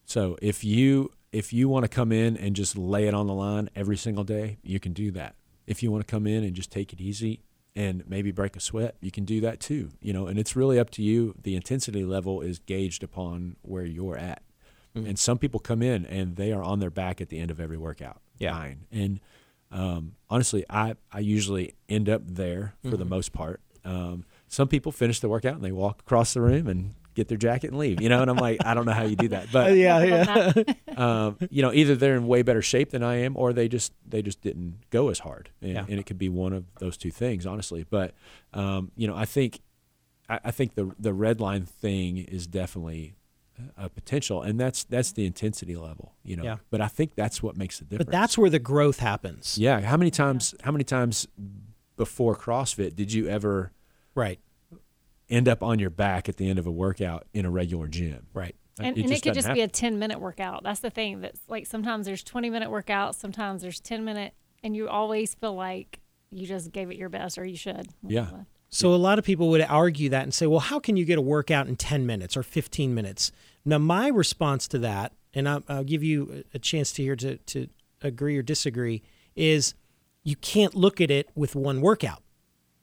So 0.06 0.38
if 0.42 0.64
you 0.64 1.12
if 1.32 1.54
you 1.54 1.70
want 1.70 1.84
to 1.84 1.88
come 1.88 2.12
in 2.12 2.36
and 2.36 2.56
just 2.56 2.78
lay 2.78 3.08
it 3.08 3.14
on 3.14 3.28
the 3.28 3.34
line 3.34 3.70
every 3.76 3.96
single 3.98 4.24
day, 4.24 4.58
you 4.64 4.80
can 4.80 4.92
do 4.92 5.12
that. 5.12 5.36
If 5.68 5.82
you 5.84 5.92
want 5.92 6.06
to 6.06 6.12
come 6.12 6.28
in 6.28 6.44
and 6.44 6.56
just 6.56 6.72
take 6.72 6.94
it 6.94 7.00
easy 7.00 7.42
and 7.76 8.04
maybe 8.08 8.32
break 8.32 8.56
a 8.56 8.60
sweat, 8.60 8.96
you 9.02 9.12
can 9.12 9.26
do 9.26 9.42
that 9.42 9.60
too. 9.60 9.92
You 10.02 10.14
know, 10.14 10.28
and 10.28 10.38
it's 10.38 10.56
really 10.56 10.80
up 10.80 10.90
to 10.92 11.04
you. 11.04 11.36
The 11.42 11.56
intensity 11.56 12.04
level 12.04 12.42
is 12.42 12.60
gauged 12.60 13.04
upon 13.04 13.56
where 13.62 13.86
you're 13.86 14.18
at. 14.18 14.44
And 14.94 15.18
some 15.18 15.38
people 15.38 15.62
come 15.62 15.82
in 15.82 16.06
and 16.06 16.36
they 16.36 16.52
are 16.52 16.62
on 16.62 16.80
their 16.80 16.90
back 16.90 17.22
at 17.22 17.30
the 17.30 17.40
end 17.40 17.50
of 17.50 17.62
every 17.62 17.78
workout. 17.78 18.20
Yeah. 18.38 18.52
Fine. 18.52 18.88
And 18.92 19.20
um, 19.72 20.16
honestly, 20.30 20.66
I, 20.70 20.96
I 21.14 21.20
usually 21.20 21.76
end 21.88 22.10
up 22.10 22.24
there 22.26 22.74
for 22.90 22.98
the 22.98 23.06
most 23.06 23.32
part. 23.32 23.62
Um, 23.86 24.26
some 24.48 24.68
people 24.68 24.92
finish 24.92 25.22
the 25.22 25.30
workout 25.30 25.56
and 25.56 25.64
they 25.64 25.72
walk 25.72 26.02
across 26.02 26.34
the 26.34 26.42
room 26.42 26.68
and 26.68 26.94
get 27.14 27.28
their 27.28 27.38
jacket 27.38 27.68
and 27.72 27.78
leave, 27.80 28.02
you 28.02 28.10
know, 28.10 28.22
and 28.22 28.30
I'm 28.32 28.38
like, 28.38 28.66
I 28.66 28.74
don't 28.74 28.86
know 28.86 28.92
how 28.94 29.04
you 29.04 29.16
do 29.16 29.28
that. 29.30 29.48
But, 29.52 29.76
yeah, 29.76 30.04
yeah. 30.04 30.64
um, 30.98 31.38
you 31.50 31.62
know, 31.62 31.74
either 31.74 31.96
they're 31.96 32.16
in 32.16 32.26
way 32.28 32.42
better 32.42 32.62
shape 32.62 32.92
than 32.92 33.04
I 33.04 33.16
am 33.18 33.36
or 33.38 33.54
they 33.54 33.68
just, 33.68 33.92
they 34.08 34.22
just 34.22 34.42
didn't 34.42 34.76
go 34.90 35.10
as 35.10 35.20
hard. 35.20 35.50
And, 35.62 35.72
Yeah. 35.74 35.86
and 35.90 36.00
it 36.00 36.06
could 36.06 36.18
be 36.18 36.30
one 36.30 36.54
of 36.54 36.64
those 36.80 36.98
two 36.98 37.12
things, 37.12 37.46
honestly. 37.46 37.86
But, 37.90 38.14
um, 38.54 38.92
you 38.96 39.08
know, 39.08 39.16
I 39.16 39.26
think, 39.26 39.60
I, 40.30 40.40
I 40.46 40.52
think 40.52 40.76
the, 40.76 40.92
the 41.00 41.14
red 41.14 41.40
line 41.42 41.66
thing 41.66 42.18
is 42.18 42.48
definitely 42.48 43.16
a 43.78 43.90
potential 43.90 44.42
and 44.42 44.60
that's, 44.60 44.84
that's 44.86 45.12
the 45.12 45.26
intensity 45.26 45.76
level, 45.76 46.14
you 46.24 46.36
know, 46.36 46.44
Yeah. 46.44 46.58
but 46.72 46.82
I 46.82 46.88
think 46.88 47.16
that's 47.16 47.44
what 47.44 47.56
makes 47.58 47.78
the 47.80 47.86
difference. 47.86 48.06
But 48.08 48.12
that's 48.12 48.38
where 48.38 48.50
the 48.50 48.58
growth 48.60 49.00
happens. 49.00 49.58
Yeah. 49.58 49.82
How 49.82 49.98
many 49.98 50.10
times? 50.12 50.56
How 50.64 50.72
many 50.72 50.84
times 50.84 51.28
before 51.98 52.36
CrossFit 52.36 52.96
did 52.96 53.12
you 53.14 53.28
ever 53.28 53.72
Right. 54.16 54.40
End 55.32 55.48
up 55.48 55.64
on 55.64 55.80
your 55.80 55.90
back 55.90 56.30
at 56.30 56.38
the 56.38 56.50
end 56.50 56.60
of 56.60 56.68
a 56.68 56.72
workout 56.72 57.26
in 57.34 57.46
a 57.46 57.50
regular 57.50 57.88
gym? 57.88 58.28
Right. 58.34 58.56
and, 58.80 58.98
and 58.98 59.12
it 59.12 59.22
could 59.22 59.34
doesn't 59.34 59.36
just 59.36 59.54
be 59.54 59.62
a 59.62 59.68
10 59.68 59.98
minute 59.98 60.20
workout. 60.20 60.64
That's 60.64 60.82
the 60.82 60.90
thing. 60.90 61.22
That's 61.22 61.40
like 61.48 61.66
sometimes 61.66 62.06
there's 62.06 62.24
20 62.24 62.50
minute 62.50 62.70
workouts, 62.70 63.16
sometimes 63.16 63.62
there's 63.62 63.80
10 63.80 64.04
minute, 64.06 64.34
and 64.64 64.76
you 64.76 64.88
always 64.88 65.34
feel 65.34 65.56
like 65.56 66.00
you 66.30 66.46
just 66.46 66.72
gave 66.72 66.92
it 66.92 66.98
your 66.98 67.10
best, 67.10 67.38
or 67.38 67.46
you 67.46 67.58
should. 67.58 67.90
Yeah. 68.04 68.30
So 68.70 68.94
a 68.94 68.96
lot 68.96 69.20
of 69.20 69.26
people 69.26 69.50
would 69.50 69.62
argue 69.62 70.10
that 70.10 70.24
and 70.24 70.34
say, 70.34 70.48
well, 70.48 70.62
how 70.62 70.80
can 70.80 70.96
you 70.96 71.04
get 71.04 71.18
a 71.18 71.22
workout 71.22 71.68
in 71.68 71.76
10 71.76 72.06
minutes 72.06 72.38
or 72.38 72.44
15 72.44 72.94
minutes? 72.96 73.32
Now, 73.66 73.80
my 73.80 74.08
response 74.08 74.66
to 74.70 74.80
that, 74.80 75.12
and 75.34 75.48
I'll, 75.48 75.64
I'll 75.68 75.84
give 75.84 76.04
you 76.04 76.44
a 76.54 76.56
a 76.56 76.60
chance 76.60 76.94
to 76.94 77.04
hear 77.04 77.16
to, 77.18 77.38
to 77.38 77.68
agree 78.02 78.38
or 78.38 78.42
disagree, 78.42 79.04
is 79.36 79.74
you 80.24 80.36
can't 80.38 80.74
look 80.74 81.02
at 81.02 81.12
it 81.12 81.30
with 81.36 81.56
one 81.56 81.82
workout. 81.82 82.24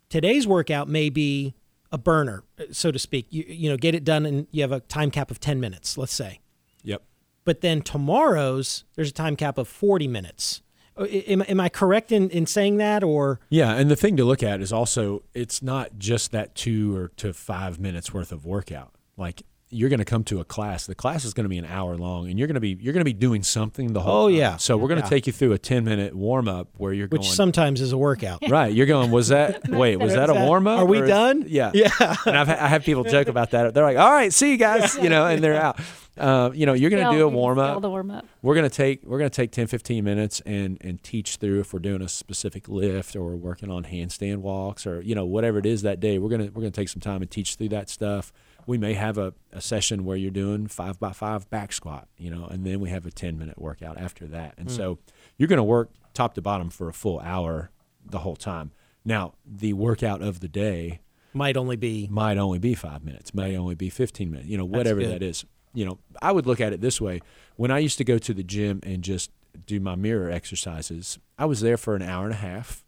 Today's 0.09 0.47
workout 0.47 0.89
may 0.89 1.09
be 1.09 1.55
a 1.91 1.99
burner, 1.99 2.45
so 2.71 2.91
to 2.91 2.99
speak. 2.99 3.27
You, 3.31 3.45
you 3.49 3.71
know, 3.71 3.77
get 3.77 3.95
it 3.95 4.05
done 4.05 4.27
and 4.27 4.47
you 4.51 4.63
have 4.63 4.73
a 4.73 4.81
time 4.81 5.11
cap 5.11 5.31
of 5.31 5.41
10 5.41 5.61
minutes, 5.61 5.97
let's 5.97 6.13
say. 6.13 6.41
Yep. 6.83 7.03
But 7.45 7.61
then 7.61 7.83
tomorrow's, 7.83 8.85
there's 8.95 9.11
a 9.11 9.15
time 9.15 9.37
cap 9.37 9.59
of 9.59 9.69
40 9.69 10.09
minutes. 10.09 10.63
Uh, 10.97 11.05
Am, 11.05 11.43
am 11.43 11.61
I 11.61 11.69
correct 11.69 12.13
in, 12.13 12.29
in 12.31 12.47
saying 12.47 12.77
that 12.79 13.03
or? 13.05 13.41
Yeah, 13.49 13.75
and 13.75 13.91
the 13.91 13.97
thing 13.97 14.17
to 14.17 14.25
look 14.25 14.43
at 14.43 14.61
is 14.61 14.73
also 14.73 15.23
it's 15.33 15.63
not 15.63 15.99
just 15.99 16.33
that 16.33 16.55
two 16.55 16.97
or 16.97 17.09
to 17.17 17.33
five 17.33 17.79
minutes 17.79 18.13
worth 18.13 18.33
of 18.33 18.45
workout. 18.45 18.95
Like 19.17 19.43
you're 19.71 19.89
going 19.91 19.99
to 19.99 20.05
come 20.05 20.25
to 20.25 20.41
a 20.41 20.45
class. 20.45 20.87
The 20.87 20.95
class 20.95 21.25
is 21.25 21.35
going 21.35 21.45
to 21.45 21.49
be 21.51 21.59
an 21.59 21.65
hour 21.67 21.97
long, 21.97 22.29
and 22.31 22.39
you're 22.39 22.49
going 22.49 22.55
to 22.55 22.61
be 22.61 22.77
you're 22.81 22.93
going 22.95 23.01
to 23.03 23.05
be 23.05 23.13
doing 23.13 23.43
something 23.43 23.93
the 23.93 24.01
whole. 24.01 24.25
Oh, 24.25 24.29
time. 24.29 24.37
yeah. 24.37 24.57
So 24.57 24.77
we're 24.77 24.89
going 24.89 25.01
to 25.01 25.07
Yeah. 25.07 25.11
take 25.11 25.27
you 25.27 25.33
through 25.33 25.53
a 25.53 25.59
ten 25.59 25.85
minute 25.85 26.15
warm 26.15 26.49
up 26.49 26.69
where 26.79 26.93
you're 26.93 27.09
Which 27.09 27.23
going. 27.23 27.33
sometimes 27.35 27.81
is 27.81 27.93
a 27.93 27.99
workout. 27.99 28.41
right, 28.49 28.73
you're 28.73 28.87
going. 28.87 29.11
Was 29.11 29.29
that 29.29 29.69
wait? 29.69 29.97
Was 29.97 30.15
that 30.15 30.31
a 30.31 30.35
warm 30.35 30.67
up? 30.67 30.79
Are 30.81 30.87
we 30.87 31.01
done? 31.03 31.45
Yeah, 31.49 31.71
Yeah. 31.75 31.91
and 32.27 32.37
I've 32.37 32.49
I 32.49 32.69
have 32.69 32.83
people 32.85 33.05
joke 33.05 33.29
about 33.29 33.51
that. 33.51 33.75
They're 33.75 33.85
like, 33.85 33.99
"All 33.99 34.11
right, 34.11 34.33
see 34.33 34.51
you 34.53 34.57
guys," 34.57 34.97
you 34.97 35.09
know, 35.11 35.27
and 35.27 35.43
they're 35.45 35.61
out. 35.61 35.79
Uh, 36.17 36.51
you 36.53 36.67
know, 36.67 36.73
you're 36.73 36.91
going 36.91 37.05
to 37.09 37.17
do 37.17 37.25
a 37.25 37.29
warm 37.29 37.61
up. 37.61 37.81
The 37.81 37.89
warm 37.89 38.11
up. 38.11 38.27
we're 38.43 38.57
going 38.57 38.69
to 38.69 38.75
take 38.75 39.05
we're 39.05 39.19
going 39.19 39.31
to 39.31 39.37
take 39.37 39.53
10 39.53 39.69
15 39.69 40.03
minutes 40.03 40.41
and 40.45 40.77
and 40.81 41.01
teach 41.05 41.37
through 41.37 41.61
if 41.61 41.73
we're 41.73 41.79
doing 41.79 42.03
a 42.03 42.09
specific 42.09 42.69
lift 42.69 43.15
or 43.15 43.23
we're 43.23 43.37
working 43.37 43.71
on 43.71 43.85
handstand 43.85 44.39
walks 44.39 44.85
or 44.85 45.01
you 45.01 45.15
know 45.15 45.25
whatever 45.25 45.59
it 45.59 45.67
is 45.67 45.83
that 45.83 46.01
day 46.01 46.19
we're 46.19 46.29
going 46.29 46.41
to 46.41 46.49
we're 46.49 46.63
going 46.63 46.73
to 46.73 46.81
take 46.81 46.89
some 46.89 47.01
time 47.01 47.23
and 47.23 47.31
teach 47.31 47.55
through 47.55 47.69
that 47.69 47.89
stuff 47.89 48.33
we 48.69 48.79
may 48.79 48.93
have 48.93 49.19
a, 49.19 49.33
a 49.53 49.61
session 49.61 50.05
where 50.05 50.17
you're 50.17 50.31
doing 50.31 50.67
five 50.67 51.01
by 51.01 51.13
five 51.13 51.49
back 51.51 51.73
squat 51.73 52.07
you 52.17 52.31
know 52.31 52.45
and 52.47 52.65
then 52.65 52.79
we 52.81 52.91
have 52.91 53.07
a 53.07 53.11
10 53.11 53.39
minute 53.39 53.59
workout 53.59 53.99
after 53.99 54.27
that 54.27 54.55
and 54.59 54.69
hmm. 54.69 54.77
so 54.77 54.99
you're 55.37 55.49
going 55.49 55.57
to 55.57 55.65
work 55.65 55.91
top 56.15 56.35
to 56.35 56.43
bottom 56.43 56.71
for 56.71 56.89
a 56.89 56.93
full 56.93 57.19
hour 57.21 57.71
the 58.05 58.21
whole 58.21 58.37
time 58.37 58.71
now 59.05 59.33
the 59.45 59.73
workout 59.73 60.23
of 60.23 60.41
the 60.41 60.49
day 60.49 61.01
Might 61.33 61.57
only 61.57 61.77
be. 61.77 62.09
might 62.11 62.39
only 62.39 62.59
be 62.59 62.75
five 62.75 63.05
minutes, 63.05 63.35
may 63.35 63.57
only 63.57 63.75
be 63.75 63.91
15 63.91 64.31
minutes, 64.31 64.49
you 64.49 64.57
know, 64.57 64.65
whatever 64.65 65.05
that 65.07 65.23
is. 65.23 65.45
You 65.75 65.85
know, 65.85 65.99
I 66.23 66.33
would 66.33 66.47
look 66.47 66.61
at 66.61 66.73
it 66.73 66.81
this 66.81 67.01
way. 67.01 67.21
When 67.57 67.71
I 67.71 67.79
used 67.79 67.99
to 67.99 68.05
go 68.05 68.19
to 68.19 68.35
the 68.35 68.43
gym 68.43 68.81
and 68.83 69.05
just 69.05 69.31
do 69.67 69.79
my 69.79 69.95
mirror 69.95 70.31
exercises, 70.31 71.19
I 71.39 71.45
was 71.45 71.61
there 71.61 71.77
for 71.77 71.95
an 71.95 72.03
hour 72.03 72.25
and 72.25 72.33
a 72.33 72.39
half. 72.39 72.85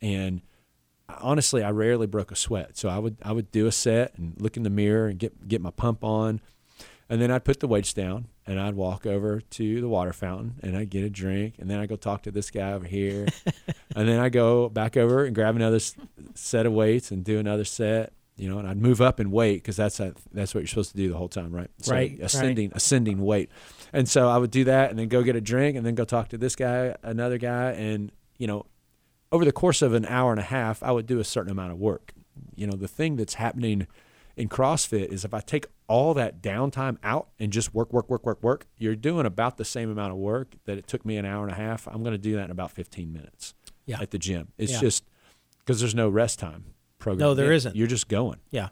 And 0.00 0.40
honestly, 1.08 1.62
I 1.62 1.70
rarely 1.70 2.06
broke 2.06 2.30
a 2.30 2.36
sweat. 2.36 2.76
So 2.76 2.88
I 2.88 2.98
would 2.98 3.16
I 3.22 3.32
would 3.32 3.50
do 3.50 3.66
a 3.66 3.72
set 3.72 4.16
and 4.18 4.34
look 4.40 4.56
in 4.56 4.62
the 4.62 4.70
mirror 4.70 5.08
and 5.08 5.18
get 5.18 5.48
get 5.48 5.60
my 5.60 5.70
pump 5.70 6.04
on. 6.04 6.40
And 7.10 7.22
then 7.22 7.30
I'd 7.30 7.44
put 7.44 7.60
the 7.60 7.68
weights 7.68 7.94
down 7.94 8.26
and 8.46 8.60
I'd 8.60 8.74
walk 8.74 9.06
over 9.06 9.40
to 9.40 9.80
the 9.80 9.88
water 9.88 10.12
fountain 10.12 10.56
and 10.62 10.76
I'd 10.76 10.90
get 10.90 11.04
a 11.04 11.10
drink 11.10 11.54
and 11.58 11.70
then 11.70 11.80
I'd 11.80 11.88
go 11.88 11.96
talk 11.96 12.22
to 12.24 12.30
this 12.30 12.50
guy 12.50 12.72
over 12.72 12.86
here. 12.86 13.26
and 13.96 14.06
then 14.06 14.18
I 14.20 14.28
go 14.28 14.68
back 14.68 14.96
over 14.96 15.24
and 15.24 15.34
grab 15.34 15.56
another 15.56 15.80
set 16.34 16.66
of 16.66 16.72
weights 16.74 17.10
and 17.10 17.24
do 17.24 17.38
another 17.38 17.64
set, 17.64 18.12
you 18.36 18.46
know, 18.50 18.58
and 18.58 18.68
I'd 18.68 18.76
move 18.76 19.00
up 19.00 19.20
and 19.20 19.32
weight 19.32 19.62
because 19.62 19.76
that's 19.76 20.00
a, 20.00 20.14
that's 20.32 20.54
what 20.54 20.60
you're 20.60 20.68
supposed 20.68 20.90
to 20.90 20.98
do 20.98 21.08
the 21.08 21.16
whole 21.16 21.28
time, 21.28 21.50
right? 21.50 21.70
So 21.80 21.92
Right, 21.92 22.10
right. 22.10 22.20
Ascending 22.20 22.72
ascending 22.74 23.22
weight. 23.22 23.48
And 23.90 24.06
so 24.06 24.28
I 24.28 24.36
would 24.36 24.50
do 24.50 24.64
that 24.64 24.90
and 24.90 24.98
then 24.98 25.08
go 25.08 25.22
get 25.22 25.34
a 25.34 25.40
drink 25.40 25.78
and 25.78 25.86
then 25.86 25.94
go 25.94 26.04
talk 26.04 26.28
to 26.28 26.38
this 26.38 26.56
guy, 26.56 26.94
another 27.02 27.38
guy, 27.38 27.70
and 27.70 28.12
you 28.36 28.46
know, 28.46 28.66
over 29.30 29.44
the 29.44 29.52
course 29.52 29.82
of 29.82 29.92
an 29.94 30.06
hour 30.06 30.30
and 30.30 30.40
a 30.40 30.44
half, 30.44 30.82
I 30.82 30.90
would 30.90 31.06
do 31.06 31.18
a 31.20 31.24
certain 31.24 31.50
amount 31.52 31.72
of 31.72 31.78
work. 31.78 32.12
You 32.54 32.66
know, 32.66 32.76
the 32.76 32.88
thing 32.88 33.16
that's 33.16 33.34
happening 33.34 33.86
in 34.36 34.48
CrossFit 34.48 35.06
is 35.08 35.24
if 35.24 35.34
I 35.34 35.40
take 35.40 35.66
all 35.88 36.14
that 36.14 36.40
downtime 36.40 36.96
out 37.02 37.28
and 37.38 37.52
just 37.52 37.74
work, 37.74 37.92
work, 37.92 38.08
work, 38.08 38.24
work, 38.24 38.42
work, 38.42 38.66
you're 38.78 38.94
doing 38.96 39.26
about 39.26 39.56
the 39.56 39.64
same 39.64 39.90
amount 39.90 40.12
of 40.12 40.18
work 40.18 40.54
that 40.64 40.78
it 40.78 40.86
took 40.86 41.04
me 41.04 41.16
an 41.16 41.24
hour 41.24 41.42
and 41.42 41.52
a 41.52 41.56
half. 41.56 41.86
I'm 41.88 42.02
going 42.02 42.12
to 42.12 42.18
do 42.18 42.36
that 42.36 42.44
in 42.44 42.50
about 42.50 42.70
15 42.70 43.12
minutes 43.12 43.54
Yeah. 43.86 44.00
at 44.00 44.10
the 44.12 44.18
gym. 44.18 44.48
It's 44.58 44.72
Yeah. 44.72 44.80
just 44.80 45.04
because 45.58 45.80
there's 45.80 45.94
no 45.94 46.08
rest 46.08 46.38
time 46.38 46.64
program. 46.98 47.20
No, 47.20 47.34
there 47.34 47.52
isn't. 47.52 47.74
You're 47.74 47.86
just 47.88 48.08
going 48.08 48.38
Yeah. 48.50 48.68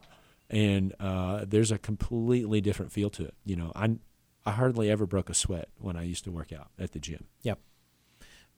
and 0.48 0.94
uh, 1.00 1.44
there's 1.46 1.72
a 1.72 1.78
completely 1.78 2.60
different 2.60 2.92
feel 2.92 3.10
to 3.10 3.24
it. 3.24 3.34
You 3.44 3.56
know, 3.56 3.72
I 3.74 3.96
I 4.48 4.52
hardly 4.52 4.88
ever 4.88 5.06
broke 5.06 5.28
a 5.28 5.34
sweat 5.34 5.68
when 5.78 5.96
I 5.96 6.04
used 6.04 6.22
to 6.22 6.30
work 6.30 6.52
out 6.52 6.68
at 6.78 6.92
the 6.92 7.00
gym. 7.00 7.24
Yep. 7.42 7.58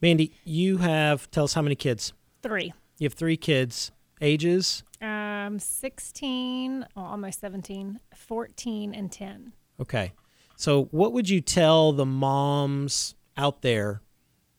Mandy, 0.00 0.32
you 0.44 0.78
have 0.78 1.30
tell 1.30 1.44
us 1.44 1.54
how 1.54 1.62
many 1.62 1.74
kids? 1.74 2.12
Three. 2.42 2.72
You 2.98 3.06
have 3.06 3.14
three 3.14 3.36
kids. 3.36 3.90
Ages? 4.20 4.82
Um, 5.00 5.60
16, 5.60 6.86
well, 6.96 7.04
almost 7.04 7.40
17, 7.40 8.00
14, 8.16 8.94
and 8.94 9.12
10. 9.12 9.52
Okay. 9.80 10.12
So, 10.56 10.84
what 10.90 11.12
would 11.12 11.28
you 11.28 11.40
tell 11.40 11.92
the 11.92 12.04
moms 12.04 13.14
out 13.36 13.62
there 13.62 14.02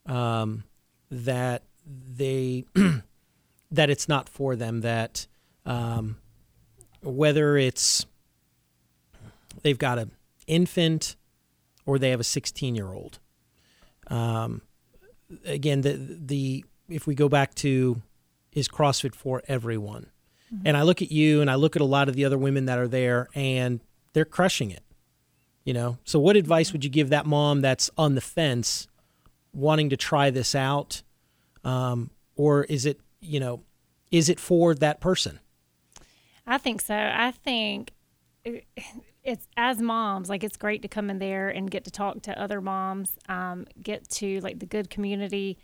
um, 0.05 0.63
that 1.11 1.63
they 1.85 2.63
that 3.71 3.89
it's 3.89 4.07
not 4.07 4.29
for 4.29 4.55
them? 4.55 4.79
That 4.79 5.27
um, 5.65 6.17
whether 7.01 7.57
it's 7.57 8.05
they've 9.61 9.77
got 9.77 9.99
an 9.99 10.11
infant 10.47 11.17
or 11.85 11.99
they 11.99 12.11
have 12.11 12.21
a 12.21 12.25
16 12.25 12.75
year 12.75 12.93
old. 12.93 13.19
Um, 14.07 14.61
again, 15.45 15.81
the 15.81 15.93
the 15.93 16.65
if 16.87 17.07
we 17.07 17.15
go 17.15 17.29
back 17.29 17.55
to 17.55 18.01
is 18.51 18.67
CrossFit 18.67 19.13
for 19.13 19.43
everyone, 19.47 20.07
and 20.65 20.75
I 20.75 20.81
look 20.83 21.01
at 21.01 21.11
you 21.11 21.41
and 21.41 21.49
I 21.49 21.55
look 21.55 21.75
at 21.75 21.81
a 21.81 21.85
lot 21.85 22.09
of 22.09 22.15
the 22.15 22.25
other 22.25 22.37
women 22.37 22.65
that 22.65 22.79
are 22.79 22.87
there 22.87 23.29
and 23.35 23.79
they're 24.13 24.25
crushing 24.25 24.71
it. 24.71 24.83
You 25.63 25.73
know, 25.73 25.97
so 26.03 26.19
what 26.19 26.35
advice 26.35 26.71
would 26.73 26.83
you 26.83 26.89
give 26.89 27.09
that 27.09 27.25
mom 27.25 27.61
that's 27.61 27.91
on 27.97 28.15
the 28.15 28.21
fence, 28.21 28.87
wanting 29.53 29.89
to 29.91 29.97
try 29.97 30.31
this 30.31 30.55
out, 30.55 31.03
um, 31.63 32.09
or 32.35 32.63
is 32.63 32.85
it 32.85 32.99
you 33.21 33.39
know, 33.39 33.63
is 34.11 34.29
it 34.29 34.39
for 34.39 34.73
that 34.75 34.99
person? 34.99 35.39
I 36.47 36.57
think 36.57 36.81
so. 36.81 36.95
I 36.95 37.31
think 37.31 37.91
it's 39.29 39.47
as 39.55 39.79
moms, 39.81 40.29
like 40.29 40.43
it's 40.43 40.57
great 40.57 40.81
to 40.81 40.87
come 40.87 41.09
in 41.09 41.19
there 41.19 41.49
and 41.49 41.69
get 41.69 41.85
to 41.85 41.91
talk 41.91 42.21
to 42.23 42.39
other 42.39 42.61
moms, 42.61 43.17
um, 43.29 43.65
get 43.81 44.09
to 44.09 44.39
like 44.41 44.59
the 44.59 44.65
good 44.65 44.89
community, 44.89 45.57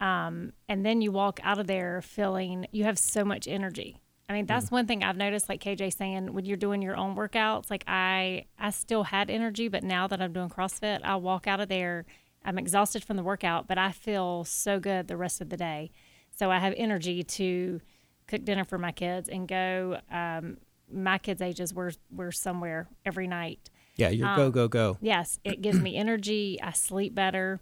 um, 0.00 0.52
and 0.68 0.84
then 0.86 1.00
you 1.00 1.10
walk 1.10 1.40
out 1.42 1.58
of 1.58 1.66
there 1.66 2.00
feeling 2.02 2.66
you 2.70 2.84
have 2.84 2.98
so 2.98 3.24
much 3.24 3.48
energy. 3.48 4.00
I 4.28 4.34
mean, 4.34 4.44
that's 4.44 4.70
one 4.70 4.86
thing 4.86 5.02
I've 5.02 5.16
noticed. 5.16 5.48
Like 5.48 5.62
KJ 5.62 5.96
saying, 5.96 6.34
when 6.34 6.44
you're 6.44 6.58
doing 6.58 6.82
your 6.82 6.96
own 6.96 7.16
workouts, 7.16 7.70
like 7.70 7.82
I, 7.86 8.44
I 8.58 8.70
still 8.70 9.04
had 9.04 9.30
energy, 9.30 9.68
but 9.68 9.82
now 9.82 10.06
that 10.06 10.20
I'm 10.20 10.34
doing 10.34 10.50
CrossFit, 10.50 11.00
I 11.02 11.16
walk 11.16 11.46
out 11.46 11.60
of 11.60 11.68
there. 11.68 12.04
I'm 12.44 12.58
exhausted 12.58 13.02
from 13.02 13.16
the 13.16 13.22
workout, 13.22 13.66
but 13.66 13.78
I 13.78 13.90
feel 13.90 14.44
so 14.44 14.78
good 14.78 15.08
the 15.08 15.16
rest 15.16 15.40
of 15.40 15.48
the 15.48 15.56
day. 15.56 15.90
So 16.36 16.50
I 16.50 16.58
have 16.58 16.74
energy 16.76 17.22
to 17.22 17.80
cook 18.26 18.44
dinner 18.44 18.64
for 18.64 18.76
my 18.78 18.92
kids 18.92 19.28
and 19.28 19.48
go. 19.48 19.98
Um, 20.12 20.58
my 20.92 21.18
kids' 21.18 21.42
ages 21.42 21.74
were 21.74 21.92
were 22.10 22.32
somewhere 22.32 22.88
every 23.04 23.26
night. 23.26 23.70
Yeah, 23.96 24.10
you're 24.10 24.34
go 24.36 24.50
go 24.50 24.68
go. 24.68 24.96
Yes, 25.00 25.38
it 25.44 25.60
gives 25.60 25.80
me 25.80 25.96
energy. 25.96 26.58
I 26.62 26.70
sleep 26.72 27.14
better. 27.14 27.60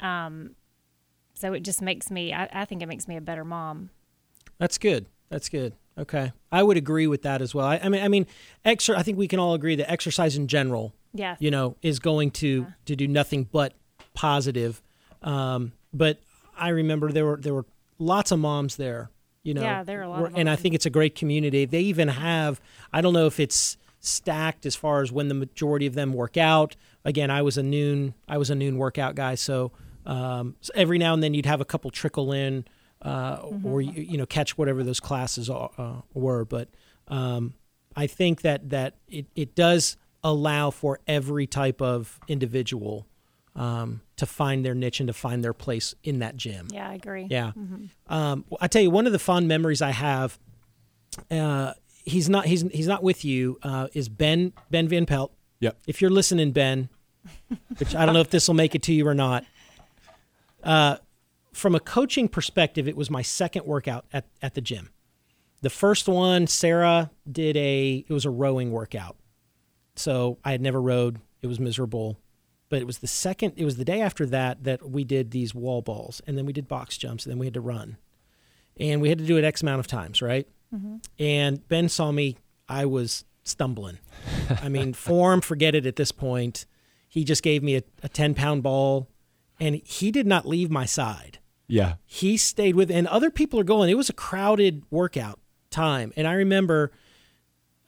Um, 0.00 0.56
so 1.34 1.52
it 1.52 1.60
just 1.60 1.82
makes 1.82 2.10
me. 2.10 2.32
I, 2.32 2.48
I 2.52 2.64
think 2.64 2.82
it 2.82 2.86
makes 2.86 3.06
me 3.06 3.16
a 3.16 3.20
better 3.20 3.44
mom. 3.44 3.90
That's 4.58 4.78
good. 4.78 5.06
That's 5.28 5.48
good. 5.48 5.74
Okay, 5.98 6.32
I 6.52 6.62
would 6.62 6.76
agree 6.76 7.06
with 7.06 7.22
that 7.22 7.40
as 7.40 7.54
well. 7.54 7.66
I, 7.66 7.80
I 7.82 7.88
mean, 7.88 8.02
I 8.02 8.08
mean, 8.08 8.26
exer- 8.66 8.96
I 8.96 9.02
think 9.02 9.16
we 9.16 9.28
can 9.28 9.38
all 9.38 9.54
agree 9.54 9.76
that 9.76 9.90
exercise 9.90 10.36
in 10.36 10.46
general, 10.46 10.92
yeah, 11.14 11.36
you 11.38 11.50
know, 11.50 11.76
is 11.82 11.98
going 11.98 12.30
to 12.32 12.66
to 12.84 12.96
do 12.96 13.08
nothing 13.08 13.44
but 13.50 13.72
positive. 14.12 14.82
Um, 15.22 15.72
but 15.94 16.18
I 16.56 16.68
remember 16.68 17.12
there 17.12 17.24
were 17.24 17.38
there 17.38 17.54
were 17.54 17.64
lots 17.98 18.30
of 18.30 18.38
moms 18.38 18.76
there. 18.76 19.10
You 19.46 19.54
know, 19.54 19.62
Yeah, 19.62 19.84
there 19.84 20.00
are 20.00 20.02
a 20.02 20.08
lot 20.08 20.32
and 20.34 20.50
I 20.50 20.56
think 20.56 20.74
it's 20.74 20.86
a 20.86 20.90
great 20.90 21.14
community. 21.14 21.64
They 21.66 21.82
even 21.82 22.08
have. 22.08 22.60
I 22.92 23.00
don't 23.00 23.12
know 23.12 23.26
if 23.26 23.38
it's 23.38 23.76
stacked 24.00 24.66
as 24.66 24.74
far 24.74 25.02
as 25.02 25.12
when 25.12 25.28
the 25.28 25.34
majority 25.34 25.86
of 25.86 25.94
them 25.94 26.12
work 26.12 26.36
out. 26.36 26.74
Again, 27.04 27.30
I 27.30 27.42
was 27.42 27.56
a 27.56 27.62
noon. 27.62 28.14
I 28.26 28.38
was 28.38 28.50
a 28.50 28.56
noon 28.56 28.76
workout 28.76 29.14
guy, 29.14 29.36
so, 29.36 29.70
um, 30.04 30.56
so 30.60 30.72
every 30.74 30.98
now 30.98 31.14
and 31.14 31.22
then 31.22 31.32
you'd 31.32 31.46
have 31.46 31.60
a 31.60 31.64
couple 31.64 31.90
trickle 31.92 32.32
in, 32.32 32.64
uh, 33.02 33.38
or 33.62 33.80
you, 33.80 34.02
you 34.02 34.18
know 34.18 34.26
catch 34.26 34.58
whatever 34.58 34.82
those 34.82 34.98
classes 34.98 35.48
are, 35.48 35.70
uh, 35.78 36.00
were. 36.12 36.44
But 36.44 36.68
um, 37.06 37.54
I 37.94 38.08
think 38.08 38.42
that 38.42 38.70
that 38.70 38.96
it, 39.08 39.26
it 39.36 39.54
does 39.54 39.96
allow 40.24 40.70
for 40.70 40.98
every 41.06 41.46
type 41.46 41.80
of 41.80 42.18
individual 42.26 43.06
um, 43.54 44.00
to 44.16 44.26
find 44.26 44.64
their 44.64 44.74
niche 44.74 45.00
and 45.00 45.06
to 45.08 45.12
find 45.12 45.44
their 45.44 45.52
place 45.52 45.94
in 46.02 46.20
that 46.20 46.36
gym. 46.36 46.68
Yeah, 46.72 46.88
I 46.88 46.94
agree. 46.94 47.26
Yeah. 47.30 47.52
Um, 48.08 48.44
well, 48.48 48.58
I 48.60 48.68
tell 48.68 48.82
you, 48.82 48.90
one 48.90 49.06
of 49.06 49.12
the 49.12 49.18
fond 49.18 49.46
memories 49.46 49.82
I 49.82 49.90
have, 49.90 50.38
uh, 51.30 51.74
he's 52.04 52.28
not 52.28 52.46
he's 52.46 52.62
he's 52.72 52.86
not 52.86 53.02
with 53.02 53.24
you. 53.24 53.58
Uh, 53.62 53.88
is 53.94 54.08
Ben 54.08 54.52
Ben 54.70 54.88
Van 54.88 55.06
Pelt? 55.06 55.32
Yep. 55.60 55.78
If 55.86 56.00
you're 56.00 56.10
listening, 56.10 56.52
Ben, 56.52 56.88
which 57.78 57.94
I 57.94 58.04
don't 58.04 58.14
know 58.14 58.20
if 58.20 58.30
this 58.30 58.48
will 58.48 58.54
make 58.54 58.74
it 58.74 58.82
to 58.84 58.92
you 58.92 59.06
or 59.06 59.14
not. 59.14 59.44
Uh, 60.62 60.96
from 61.52 61.74
a 61.74 61.80
coaching 61.80 62.28
perspective, 62.28 62.86
it 62.86 62.96
was 62.96 63.10
my 63.10 63.22
second 63.22 63.64
workout 63.64 64.04
at, 64.12 64.26
at 64.42 64.54
the 64.54 64.60
gym. 64.60 64.90
The 65.62 65.70
first 65.70 66.06
one, 66.06 66.46
Sarah 66.46 67.10
did 67.30 67.56
a 67.56 68.04
it 68.08 68.12
was 68.12 68.24
a 68.24 68.30
rowing 68.30 68.72
workout. 68.72 69.16
So 69.96 70.38
I 70.44 70.52
had 70.52 70.60
never 70.60 70.80
rowed. 70.80 71.18
It 71.42 71.46
was 71.46 71.58
miserable. 71.58 72.18
But 72.68 72.80
it 72.80 72.86
was 72.86 72.98
the 72.98 73.06
second 73.06 73.52
it 73.56 73.64
was 73.64 73.76
the 73.76 73.84
day 73.84 74.00
after 74.00 74.26
that 74.26 74.64
that 74.64 74.88
we 74.90 75.04
did 75.04 75.30
these 75.30 75.54
wall 75.54 75.82
balls 75.82 76.20
and 76.26 76.36
then 76.36 76.46
we 76.46 76.52
did 76.52 76.66
box 76.66 76.98
jumps 76.98 77.24
and 77.24 77.30
then 77.30 77.38
we 77.38 77.46
had 77.46 77.54
to 77.54 77.60
run. 77.60 77.96
And 78.78 79.00
we 79.00 79.08
had 79.08 79.18
to 79.18 79.24
do 79.26 79.36
it 79.38 79.44
X 79.44 79.62
amount 79.62 79.80
of 79.80 79.86
times, 79.86 80.20
right? 80.20 80.46
And 81.18 81.66
Ben 81.68 81.88
saw 81.88 82.12
me, 82.12 82.36
I 82.68 82.84
was 82.84 83.24
stumbling. 83.44 83.98
I 84.62 84.68
mean, 84.68 84.92
form, 85.08 85.40
forget 85.40 85.74
it 85.74 85.86
at 85.86 85.96
this 85.96 86.12
point. 86.12 86.66
He 87.08 87.24
just 87.24 87.42
gave 87.42 87.62
me 87.62 87.76
a, 87.76 87.82
a 88.02 88.08
10 88.10 88.34
pound 88.34 88.62
ball 88.62 89.08
and 89.58 89.76
he 89.84 90.10
did 90.10 90.26
not 90.26 90.46
leave 90.46 90.70
my 90.70 90.84
side 90.84 91.38
Yeah. 91.68 91.94
he 92.04 92.36
stayed 92.36 92.74
with 92.74 92.90
and 92.90 93.06
other 93.06 93.30
people 93.30 93.58
are 93.58 93.64
going 93.64 93.88
it 93.88 93.96
was 93.96 94.10
a 94.10 94.12
crowded 94.12 94.82
workout 94.90 95.40
time 95.70 96.12
and 96.14 96.26
i 96.28 96.34
remember 96.34 96.92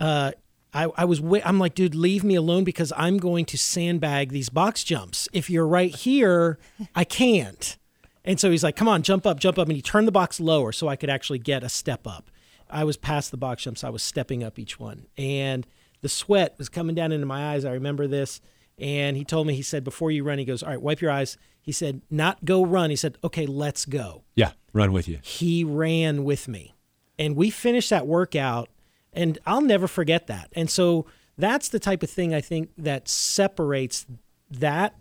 uh 0.00 0.32
I, 0.78 0.88
I 0.96 1.04
was 1.04 1.20
I'm 1.44 1.58
like, 1.58 1.74
dude, 1.74 1.94
leave 1.94 2.22
me 2.22 2.36
alone 2.36 2.62
because 2.62 2.92
I'm 2.96 3.18
going 3.18 3.44
to 3.46 3.58
sandbag 3.58 4.30
these 4.30 4.48
box 4.48 4.84
jumps. 4.84 5.28
If 5.32 5.50
you're 5.50 5.66
right 5.66 5.94
here, 5.94 6.58
I 6.94 7.02
can't. 7.04 7.76
And 8.24 8.38
so 8.38 8.50
he's 8.50 8.62
like, 8.62 8.76
come 8.76 8.86
on, 8.86 9.02
jump 9.02 9.26
up, 9.26 9.40
jump 9.40 9.58
up. 9.58 9.66
And 9.68 9.74
he 9.76 9.82
turned 9.82 10.06
the 10.06 10.12
box 10.12 10.38
lower 10.38 10.70
so 10.70 10.86
I 10.86 10.94
could 10.96 11.10
actually 11.10 11.40
get 11.40 11.64
a 11.64 11.68
step 11.68 12.06
up. 12.06 12.30
I 12.70 12.84
was 12.84 12.96
past 12.96 13.30
the 13.30 13.36
box 13.36 13.64
jumps. 13.64 13.82
I 13.82 13.88
was 13.88 14.02
stepping 14.02 14.44
up 14.44 14.58
each 14.58 14.78
one. 14.78 15.06
And 15.16 15.66
the 16.00 16.08
sweat 16.08 16.54
was 16.58 16.68
coming 16.68 16.94
down 16.94 17.10
into 17.10 17.26
my 17.26 17.52
eyes. 17.54 17.64
I 17.64 17.72
remember 17.72 18.06
this. 18.06 18.40
And 18.78 19.16
he 19.16 19.24
told 19.24 19.46
me, 19.48 19.54
he 19.54 19.62
said, 19.62 19.82
before 19.82 20.12
you 20.12 20.22
run, 20.22 20.38
he 20.38 20.44
goes, 20.44 20.62
all 20.62 20.68
right, 20.68 20.80
wipe 20.80 21.00
your 21.00 21.10
eyes. 21.10 21.36
He 21.60 21.72
said, 21.72 22.02
not 22.10 22.44
go 22.44 22.64
run. 22.64 22.90
He 22.90 22.96
said, 22.96 23.18
okay, 23.24 23.46
let's 23.46 23.84
go 23.84 24.22
Yeah. 24.36 24.52
Run 24.72 24.92
with 24.92 25.08
you. 25.08 25.18
he 25.22 25.64
ran 25.64 26.22
with 26.22 26.46
me 26.46 26.76
and 27.18 27.34
we 27.34 27.50
finished 27.50 27.90
that 27.90 28.06
workout 28.06 28.68
and 29.12 29.38
I'll 29.46 29.60
never 29.60 29.88
forget 29.88 30.26
that. 30.26 30.50
And 30.52 30.70
so 30.70 31.06
that's 31.36 31.68
the 31.68 31.78
type 31.78 32.02
of 32.02 32.10
thing 32.10 32.34
I 32.34 32.40
think 32.40 32.70
that 32.78 33.08
separates 33.08 34.06
that 34.50 34.96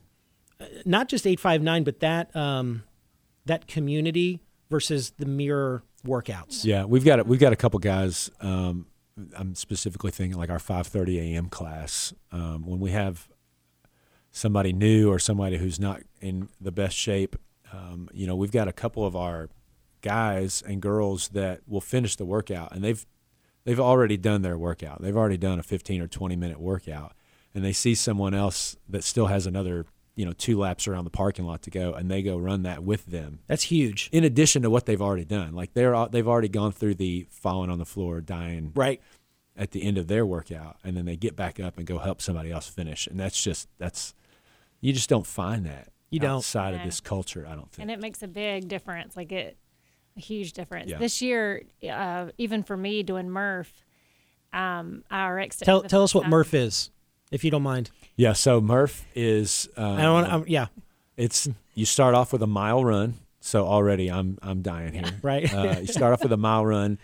uh, 0.60 0.66
not 0.86 1.08
just 1.08 1.26
859 1.26 1.84
but 1.84 2.00
that 2.00 2.36
um 2.36 2.84
that 3.46 3.68
community 3.68 4.42
versus 4.70 5.14
the 5.18 5.26
mirror 5.26 5.84
workouts. 6.06 6.64
Yeah, 6.64 6.86
we've 6.86 7.06
got 7.06 7.26
we've 7.28 7.40
got 7.40 7.54
a 7.54 7.56
couple 7.56 7.80
guys. 7.80 8.30
Um, 8.40 8.88
I'm 9.36 9.56
specifically 9.56 10.12
thinking 10.12 10.38
like 10.38 10.50
our 10.50 10.60
5:30 10.60 11.34
a.m. 11.34 11.50
class 11.50 12.14
um, 12.32 12.66
when 12.66 12.80
we 12.80 12.92
have 12.92 13.28
somebody 14.32 14.74
new 14.74 15.12
or 15.12 15.18
somebody 15.18 15.58
who's 15.58 15.80
not 15.80 16.02
in 16.22 16.50
the 16.62 16.72
best 16.72 16.96
shape. 16.96 17.36
Um, 17.74 18.10
you 18.14 18.28
know, 18.28 18.36
we've 18.36 18.52
got 18.52 18.68
a 18.68 18.74
couple 18.74 19.06
of 19.06 19.16
our 19.16 19.50
guys 20.02 20.64
and 20.66 20.82
girls 20.82 21.30
that 21.30 21.62
will 21.68 21.82
finish 21.82 22.16
the 22.16 22.26
workout 22.26 22.72
and 22.72 22.84
they've 22.84 23.06
they've 23.68 23.80
already 23.80 24.16
done 24.18 24.42
their 24.42 24.58
workout. 24.58 25.02
They've 25.02 25.16
already 25.16 25.38
done 25.38 25.60
a 25.60 25.64
15 25.64 26.02
or 26.02 26.08
20 26.08 26.36
minute 26.38 26.60
workout, 26.60 27.14
and 27.54 27.64
they 27.64 27.74
see 27.74 27.94
someone 27.94 28.34
else 28.34 28.78
that 28.90 29.04
still 29.04 29.28
has 29.28 29.46
another 29.46 29.86
you 30.16 30.26
know 30.26 30.32
two 30.34 30.58
laps 30.58 30.88
around 30.88 31.04
the 31.04 31.12
parking 31.12 31.46
lot 31.46 31.62
to 31.64 31.70
go, 31.70 31.94
and 31.94 32.10
they 32.10 32.24
go 32.24 32.38
run 32.38 32.64
that 32.64 32.82
with 32.84 33.06
them 33.08 33.40
That's 33.46 33.64
huge. 33.64 34.10
in 34.12 34.24
addition 34.24 34.62
to 34.64 34.70
what 34.70 34.86
they've 34.88 35.02
already 35.02 35.26
done. 35.26 35.54
Like 35.54 35.74
they're 35.74 35.94
al- 35.94 36.10
they've 36.10 36.28
already 36.28 36.48
gone 36.50 36.72
through 36.72 36.96
the 36.96 37.28
falling 37.30 37.70
on 37.70 37.78
the 37.78 37.86
floor, 37.86 38.22
dying 38.22 38.72
Right. 38.74 39.00
at 39.56 39.72
the 39.72 39.84
end 39.84 39.98
of 40.00 40.08
their 40.08 40.26
workout, 40.26 40.78
and 40.84 40.96
then 40.98 41.06
they 41.06 41.18
get 41.18 41.36
back 41.36 41.60
up 41.60 41.78
and 41.78 41.86
go 41.86 42.00
help 42.00 42.22
somebody 42.22 42.52
else 42.52 42.68
finish. 42.68 43.06
And 43.06 43.20
that's 43.20 43.44
just 43.44 43.68
that's 43.78 44.16
you 44.82 44.94
just 44.94 45.10
don't 45.10 45.28
find 45.28 45.66
that 45.66 45.90
You 46.10 46.20
don't. 46.20 46.38
outside 46.38 46.74
of 46.74 46.80
No. 46.80 46.86
this 46.86 47.00
culture. 47.02 47.46
I 47.48 47.54
don't 47.56 47.70
think. 47.72 47.84
and 47.84 47.92
it 47.92 48.00
makes 48.00 48.24
a 48.24 48.28
big 48.28 48.68
difference 48.70 49.16
like 49.18 49.32
it 49.32 49.58
a 50.18 50.20
huge 50.20 50.54
difference 50.54 50.90
Yeah. 50.90 50.98
this 50.98 51.22
year 51.22 51.64
uh, 51.90 52.28
even 52.38 52.64
for 52.64 52.76
me 52.76 53.04
doing 53.04 53.30
murph 53.30 53.72
um, 54.54 55.04
I 55.12 55.28
RX'd 55.28 55.64
Tell 55.64 55.84
tell 55.84 56.04
us 56.04 56.16
what 56.16 56.22
time. 56.22 56.30
Murph 56.32 56.54
is, 56.54 56.90
if 57.32 57.44
you 57.44 57.52
don't 57.52 57.64
mind. 57.64 57.92
Yeah. 58.16 58.32
So 58.34 58.62
Murph 58.62 59.06
is. 59.14 59.68
Uh, 59.78 59.92
I 59.92 60.02
don't. 60.04 60.14
Want, 60.14 60.32
I'm, 60.34 60.44
yeah. 60.48 60.68
It's 61.18 61.50
you 61.76 61.86
start 61.86 62.16
off 62.16 62.32
with 62.32 62.42
a 62.42 62.48
mile 62.48 62.84
run. 62.84 63.16
So 63.42 63.68
already 63.68 64.10
I'm 64.10 64.38
I'm 64.42 64.62
dying 64.62 64.94
here. 64.94 65.04
Right. 65.22 65.54
Uh, 65.54 65.76
you 65.82 65.88
start 65.88 66.14
off 66.14 66.24
with 66.24 66.32
a 66.32 66.38
mile 66.38 66.66
run, 66.66 66.98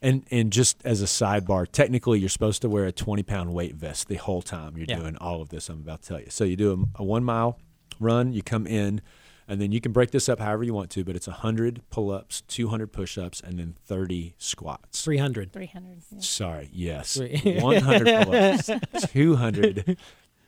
and 0.00 0.24
and 0.30 0.50
just 0.50 0.80
as 0.86 1.02
a 1.02 1.04
sidebar, 1.04 1.66
technically 1.70 2.18
you're 2.18 2.30
supposed 2.30 2.62
to 2.62 2.68
wear 2.70 2.86
a 2.86 2.92
20 2.92 3.22
pound 3.22 3.52
weight 3.52 3.74
vest 3.74 4.08
the 4.08 4.16
whole 4.16 4.40
time 4.42 4.76
you're 4.78 4.86
Yeah. 4.88 4.96
doing 4.98 5.16
all 5.18 5.42
of 5.42 5.50
this. 5.50 5.68
I'm 5.68 5.80
about 5.80 6.00
to 6.02 6.08
tell 6.08 6.20
you. 6.20 6.30
So 6.30 6.44
you 6.44 6.56
do 6.56 6.88
a, 6.96 7.02
a 7.02 7.04
one 7.04 7.24
mile 7.24 7.58
run. 8.00 8.32
You 8.32 8.42
come 8.42 8.66
in. 8.66 9.02
And 9.48 9.60
then 9.60 9.70
you 9.70 9.80
can 9.80 9.92
break 9.92 10.10
this 10.10 10.28
up 10.28 10.40
however 10.40 10.64
you 10.64 10.74
want 10.74 10.90
to, 10.90 11.04
but 11.04 11.14
it's 11.14 11.28
100 11.28 11.82
pull 11.90 12.10
ups, 12.10 12.40
200 12.48 12.92
push 12.92 13.16
ups, 13.16 13.40
and 13.40 13.58
then 13.58 13.76
30 13.86 14.34
squats. 14.38 15.04
Three 15.04 15.18
hundred. 15.18 15.52
300. 15.52 16.02
yeah. 16.10 16.18
Sorry, 16.20 16.68
yes. 16.72 17.14
Three- 17.14 17.58
100 17.60 18.24
pull 18.24 18.34
ups, 18.34 18.70
200 19.12 19.96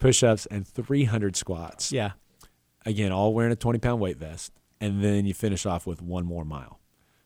push 0.01 0.23
ups, 0.23 0.47
and 0.47 0.67
300 0.67 1.37
squats. 1.37 1.93
Yeah. 1.93 2.13
Again, 2.85 3.13
all 3.13 3.35
wearing 3.35 3.53
a 3.53 3.57
20 3.57 3.79
pound 3.79 4.01
weight 4.01 4.17
vest. 4.19 4.53
And 4.81 5.03
then 5.03 5.27
you 5.27 5.35
finish 5.35 5.67
off 5.67 5.87
with 5.87 6.01
one 6.01 6.25
more 6.25 6.45
mile. 6.45 6.79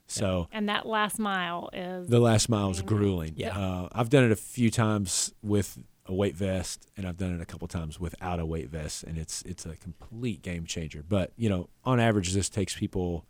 So 0.06 0.48
And 0.52 0.68
that 0.68 0.86
last 0.86 1.18
mile 1.18 1.70
is 1.72 2.08
the 2.08 2.18
last 2.20 2.48
mile 2.50 2.70
is 2.70 2.82
grueling. 2.82 3.34
Yeah. 3.36 3.58
Uh, 3.58 3.88
I've 3.92 4.10
done 4.10 4.24
it 4.24 4.30
a 4.32 4.36
few 4.36 4.70
times 4.70 5.32
with 5.42 5.78
a 6.06 6.14
weight 6.14 6.36
vest, 6.36 6.86
and 6.96 7.06
I've 7.06 7.16
done 7.16 7.34
it 7.34 7.40
a 7.40 7.46
couple 7.46 7.68
times 7.68 8.00
without 8.00 8.40
a 8.40 8.46
weight 8.46 8.68
vest, 8.70 9.04
and 9.04 9.16
it's 9.18 9.42
it's 9.42 9.64
a 9.66 9.76
complete 9.76 10.42
game 10.42 10.66
changer. 10.66 11.04
But 11.06 11.32
you 11.36 11.48
know, 11.48 11.68
on 11.84 12.00
average, 12.00 12.32
this 12.32 12.48
takes 12.48 12.76
people 12.76 13.26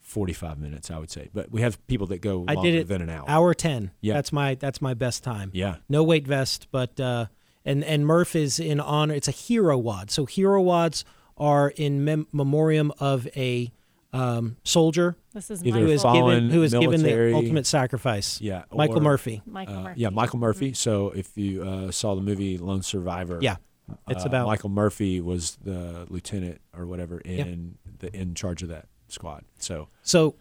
45 0.00 0.58
minutes, 0.58 0.90
I 0.90 0.98
would 0.98 1.10
say. 1.10 1.30
But 1.32 1.50
we 1.50 1.62
have 1.62 1.84
people 1.86 2.06
that 2.08 2.20
go 2.20 2.44
I 2.46 2.54
longer 2.54 2.70
did 2.70 2.80
it 2.80 2.88
than 2.88 3.02
an 3.02 3.08
hour. 3.08 3.24
Hour 3.28 3.54
ten. 3.54 3.92
Yeah. 4.00 4.14
That's 4.14 4.32
my 4.32 4.56
that's 4.56 4.82
my 4.82 4.94
best 4.94 5.24
time. 5.24 5.50
Yeah. 5.54 5.76
No 5.88 6.02
weight 6.02 6.26
vest, 6.26 6.68
but 6.70 6.98
uh, 7.00 7.26
and 7.64 7.82
and 7.84 8.06
Murph 8.06 8.36
is 8.36 8.58
in 8.60 8.80
honor. 8.80 9.14
It's 9.14 9.28
a 9.28 9.32
hero 9.32 9.78
WOD. 9.78 10.10
So 10.10 10.26
hero 10.26 10.62
WODs 10.62 11.04
are 11.38 11.70
in 11.70 12.04
mem- 12.04 12.26
memoriam 12.32 12.92
of 13.00 13.26
a 13.36 13.72
um, 14.12 14.56
soldier 14.64 15.16
this 15.32 15.50
is 15.50 15.62
Either 15.64 15.78
who 15.78 15.84
Michael, 15.84 15.92
has 15.92 16.02
fallen 16.02 16.34
given 16.44 16.50
who 16.50 16.60
has 16.62 16.72
given 16.74 17.02
the 17.02 17.34
ultimate 17.34 17.66
sacrifice. 17.66 18.40
Yeah, 18.40 18.64
Michael 18.72 18.98
or- 18.98 19.00
Murphy. 19.02 19.40
Michael 19.46 19.76
Uh, 19.76 19.82
Murphy. 19.84 20.00
yeah, 20.00 20.08
Michael 20.10 20.38
Murphy. 20.38 20.72
So 20.74 21.10
if 21.10 21.36
you 21.38 21.62
uh, 21.62 21.90
saw 21.90 22.14
the 22.14 22.20
movie 22.22 22.58
Lone 22.58 22.82
Survivor, 22.82 23.38
Yeah. 23.40 23.56
It's 24.08 24.24
uh, 24.24 24.28
about 24.28 24.46
Michael 24.46 24.68
Murphy 24.70 25.20
was 25.20 25.56
the 25.64 26.06
lieutenant 26.08 26.60
or 26.76 26.86
whatever 26.86 27.18
in 27.20 27.76
the 27.98 28.14
in 28.14 28.34
charge 28.34 28.62
of 28.62 28.68
that 28.68 28.86
squad. 29.08 29.44
So 29.58 29.88
So, 30.02 30.36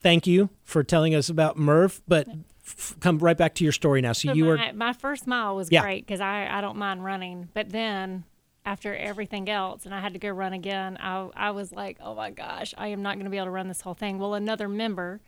thank 0.00 0.26
you 0.26 0.48
for 0.62 0.82
telling 0.84 1.14
us 1.14 1.28
about 1.28 1.58
Murph. 1.58 2.02
But 2.08 2.28
f- 2.66 2.96
come 3.00 3.18
right 3.18 3.36
back 3.36 3.54
to 3.56 3.64
your 3.64 3.72
story 3.72 4.00
now. 4.00 4.12
So, 4.12 4.28
So 4.28 4.34
you 4.34 4.44
were 4.46 4.56
my, 4.56 4.72
my 4.72 4.92
first 4.92 5.26
mile 5.26 5.56
was 5.56 5.70
Yeah. 5.70 5.82
great 5.82 6.06
because 6.06 6.20
I, 6.20 6.46
I 6.50 6.60
don't 6.60 6.76
mind 6.76 7.04
running. 7.04 7.48
But 7.52 7.70
then 7.70 8.24
after 8.64 8.94
everything 8.94 9.48
else 9.48 9.84
and 9.84 9.94
I 9.94 10.00
had 10.00 10.12
to 10.12 10.18
go 10.18 10.28
run 10.28 10.52
again, 10.52 10.96
I, 11.00 11.28
I 11.34 11.50
was 11.50 11.72
like, 11.72 11.98
oh 12.00 12.14
my 12.14 12.30
gosh, 12.30 12.74
I 12.78 12.88
am 12.88 13.02
not 13.02 13.16
going 13.16 13.24
to 13.24 13.30
be 13.30 13.36
able 13.36 13.46
to 13.46 13.50
run 13.50 13.68
this 13.68 13.80
whole 13.80 13.94
thing. 13.94 14.18
Well, 14.18 14.34
another 14.34 14.68
member 14.68 15.20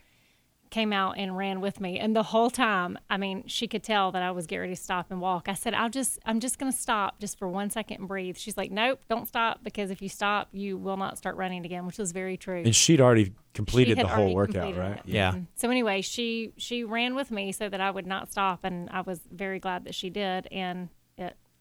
came 0.71 0.93
out 0.93 1.17
and 1.19 1.37
ran 1.37 1.61
with 1.61 1.81
me. 1.81 2.01
And 2.01 2.17
the 2.17 2.23
whole 2.25 2.51
time, 2.51 2.99
I 3.09 3.17
mean, 3.17 3.45
she 3.47 3.69
could 3.69 3.85
tell 3.85 4.11
that 4.11 4.23
I 4.23 4.33
was 4.33 4.47
getting 4.47 4.63
ready 4.63 4.75
to 4.75 4.81
stop 4.81 5.11
and 5.11 5.21
walk. 5.21 5.49
I 5.49 5.55
said, 5.55 5.73
I'll 5.73 5.91
just, 5.91 6.19
I'm 6.27 6.41
just 6.41 6.59
going 6.59 6.73
to 6.73 6.77
stop 6.77 7.21
just 7.21 7.39
for 7.39 7.49
one 7.49 7.71
second 7.71 7.99
and 8.01 8.09
breathe. 8.09 8.37
She's 8.37 8.57
like, 8.57 8.73
nope, 8.73 9.01
don't 9.09 9.29
stop 9.29 9.63
because 9.63 9.93
if 9.93 10.03
you 10.03 10.09
stop, 10.09 10.49
you 10.53 10.77
will 10.77 10.97
not 10.97 11.17
start 11.17 11.37
running 11.37 11.65
again, 11.65 11.87
which 11.87 11.99
was 11.99 12.11
very 12.11 12.37
true 12.37 12.63
and 12.65 12.75
she'd 12.75 13.01
already 13.01 13.33
completed 13.53 13.99
had 13.99 14.07
the 14.07 14.11
whole 14.11 14.35
workout, 14.35 14.77
right? 14.77 14.99
it. 14.99 15.03
Yeah. 15.07 15.33
Mhm. 15.33 15.47
So 15.55 15.71
anyway, 15.71 16.01
she 16.01 16.53
she 16.57 16.83
ran 16.83 17.15
with 17.15 17.31
me 17.31 17.53
so 17.53 17.69
that 17.69 17.81
I 17.81 17.91
would 17.91 18.07
not 18.07 18.33
stop, 18.33 18.65
and 18.65 18.91
I 18.91 19.03
was 19.03 19.21
very 19.31 19.61
glad 19.61 19.85
that 19.85 19.95
she 19.95 20.11
did, 20.11 20.49
and 20.51 20.85
it 20.85 20.89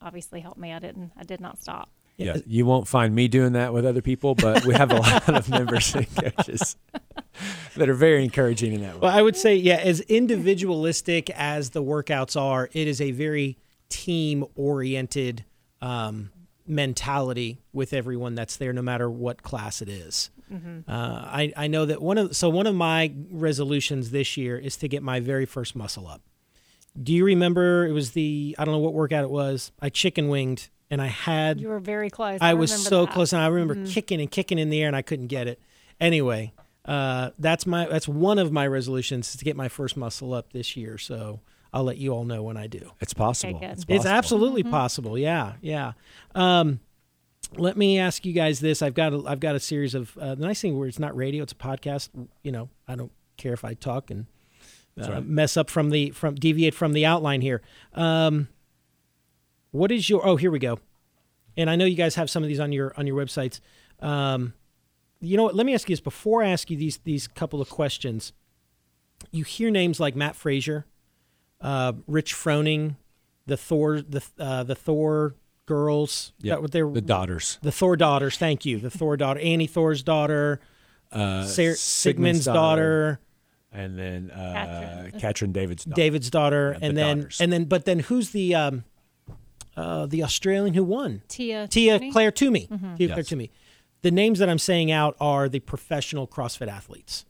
obviously 0.04 0.40
helped 0.40 0.58
me. 0.58 0.72
I 0.72 0.78
didn't 0.78 1.12
I 1.16 1.24
did 1.24 1.40
not 1.40 1.58
stop. 1.58 1.88
Yeah, 2.16 2.36
you 2.46 2.64
won't 2.64 2.86
find 2.86 3.12
me 3.12 3.26
doing 3.26 3.54
that 3.54 3.72
with 3.72 3.84
other 3.84 4.02
people, 4.02 4.36
but 4.36 4.64
we 4.64 4.74
have 4.74 4.92
a 4.92 5.00
lot 5.00 5.28
of 5.28 5.48
members 5.60 5.92
and 5.96 6.06
coaches 6.14 6.76
that 7.76 7.88
are 7.88 7.94
very 7.94 8.22
encouraging 8.22 8.72
in 8.72 8.82
that 8.82 8.94
way. 8.94 9.00
Well, 9.00 9.18
I 9.18 9.20
would 9.20 9.36
say, 9.36 9.56
yeah, 9.56 9.78
as 9.78 9.98
individualistic 10.02 11.28
as 11.30 11.70
the 11.70 11.82
workouts 11.82 12.40
are, 12.40 12.70
it 12.72 12.86
is 12.86 13.00
a 13.00 13.10
very 13.10 13.58
team 13.88 14.44
oriented 14.54 15.44
um, 15.82 16.30
mentality 16.68 17.58
with 17.72 17.92
everyone 17.92 18.36
that's 18.36 18.56
there, 18.56 18.72
no 18.72 18.82
matter 18.82 19.10
what 19.10 19.42
class 19.42 19.82
it 19.82 19.88
is. 19.88 20.30
Uh, 20.52 20.92
I, 20.92 21.52
I 21.56 21.66
know 21.66 21.84
that 21.84 22.00
one 22.00 22.16
of 22.16 22.36
so 22.36 22.48
one 22.48 22.68
of 22.68 22.76
my 22.76 23.12
resolutions 23.28 24.12
this 24.12 24.36
year 24.36 24.56
is 24.56 24.76
to 24.76 24.88
get 24.88 25.02
my 25.02 25.18
very 25.18 25.46
first 25.46 25.74
muscle 25.74 26.06
up. 26.06 26.22
Do 27.00 27.12
you 27.12 27.24
remember? 27.24 27.86
It 27.86 27.92
was 27.92 28.12
the 28.12 28.54
I 28.58 28.64
don't 28.64 28.72
know 28.72 28.78
what 28.78 28.94
workout 28.94 29.24
it 29.24 29.30
was. 29.30 29.72
I 29.80 29.88
chicken 29.88 30.28
winged 30.28 30.68
and 30.90 31.02
I 31.02 31.06
had 31.08 31.60
You 31.60 31.68
were 31.68 31.80
very 31.80 32.10
close. 32.10 32.38
I 32.40 32.54
was 32.54 32.70
so 32.70 33.00
that. 33.00 33.06
Mm-hmm. 33.06 33.14
close, 33.14 33.32
and 33.32 33.42
I 33.42 33.46
remember 33.48 33.84
kicking 33.86 34.20
and 34.20 34.30
kicking 34.30 34.58
in 34.58 34.70
the 34.70 34.80
air, 34.82 34.86
and 34.86 34.96
I 34.96 35.02
couldn't 35.02 35.26
get 35.28 35.48
it. 35.48 35.60
Anyway, 36.00 36.52
uh, 36.84 37.30
that's 37.38 37.66
my 37.66 37.86
that's 37.86 38.06
one 38.06 38.38
of 38.38 38.52
my 38.52 38.66
resolutions 38.66 39.30
is 39.30 39.36
to 39.36 39.44
get 39.44 39.56
my 39.56 39.68
first 39.68 39.96
muscle 39.96 40.32
up 40.34 40.52
this 40.52 40.76
year. 40.76 40.98
So 40.98 41.40
I'll 41.72 41.84
let 41.84 41.96
you 41.96 42.12
all 42.12 42.24
know 42.24 42.42
when 42.44 42.56
I 42.56 42.66
do. 42.68 42.92
It's 43.00 43.14
possible. 43.14 43.58
good. 43.58 43.70
It's, 43.70 43.84
It's 43.88 44.06
absolutely 44.06 44.62
Mm-hmm. 44.62 44.70
possible. 44.70 45.18
Yeah, 45.18 45.54
yeah. 45.60 45.92
Um, 46.34 46.78
let 47.56 47.76
me 47.76 47.98
ask 47.98 48.24
you 48.24 48.32
guys 48.32 48.60
this. 48.60 48.82
I've 48.82 48.94
got 48.94 49.12
a, 49.12 49.22
I've 49.26 49.40
got 49.40 49.54
a 49.56 49.60
series 49.60 49.94
of 49.94 50.16
uh, 50.18 50.34
the 50.36 50.44
nice 50.46 50.60
thing 50.60 50.78
where 50.78 50.86
it's 50.88 50.98
not 51.00 51.16
radio; 51.16 51.42
it's 51.42 51.52
a 51.52 51.56
podcast. 51.56 52.08
You 52.42 52.52
know, 52.52 52.68
I 52.86 52.94
don't 52.94 53.12
care 53.36 53.52
if 53.52 53.64
I 53.64 53.74
talk 53.74 54.10
and 54.10 54.26
uh, 55.00 55.10
right. 55.10 55.26
mess 55.26 55.56
up 55.56 55.70
from 55.70 55.90
the 55.90 56.10
from 56.10 56.34
deviate 56.34 56.74
from 56.74 56.92
the 56.92 57.04
outline 57.06 57.40
here. 57.40 57.62
Um, 57.94 58.48
what 59.70 59.90
is 59.90 60.08
your? 60.08 60.24
Oh, 60.26 60.36
here 60.36 60.50
we 60.50 60.58
go. 60.58 60.78
And 61.56 61.68
I 61.70 61.76
know 61.76 61.84
you 61.84 61.96
guys 61.96 62.14
have 62.16 62.28
some 62.30 62.42
of 62.42 62.48
these 62.48 62.60
on 62.60 62.72
your 62.72 62.92
on 62.96 63.06
your 63.06 63.16
websites. 63.16 63.60
Um, 64.00 64.54
you 65.20 65.36
know 65.36 65.44
what? 65.44 65.54
Let 65.54 65.66
me 65.66 65.74
ask 65.74 65.88
you 65.88 65.94
this 65.94 66.00
before 66.00 66.42
I 66.42 66.48
ask 66.48 66.70
you 66.70 66.76
these 66.76 66.98
these 66.98 67.26
couple 67.26 67.60
of 67.60 67.70
questions. 67.70 68.32
You 69.30 69.44
hear 69.44 69.70
names 69.70 69.98
like 69.98 70.14
Mat 70.14 70.36
Fraser, 70.36 70.86
uh, 71.60 71.92
Rich 72.06 72.34
Froning, 72.34 72.96
the 73.46 73.56
Thor 73.56 74.00
the 74.00 74.22
uh, 74.38 74.62
the 74.64 74.74
Thor 74.74 75.34
girls. 75.66 76.32
Yeah, 76.40 76.54
That 76.54 76.62
what 76.62 76.72
they're 76.72 76.90
the 76.90 77.00
daughters. 77.00 77.58
the 77.62 77.72
Thor 77.72 77.96
daughters. 77.96 78.36
Thank 78.36 78.64
you. 78.66 78.78
The 78.78 78.90
Thor 78.90 79.16
daughter, 79.16 79.40
Annie 79.40 79.68
Thorisdottir, 79.68 80.58
Uh, 81.10 81.44
Sarah, 81.44 81.74
Sigmundsdottir, 81.74 83.18
and 83.74 83.98
then 83.98 84.30
uh, 84.30 85.08
Katrin. 85.18 85.20
Katrin 85.20 85.52
Davidsdottir. 85.52 85.94
David's 85.94 86.30
daughter, 86.30 86.70
Yeah, 86.72 86.78
the 86.78 86.86
and 86.86 86.96
then 86.96 87.18
daughters. 87.18 87.40
and 87.40 87.52
then 87.52 87.64
but 87.64 87.84
then 87.84 87.98
who's 88.00 88.30
the 88.30 88.54
um, 88.54 88.84
uh, 89.76 90.06
the 90.06 90.22
Australian 90.22 90.74
who 90.74 90.84
won? 90.84 91.22
Tia 91.28 91.66
Tia 91.68 91.98
Tierney? 91.98 92.12
Clair 92.12 92.30
Toomey. 92.30 92.68
Mm-hmm. 92.70 92.94
Tia 92.96 93.08
Clair 93.08 93.22
Toomey. 93.24 93.50
The 94.02 94.10
names 94.10 94.38
that 94.38 94.48
I'm 94.48 94.58
saying 94.58 94.90
out 94.92 95.16
are 95.20 95.48
the 95.48 95.60
professional 95.60 96.26
CrossFit 96.28 96.68
athletes. 96.68 97.24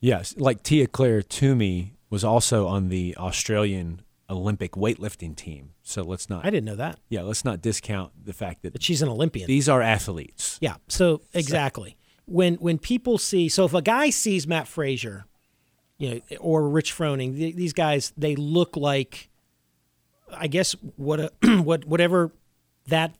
Yes, 0.00 0.34
like 0.36 0.62
Tia 0.62 0.86
Clair 0.88 1.22
Toomey 1.22 1.94
was 2.10 2.22
also 2.24 2.66
on 2.66 2.88
the 2.88 3.16
Australian 3.16 4.02
Olympic 4.28 4.72
weightlifting 4.72 5.34
team. 5.36 5.70
So 5.82 6.02
let's 6.02 6.28
not 6.28 6.44
I 6.44 6.50
didn't 6.50 6.64
know 6.66 6.76
that, 6.76 6.98
yeah, 7.08 7.22
let's 7.22 7.44
not 7.44 7.62
discount 7.62 8.12
the 8.24 8.32
fact 8.32 8.62
that 8.62 8.72
but 8.72 8.82
she's 8.82 9.00
an 9.02 9.08
Olympian. 9.08 9.46
these 9.46 9.68
are 9.68 9.80
athletes. 9.80 10.58
Yeah. 10.60 10.74
So 10.88 11.22
exactly. 11.32 11.96
When 12.26 12.56
when 12.56 12.78
people 12.78 13.18
see 13.18 13.48
so 13.48 13.64
if 13.64 13.72
a 13.72 13.80
guy 13.82 14.10
sees 14.10 14.46
Mat 14.48 14.66
Fraser, 14.66 15.26
you 15.98 16.14
know, 16.30 16.36
or 16.38 16.68
Rich 16.68 16.94
Froning, 16.94 17.36
th- 17.36 17.56
these 17.56 17.72
guys 17.72 18.12
they 18.16 18.36
look 18.36 18.76
like 18.76 19.30
I 20.32 20.46
guess 20.46 20.72
what 20.96 21.20
a, 21.20 21.32
what 21.62 21.84
whatever 21.84 22.32
that 22.88 23.14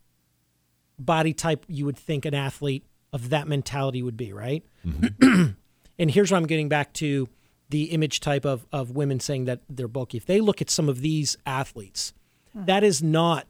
body 0.98 1.32
type 1.32 1.64
you 1.68 1.84
would 1.84 1.98
think 1.98 2.24
an 2.24 2.34
athlete 2.34 2.84
of 3.12 3.30
that 3.30 3.48
mentality 3.48 4.02
would 4.02 4.16
be, 4.16 4.32
right? 4.32 4.64
Mm-hmm. 4.86 5.44
and 5.98 6.10
here's 6.10 6.30
what 6.30 6.38
I'm 6.38 6.46
getting 6.46 6.68
back 6.68 6.92
to 6.94 7.28
the 7.68 7.84
image 7.84 8.20
type 8.20 8.44
of 8.44 8.66
of 8.72 8.90
women 8.90 9.20
saying 9.20 9.46
that 9.46 9.60
they're 9.68 9.88
bulky. 9.88 10.18
If 10.18 10.26
they 10.26 10.40
look 10.40 10.60
at 10.60 10.70
some 10.70 10.88
of 10.88 11.00
these 11.00 11.36
athletes, 11.46 12.12
hmm. 12.52 12.64
that 12.66 12.84
is 12.84 13.02
not 13.02 13.46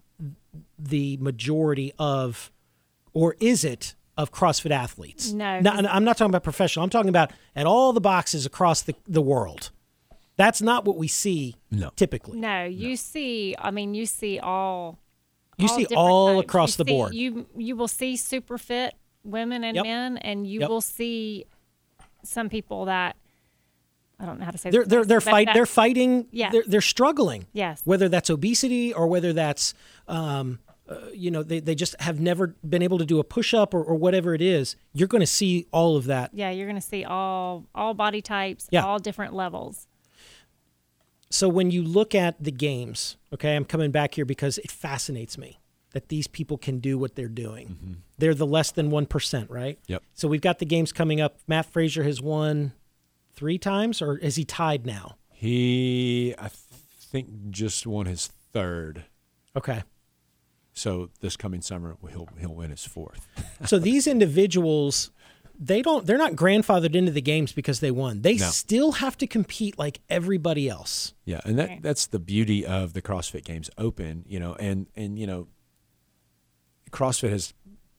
the 0.78 1.16
majority 1.18 1.92
of 1.98 2.50
or 3.12 3.36
is 3.40 3.64
it 3.64 3.94
of 4.16 4.32
CrossFit 4.32 4.70
athletes? 4.70 5.32
No, 5.32 5.60
No, 5.60 5.70
'cause- 5.72 5.86
I'm 5.90 6.04
not 6.04 6.16
talking 6.16 6.30
about 6.30 6.42
professional. 6.44 6.84
I'm 6.84 6.90
talking 6.90 7.08
about 7.08 7.32
at 7.54 7.66
all 7.66 7.92
the 7.92 8.00
boxes 8.00 8.46
across 8.46 8.82
the, 8.82 8.94
the 9.06 9.20
world. 9.22 9.70
That's 10.36 10.60
not 10.60 10.84
what 10.84 10.96
we 10.96 11.08
see 11.08 11.56
No. 11.70 11.90
typically. 11.96 12.38
No, 12.38 12.64
you 12.64 12.96
see. 12.96 13.54
I 13.58 13.70
mean, 13.70 13.94
you 13.94 14.06
see 14.06 14.38
all. 14.38 14.98
You 15.58 15.68
all 15.68 15.76
see 15.76 15.86
all 15.96 16.34
types. 16.36 16.44
across 16.44 16.78
You 16.78 16.84
the 16.84 16.88
see- 16.90 16.94
board. 16.96 17.14
You 17.14 17.46
you 17.56 17.76
will 17.76 17.88
see 17.88 18.16
super 18.16 18.58
fit 18.58 18.94
women 19.24 19.64
and 19.64 19.74
Yep. 19.76 19.84
men, 19.84 20.16
and 20.18 20.46
you 20.46 20.60
Yep. 20.60 20.68
will 20.68 20.80
see 20.82 21.46
some 22.22 22.48
people 22.50 22.84
that 22.86 23.16
I 24.18 24.24
don't 24.26 24.38
know 24.38 24.44
how 24.46 24.50
to 24.50 24.58
say. 24.58 24.70
They're 24.70 24.82
this 24.82 24.88
they're 24.90 25.04
they're 25.04 25.20
fight 25.20 25.46
that- 25.48 25.54
they're 25.54 25.66
fighting. 25.66 26.26
Yeah. 26.30 26.50
They're, 26.50 26.64
they're 26.66 26.80
struggling. 26.80 27.46
Yes. 27.52 27.80
Whether 27.84 28.08
that's 28.08 28.30
obesity 28.30 28.92
or 28.94 29.06
whether 29.08 29.32
that's 29.34 29.74
um, 30.08 30.58
uh, 30.88 30.96
you 31.12 31.30
know 31.30 31.42
they, 31.42 31.60
they 31.60 31.74
just 31.74 32.00
have 32.00 32.20
never 32.20 32.54
been 32.68 32.82
able 32.82 32.98
to 32.98 33.04
do 33.04 33.18
a 33.18 33.24
push 33.24 33.52
up 33.54 33.74
or, 33.74 33.82
or 33.82 33.94
whatever 33.96 34.34
it 34.34 34.42
is. 34.42 34.76
You're 34.92 35.08
going 35.08 35.20
to 35.20 35.26
see 35.26 35.66
all 35.72 35.96
of 35.96 36.04
that. 36.06 36.30
Yeah, 36.32 36.50
you're 36.50 36.66
going 36.66 36.80
to 36.80 36.86
see 36.86 37.04
all 37.04 37.64
all 37.74 37.94
body 37.94 38.22
types, 38.22 38.68
Yeah. 38.70 38.84
all 38.84 38.98
different 38.98 39.34
levels. 39.34 39.86
so 41.30 41.48
when 41.48 41.70
you 41.70 41.82
look 41.82 42.14
at 42.14 42.42
the 42.42 42.52
games, 42.52 43.16
okay, 43.34 43.56
I'm 43.56 43.64
coming 43.64 43.90
back 43.90 44.14
here 44.14 44.24
because 44.24 44.58
it 44.58 44.70
fascinates 44.70 45.36
me 45.36 45.58
that 45.92 46.08
these 46.08 46.26
people 46.26 46.56
can 46.58 46.78
do 46.78 46.98
what 46.98 47.14
they're 47.14 47.28
doing. 47.28 48.02
They're 48.18 48.34
the 48.34 48.46
less 48.46 48.70
than 48.70 48.90
1%, 48.90 49.46
right? 49.50 49.78
Yep. 49.86 50.02
So 50.14 50.28
we've 50.28 50.40
got 50.42 50.58
the 50.58 50.66
games 50.66 50.92
coming 50.92 51.20
up. 51.20 51.38
Mat 51.48 51.66
Fraser 51.66 52.02
has 52.04 52.20
won 52.20 52.72
three 53.34 53.56
times, 53.58 54.02
or 54.02 54.18
is 54.18 54.36
he 54.36 54.44
tied 54.44 54.84
now? 54.86 55.16
He, 55.32 56.34
I 56.38 56.48
think, 56.50 57.50
just 57.50 57.86
won 57.86 58.06
his 58.06 58.26
third. 58.52 59.04
Okay. 59.56 59.82
So 60.76 61.08
this 61.20 61.36
coming 61.36 61.62
summer, 61.62 61.96
he'll 62.10 62.28
he'll 62.38 62.54
win 62.54 62.70
his 62.70 62.84
fourth. 62.84 63.26
so 63.64 63.78
these 63.78 64.06
individuals 64.06 65.10
they 65.58 65.80
don't 65.80 66.04
they're 66.06 66.18
not 66.18 66.32
grandfathered 66.34 66.94
into 66.94 67.10
the 67.10 67.22
games 67.22 67.50
because 67.52 67.80
they 67.80 67.90
won 67.90 68.20
they 68.20 68.36
No. 68.36 68.44
still 68.50 68.92
have 68.92 69.16
to 69.16 69.26
compete 69.26 69.78
like 69.78 70.00
everybody 70.10 70.68
else 70.68 71.14
Yeah, 71.24 71.40
and 71.46 71.58
that 71.58 71.80
that's 71.80 72.06
the 72.06 72.18
beauty 72.18 72.66
of 72.66 72.92
the 72.92 73.00
CrossFit 73.00 73.44
Games 73.44 73.70
Open, 73.78 74.24
you 74.28 74.38
know, 74.38 74.54
and 74.56 74.86
and 74.94 75.18
you 75.18 75.26
know, 75.26 75.48
CrossFit 76.92 77.30
has 77.30 77.54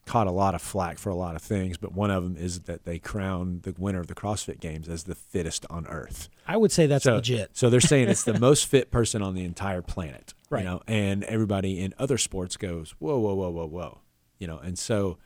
caught 0.08 0.26
a 0.26 0.32
lot 0.32 0.56
of 0.56 0.62
flack 0.62 0.98
for 0.98 1.10
a 1.10 1.16
lot 1.16 1.36
of 1.36 1.42
things, 1.44 1.78
but 1.78 1.92
one 1.94 2.10
of 2.10 2.24
them 2.24 2.36
is 2.36 2.62
that 2.62 2.86
they 2.86 2.98
crown 2.98 3.60
the 3.64 3.76
winner 3.78 4.00
of 4.00 4.08
the 4.08 4.16
CrossFit 4.16 4.60
Games 4.60 4.90
as 4.90 5.04
the 5.04 5.14
fittest 5.14 5.66
on 5.70 5.86
earth. 5.88 6.30
i 6.48 6.58
would 6.58 6.72
say 6.72 6.88
that's 6.88 7.04
so, 7.04 7.16
legit 7.16 7.52
So 7.54 7.70
they're 7.70 7.80
saying 7.82 8.08
it's 8.10 8.24
the 8.24 8.40
most 8.48 8.66
fit 8.66 8.90
person 8.90 9.22
on 9.22 9.36
the 9.36 9.44
entire 9.44 9.82
planet, 9.84 10.34
Right. 10.50 10.64
You 10.64 10.66
know, 10.70 10.82
and 10.88 11.24
everybody 11.26 11.80
in 11.80 11.94
other 12.00 12.18
sports 12.18 12.58
goes, 12.58 12.96
whoa, 13.00 13.20
whoa, 13.20 13.36
whoa, 13.36 13.50
whoa, 13.50 13.68
whoa, 13.68 14.00
you 14.40 14.48
know, 14.48 14.58
and 14.58 14.78
so. 14.80 15.18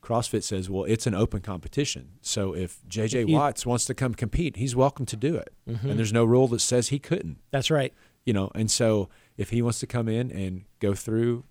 CrossFit 0.00 0.44
says, 0.44 0.70
well, 0.70 0.84
it's 0.84 1.08
an 1.08 1.14
open 1.14 1.40
competition. 1.40 2.10
So 2.22 2.54
if 2.54 2.78
JJ 2.88 3.04
If 3.06 3.12
you- 3.14 3.26
Mm-hmm. 3.26 3.34
Watts 3.34 3.66
wants 3.66 3.84
to 3.86 3.94
come 3.94 4.14
compete, 4.14 4.54
he's 4.56 4.76
welcome 4.76 5.04
to 5.06 5.16
do 5.16 5.34
it. 5.34 5.52
And 5.66 5.98
there's 5.98 6.12
no 6.12 6.24
rule 6.24 6.46
that 6.48 6.60
says 6.60 6.88
he 6.88 7.00
couldn't 7.00 7.38
that's 7.50 7.68
right 7.68 7.92
you 8.24 8.32
know 8.32 8.50
and 8.54 8.70
so 8.70 9.08
if 9.36 9.50
he 9.50 9.60
wants 9.60 9.80
to 9.80 9.86
come 9.88 10.06
in 10.08 10.30
and 10.30 10.64
go 10.80 10.94
through 10.94 11.44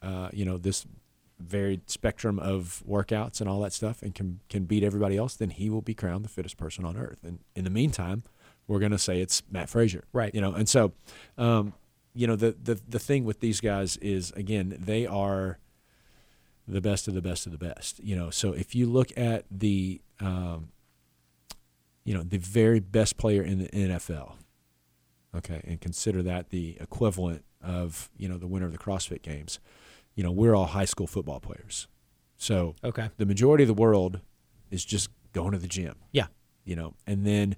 uh, 0.00 0.28
you 0.32 0.44
know 0.44 0.56
this 0.58 0.86
varied 1.38 1.88
spectrum 1.88 2.38
of 2.38 2.82
workouts 2.88 3.40
and 3.40 3.48
all 3.48 3.60
that 3.60 3.72
stuff 3.72 4.02
and 4.02 4.14
can 4.14 4.40
can 4.48 4.64
beat 4.64 4.82
everybody 4.82 5.16
else 5.16 5.36
then 5.36 5.50
he 5.50 5.70
will 5.70 5.82
be 5.82 5.94
crowned 5.94 6.24
the 6.24 6.28
fittest 6.28 6.56
person 6.56 6.84
on 6.84 6.96
earth. 6.96 7.18
And 7.22 7.40
in 7.54 7.64
the 7.64 7.70
meantime 7.70 8.24
we're 8.66 8.80
going 8.80 8.92
to 8.92 8.98
say 8.98 9.20
it's 9.20 9.42
Mat 9.50 9.68
Fraser. 9.68 10.04
Right. 10.12 10.34
you 10.34 10.40
know 10.40 10.52
and 10.52 10.68
so 10.68 10.92
um, 11.36 11.74
you 12.14 12.26
know 12.26 12.36
the, 12.36 12.56
the 12.62 12.80
the 12.88 12.98
thing 12.98 13.24
with 13.24 13.40
these 13.40 13.60
guys 13.60 13.96
is 13.98 14.32
again 14.32 14.76
they 14.78 15.06
are 15.06 15.58
the 16.66 16.80
best 16.80 17.08
of 17.08 17.14
the 17.14 17.22
best 17.22 17.46
of 17.46 17.52
the 17.52 17.58
best 17.58 18.02
you 18.02 18.16
know. 18.16 18.30
So 18.30 18.52
if 18.52 18.74
you 18.74 18.86
look 18.86 19.16
at 19.16 19.44
the 19.50 20.00
um, 20.20 20.68
you 22.04 22.14
know 22.14 22.22
the 22.22 22.38
very 22.38 22.80
best 22.80 23.16
player 23.16 23.42
in 23.42 23.58
the 23.58 23.68
NFL 23.68 24.32
okay, 25.36 25.62
and 25.66 25.80
consider 25.80 26.22
that 26.22 26.50
the 26.50 26.76
equivalent 26.80 27.44
of 27.62 28.10
you 28.16 28.28
know 28.28 28.38
the 28.38 28.46
winner 28.46 28.66
of 28.66 28.72
the 28.72 28.78
CrossFit 28.78 29.22
Games, 29.22 29.58
you 30.18 30.24
know 30.24 30.32
we're 30.32 30.54
all 30.58 30.66
high 30.66 30.84
school 30.92 31.06
football 31.06 31.40
players, 31.40 31.86
so 32.36 32.74
okay 32.82 33.08
the 33.16 33.24
majority 33.26 33.62
of 33.64 33.68
the 33.68 33.80
world 33.86 34.20
is 34.70 34.84
just 34.84 35.08
going 35.32 35.52
to 35.52 35.58
the 35.58 35.68
gym, 35.68 35.94
yeah 36.12 36.26
you 36.64 36.76
know, 36.76 36.92
and 37.06 37.24
then 37.24 37.56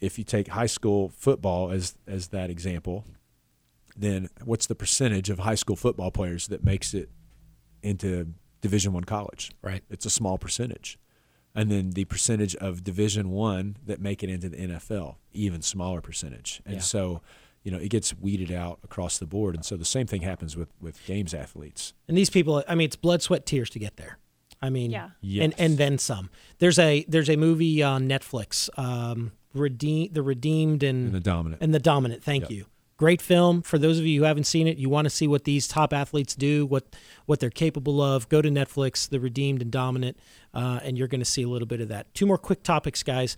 if 0.00 0.18
you 0.18 0.24
take 0.24 0.48
high 0.48 0.66
school 0.76 1.10
football 1.10 1.70
as 1.70 1.94
as 2.06 2.28
that 2.28 2.48
example, 2.50 3.04
then 3.96 4.28
what's 4.44 4.66
the 4.66 4.74
percentage 4.74 5.30
of 5.30 5.38
high 5.40 5.54
school 5.54 5.76
football 5.76 6.10
players 6.10 6.48
that 6.48 6.64
makes 6.64 6.92
it 6.94 7.08
into 7.82 8.32
Division 8.62 8.92
One 8.92 9.04
college? 9.04 9.52
right 9.62 9.82
It's 9.90 10.06
a 10.06 10.10
small 10.10 10.38
percentage. 10.38 10.98
And 11.54 11.70
then 11.70 11.90
the 11.90 12.04
percentage 12.04 12.54
of 12.56 12.84
Division 12.84 13.30
One 13.30 13.76
that 13.86 14.00
make 14.00 14.22
it 14.22 14.28
into 14.28 14.48
the 14.50 14.56
NFL, 14.56 15.16
even 15.32 15.62
smaller 15.62 16.00
percentage. 16.02 16.60
And 16.66 16.76
Yeah. 16.76 16.80
so, 16.80 17.22
you 17.66 17.72
know, 17.72 17.78
it 17.78 17.88
gets 17.90 18.14
weeded 18.16 18.52
out 18.52 18.78
across 18.84 19.18
the 19.18 19.26
board. 19.26 19.56
And 19.56 19.64
so 19.64 19.76
the 19.76 19.84
same 19.84 20.06
thing 20.06 20.22
happens 20.22 20.56
with 20.56 20.68
with 20.80 21.04
games 21.04 21.34
athletes. 21.34 21.94
and 22.08 22.16
these 22.16 22.30
people 22.30 22.62
i 22.68 22.74
mean 22.76 22.84
it's 22.86 22.94
blood 23.06 23.20
sweat 23.22 23.44
tears 23.44 23.68
to 23.70 23.80
get 23.80 23.96
there 23.96 24.18
i 24.62 24.70
mean 24.70 24.90
Yeah. 24.92 25.04
and 25.06 25.52
Yes. 25.52 25.54
and 25.58 25.76
then 25.76 25.98
some 25.98 26.30
there's 26.60 26.78
a 26.78 27.04
there's 27.08 27.28
a 27.28 27.36
movie 27.36 27.82
on 27.82 28.08
netflix 28.08 28.68
um 28.78 29.32
redeem 29.52 30.12
the 30.12 30.22
redeemed 30.22 30.82
and 30.84 31.06
And 31.06 31.14
the 31.14 31.20
dominant. 31.34 31.60
and 31.62 31.74
the 31.74 31.80
dominant 31.92 32.22
thank 32.22 32.42
Yep. 32.44 32.50
you 32.52 32.66
great 32.98 33.20
film 33.20 33.62
for 33.62 33.78
those 33.78 33.98
of 33.98 34.06
you 34.06 34.20
who 34.20 34.24
haven't 34.26 34.44
seen 34.54 34.66
it 34.68 34.76
you 34.78 34.88
want 34.88 35.04
to 35.06 35.10
see 35.10 35.26
what 35.26 35.42
these 35.44 35.66
top 35.68 35.92
athletes 35.92 36.34
do 36.36 36.64
what 36.66 36.84
what 37.26 37.40
they're 37.40 37.50
capable 37.66 38.00
of 38.00 38.28
go 38.28 38.40
to 38.40 38.48
netflix 38.48 39.08
the 39.08 39.18
redeemed 39.20 39.60
and 39.60 39.70
dominant 39.72 40.16
uh, 40.54 40.78
and 40.84 40.96
you're 40.96 41.08
going 41.08 41.20
to 41.26 41.32
see 41.36 41.42
a 41.42 41.48
little 41.48 41.68
bit 41.68 41.80
of 41.80 41.88
that 41.88 42.04
two 42.14 42.26
more 42.26 42.38
quick 42.38 42.62
topics 42.62 43.02
guys 43.02 43.36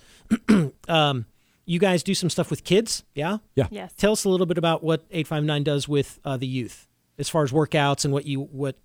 um, 0.88 1.26
you 1.68 1.78
guys 1.78 2.02
do 2.02 2.14
some 2.14 2.30
stuff 2.30 2.50
with 2.50 2.64
kids 2.64 3.04
yeah 3.14 3.38
Yeah. 3.54 3.66
Yes. 3.70 3.92
tell 3.96 4.12
us 4.12 4.24
a 4.24 4.28
little 4.28 4.46
bit 4.46 4.58
about 4.58 4.82
what 4.82 5.00
859 5.10 5.62
does 5.64 5.86
with 5.88 6.18
uh, 6.24 6.36
the 6.36 6.46
youth 6.46 6.88
as 7.18 7.28
far 7.28 7.42
as 7.44 7.52
workouts 7.52 8.04
and 8.04 8.12
what 8.12 8.24
you 8.26 8.40
what 8.40 8.76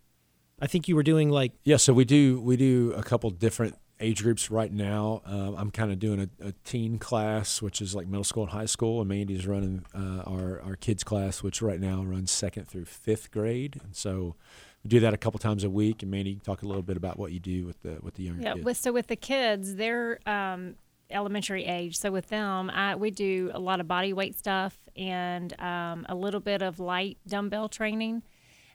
i 0.59 0.67
think 0.67 0.87
you 0.87 0.95
were 0.95 1.03
doing 1.03 1.29
like 1.29 1.51
Yeah, 1.63 1.77
so 1.77 1.93
we 1.93 2.05
do 2.05 2.39
we 2.41 2.57
do 2.57 2.93
a 2.97 3.03
couple 3.03 3.29
different 3.31 3.75
age 3.99 4.21
groups 4.23 4.51
right 4.51 4.73
now. 4.73 5.21
Um, 5.25 5.55
I'm 5.55 5.71
kind 5.71 5.89
of 5.89 5.97
doing 5.99 6.19
a, 6.19 6.47
a 6.49 6.53
teen 6.65 6.97
class, 6.97 7.61
which 7.61 7.79
is 7.81 7.95
like 7.95 8.05
middle 8.07 8.23
school 8.25 8.43
and 8.43 8.51
high 8.51 8.65
school, 8.65 8.99
and 8.99 9.07
Mandy's 9.07 9.47
running 9.47 9.85
uh, 9.95 10.23
our 10.25 10.59
our 10.61 10.75
kids 10.75 11.05
class, 11.05 11.41
which 11.41 11.61
right 11.61 11.79
now 11.79 12.03
runs 12.03 12.29
second 12.29 12.67
through 12.67 12.83
fifth 12.85 13.31
grade. 13.31 13.79
And 13.81 13.95
so 13.95 14.35
we 14.83 14.89
do 14.89 14.99
that 14.99 15.13
a 15.13 15.17
couple 15.17 15.39
times 15.39 15.63
a 15.63 15.69
week. 15.69 16.01
And 16.01 16.11
Mandy, 16.11 16.35
talk 16.43 16.63
a 16.63 16.67
little 16.67 16.81
bit 16.83 16.97
about 16.97 17.17
what 17.17 17.31
you 17.31 17.39
do 17.39 17.65
with 17.65 17.81
the 17.81 17.99
with 18.01 18.15
the 18.15 18.23
younger 18.23 18.41
Yeah. 18.43 18.53
kids. 18.55 18.65
With, 18.65 18.77
so 18.77 18.91
with 18.91 19.07
the 19.07 19.15
kids, 19.15 19.75
they're 19.75 20.19
um, 20.27 20.75
elementary 21.09 21.65
age. 21.65 21.97
So 21.97 22.11
with 22.11 22.29
them, 22.29 22.69
I, 22.69 22.95
we 22.95 23.11
do 23.11 23.51
a 23.53 23.59
lot 23.59 23.79
of 23.79 23.87
body 23.87 24.13
weight 24.13 24.37
stuff 24.37 24.77
and 24.95 25.59
um, 25.59 26.05
a 26.09 26.15
little 26.15 26.39
bit 26.39 26.61
of 26.61 26.79
light 26.79 27.17
dumbbell 27.27 27.69
training. 27.69 28.23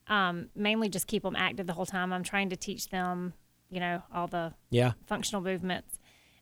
Um, 0.07 0.49
mainly 0.55 0.89
just 0.89 1.07
keep 1.07 1.23
them 1.23 1.37
active 1.37 1.67
the 1.67 1.75
whole 1.75 1.87
time. 1.87 2.13
I'm 2.13 2.23
trying 2.23 2.51
to 2.51 2.57
teach 2.57 2.89
them, 2.89 3.35
you 3.71 3.81
know, 3.81 4.03
all 4.15 4.27
the 4.27 4.55
yeah 4.71 4.93
functional 5.07 5.43
movements. 5.43 5.99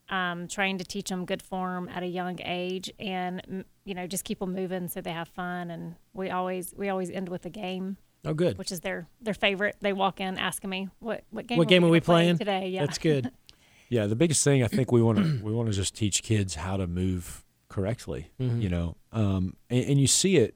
Um, 0.08 0.46
trying 0.46 0.78
to 0.78 0.84
teach 0.84 1.08
them 1.08 1.24
good 1.24 1.42
form 1.42 1.88
at 1.88 2.04
a 2.04 2.06
young 2.06 2.38
age, 2.44 2.92
and 3.00 3.64
you 3.84 3.92
know, 3.92 4.06
just 4.06 4.22
keep 4.22 4.38
them 4.38 4.54
moving 4.54 4.86
so 4.86 5.00
they 5.00 5.10
have 5.10 5.26
fun. 5.26 5.68
And 5.68 5.96
we 6.12 6.30
always 6.30 6.72
we 6.76 6.88
always 6.88 7.10
end 7.10 7.28
with 7.28 7.44
a 7.44 7.50
game, 7.50 7.96
oh 8.24 8.32
good 8.32 8.56
which 8.56 8.70
is 8.70 8.80
their 8.80 9.08
their 9.20 9.34
favorite. 9.34 9.74
They 9.80 9.92
walk 9.92 10.20
in 10.20 10.38
asking 10.38 10.70
me 10.70 10.88
what 11.00 11.24
what 11.30 11.48
game 11.48 11.58
what 11.58 11.66
game 11.66 11.82
are 11.82 11.86
gonna 11.86 11.92
we 11.92 12.00
play 12.00 12.14
playing 12.14 12.38
today? 12.38 12.68
Yeah, 12.68 12.86
that's 12.86 12.98
good 12.98 13.32
Yeah, 13.88 14.06
the 14.06 14.16
biggest 14.16 14.42
thing 14.44 14.62
I 14.62 14.68
think 14.68 14.90
we 14.92 15.02
want 15.02 15.18
to 15.18 15.40
we 15.44 15.52
want 15.52 15.68
to 15.68 15.74
just 15.74 15.94
teach 15.94 16.22
kids 16.22 16.54
how 16.56 16.76
to 16.76 16.86
move 16.86 17.44
correctly. 17.68 18.30
Mhm. 18.40 18.62
You 18.62 18.68
know, 18.68 18.96
um, 19.12 19.56
and, 19.70 19.84
and 19.84 20.00
you 20.00 20.06
see 20.06 20.36
it 20.38 20.54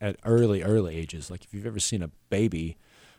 at 0.00 0.16
early 0.24 0.62
early 0.62 0.96
ages. 0.96 1.30
Like 1.30 1.44
if 1.44 1.54
you've 1.54 1.66
ever 1.66 1.78
seen 1.80 2.02
a 2.02 2.10
baby 2.30 2.76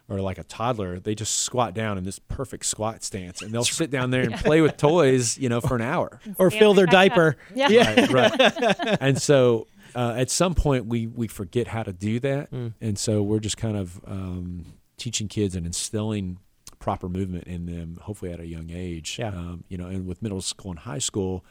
or 0.08 0.20
like 0.22 0.38
a 0.38 0.43
toddler, 0.43 0.99
they 0.99 1.16
just 1.16 1.39
squat 1.39 1.74
down 1.74 1.97
in 1.97 2.03
this 2.03 2.20
perfect 2.20 2.66
squat 2.66 3.03
stance, 3.03 3.41
and 3.41 3.51
they'll 3.51 3.64
sit 3.64 3.89
down 3.89 4.12
there 4.12 4.22
and 4.22 4.36
play 4.36 4.62
with 4.62 4.78
toys. 4.89 5.38
You 5.38 5.49
know, 5.49 5.62
for 5.62 5.76
an 5.76 5.82
hour. 5.82 6.20
or 6.38 6.51
fill 6.51 6.74
their 6.74 6.86
right 6.86 7.10
back 7.10 7.12
up. 7.12 7.16
diaper 7.16 7.38
Yeah. 7.56 8.06
Right, 8.12 8.39
right. 8.39 8.97
and 9.01 9.20
so 9.22 9.68
uh, 9.95 10.14
at 10.18 10.30
some 10.30 10.53
point 10.53 10.86
we 10.86 11.08
we 11.08 11.28
forget 11.28 11.68
how 11.68 11.82
to 11.84 11.93
do 11.93 12.20
that, 12.20 12.51
Mm. 12.51 12.74
and 12.82 12.99
so 12.99 13.24
we're 13.24 13.39
just 13.39 13.58
kind 13.58 13.78
of 13.78 13.99
um, 14.06 14.66
teaching 14.97 15.28
kids 15.28 15.56
and 15.56 15.66
instilling 15.66 16.38
proper 16.80 17.09
movement 17.09 17.45
in 17.45 17.65
them, 17.65 17.97
hopefully 18.01 18.32
at 18.32 18.39
a 18.39 18.45
young 18.45 18.69
age. 18.71 19.17
Yeah. 19.19 19.30
Um, 19.30 19.63
you 19.67 19.78
know, 19.78 19.88
and 19.88 20.05
with 20.07 20.21
middle 20.21 20.41
school 20.41 20.71
and 20.71 20.80
high 20.80 20.99
school, 20.99 21.45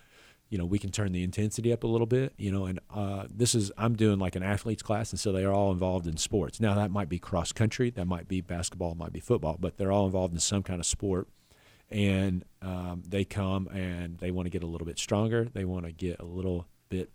you 0.51 0.59
know, 0.59 0.65
we 0.65 0.79
can 0.79 0.91
turn 0.91 1.13
the 1.13 1.23
intensity 1.23 1.73
up 1.73 1.83
a 1.85 1.87
little 1.87 2.07
bit. 2.07 2.33
You 2.37 2.53
know, 2.53 2.67
and 2.67 2.81
uh, 2.95 3.25
this 3.29 3.55
is 3.55 3.73
I'm 3.77 3.97
doing 3.97 4.19
like 4.19 4.37
an 4.37 4.43
athletes 4.43 4.83
class, 4.83 5.11
and 5.11 5.19
so 5.19 5.33
they 5.33 5.45
are 5.45 5.53
all 5.53 5.73
involved 5.73 6.07
in 6.07 6.17
sports. 6.17 6.61
Now 6.61 6.75
that 6.75 6.91
might 6.91 7.09
be 7.09 7.19
cross 7.19 7.53
country, 7.53 7.91
that 7.91 8.07
might 8.07 8.29
be 8.29 8.41
basketball, 8.41 8.95
might 8.95 9.13
be 9.13 9.21
football, 9.21 9.57
but 9.59 9.77
they're 9.77 9.93
all 9.93 10.07
involved 10.07 10.35
in 10.35 10.41
some 10.41 10.63
kind 10.63 10.81
of 10.81 10.87
sport 10.87 11.29
and 11.91 12.45
um, 12.63 13.03
they 13.07 13.25
come 13.25 13.69
and 13.69 14.19
they 14.19 14.31
want 14.31 14.47
to 14.47 14.51
get 14.51 14.63
a 14.63 14.67
little 14.67 14.87
bit 14.87 14.99
stronger. 14.99 15.45
They 15.45 15.65
want 15.65 15.87
to 15.87 15.93
get 15.93 16.21
a 16.21 16.25
little 16.25 16.67
bit 16.89 17.11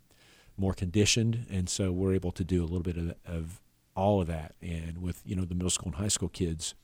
more 0.58 0.74
conditioned, 0.74 1.46
and 1.50 1.70
so 1.70 1.92
we're 1.92 2.14
able 2.14 2.32
to 2.32 2.44
do 2.44 2.62
a 2.62 2.68
little 2.68 2.82
bit 2.82 2.98
of, 2.98 3.16
of 3.26 3.62
all 3.96 4.22
of 4.22 4.28
that. 4.28 4.56
And 4.62 5.02
with 5.02 5.22
you 5.26 5.36
know 5.36 5.46
the 5.46 5.56
middle 5.56 5.70
school 5.70 5.88
and 5.88 5.96
high 5.96 6.10
school 6.10 6.30
kids, 6.30 6.76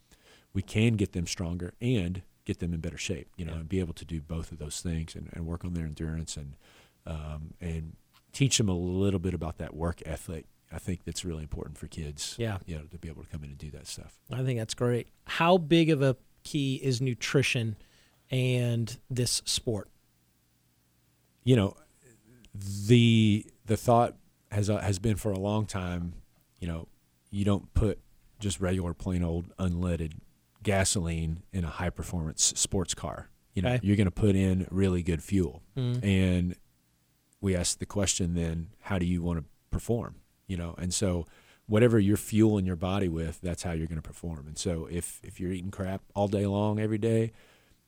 we 0.55 0.63
can 0.63 0.93
get 0.95 1.11
them 1.13 1.27
stronger 1.27 1.75
and 1.79 2.23
get 2.45 2.57
them 2.59 2.73
in 2.73 2.79
better 2.79 2.97
shape. 2.97 3.27
You 3.37 3.45
know, 3.45 3.53
Yeah. 3.53 3.59
and 3.59 3.69
be 3.69 3.79
able 3.79 3.93
to 3.93 4.05
do 4.05 4.21
both 4.21 4.51
of 4.51 4.57
those 4.57 4.81
things 4.81 5.13
and, 5.13 5.29
and 5.33 5.45
work 5.45 5.63
on 5.63 5.75
their 5.75 5.85
endurance 5.85 6.35
and 6.37 6.55
um, 7.05 7.53
and 7.61 7.95
teach 8.33 8.57
them 8.57 8.67
a 8.69 8.75
little 8.75 9.19
bit 9.19 9.33
about 9.35 9.57
that 9.59 9.75
work 9.75 10.01
ethic. 10.05 10.45
I 10.71 10.79
think 10.79 11.03
that's 11.05 11.23
really 11.23 11.43
important 11.43 11.77
for 11.77 11.87
kids. 11.87 12.35
Yeah. 12.39 12.57
you 12.65 12.75
know, 12.75 12.85
to 12.85 12.97
be 12.97 13.07
able 13.07 13.21
to 13.23 13.29
come 13.29 13.43
in 13.43 13.51
and 13.51 13.57
do 13.59 13.69
that 13.71 13.85
stuff. 13.85 14.17
I 14.31 14.43
think 14.43 14.57
that's 14.57 14.73
great. 14.73 15.07
How 15.25 15.57
big 15.59 15.91
of 15.91 16.01
a 16.01 16.17
key 16.43 16.75
is 16.83 16.99
nutrition 17.01 17.75
and 18.31 18.97
this 19.09 19.41
sport? 19.45 19.89
you 21.43 21.55
know 21.55 21.75
the 22.55 23.45
the 23.65 23.77
thought 23.77 24.15
has 24.51 24.69
uh, 24.69 24.77
has 24.79 24.97
been 24.99 25.15
for 25.15 25.31
a 25.31 25.37
long 25.37 25.65
time 25.67 26.13
you 26.59 26.67
know 26.67 26.87
you 27.29 27.45
don't 27.45 27.71
put 27.73 27.99
just 28.39 28.59
regular 28.59 28.93
plain 28.95 29.23
old 29.23 29.55
unleaded 29.57 30.13
gasoline 30.65 31.43
in 31.53 31.63
a 31.63 31.69
high 31.69 31.89
performance 31.89 32.51
sports 32.57 32.93
car 32.93 33.29
you 33.53 33.61
know 33.61 33.69
Okay. 33.75 33.79
you're 33.87 33.95
going 33.95 34.05
to 34.05 34.11
put 34.11 34.35
in 34.35 34.67
really 34.69 35.01
good 35.01 35.23
fuel 35.23 35.61
Mm. 35.77 36.03
and 36.03 36.55
we 37.41 37.55
ask 37.55 37.79
the 37.79 37.85
question 37.85 38.33
then 38.33 38.69
how 38.81 38.97
do 38.99 39.05
you 39.05 39.21
want 39.21 39.39
to 39.39 39.45
perform. 39.71 40.15
You 40.47 40.57
know, 40.57 40.73
and 40.77 40.93
so 40.93 41.25
whatever 41.67 41.99
you're 41.99 42.17
fueling 42.17 42.65
your 42.65 42.75
body 42.75 43.07
with, 43.09 43.41
that's 43.41 43.63
how 43.63 43.71
you're 43.71 43.87
going 43.87 44.01
to 44.01 44.09
perform. 44.13 44.45
And 44.47 44.57
so 44.57 44.87
if 44.91 45.19
if 45.23 45.39
you're 45.39 45.51
eating 45.51 45.71
crap 45.71 46.01
all 46.15 46.27
day 46.27 46.45
long 46.45 46.79
every 46.79 46.97
day, 46.99 47.31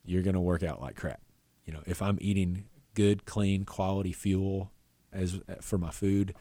you're 0.04 0.24
going 0.24 0.34
to 0.36 0.40
work 0.42 0.64
out 0.64 0.82
like 0.82 0.96
crap. 0.96 1.22
You 1.66 1.74
know, 1.74 1.82
if 1.86 2.02
I'm 2.02 2.18
eating 2.20 2.66
good, 2.96 3.26
clean, 3.26 3.64
quality 3.66 4.12
fuel 4.14 4.72
as 5.14 5.40
for 5.62 5.78
my 5.78 5.92
food, 5.92 6.34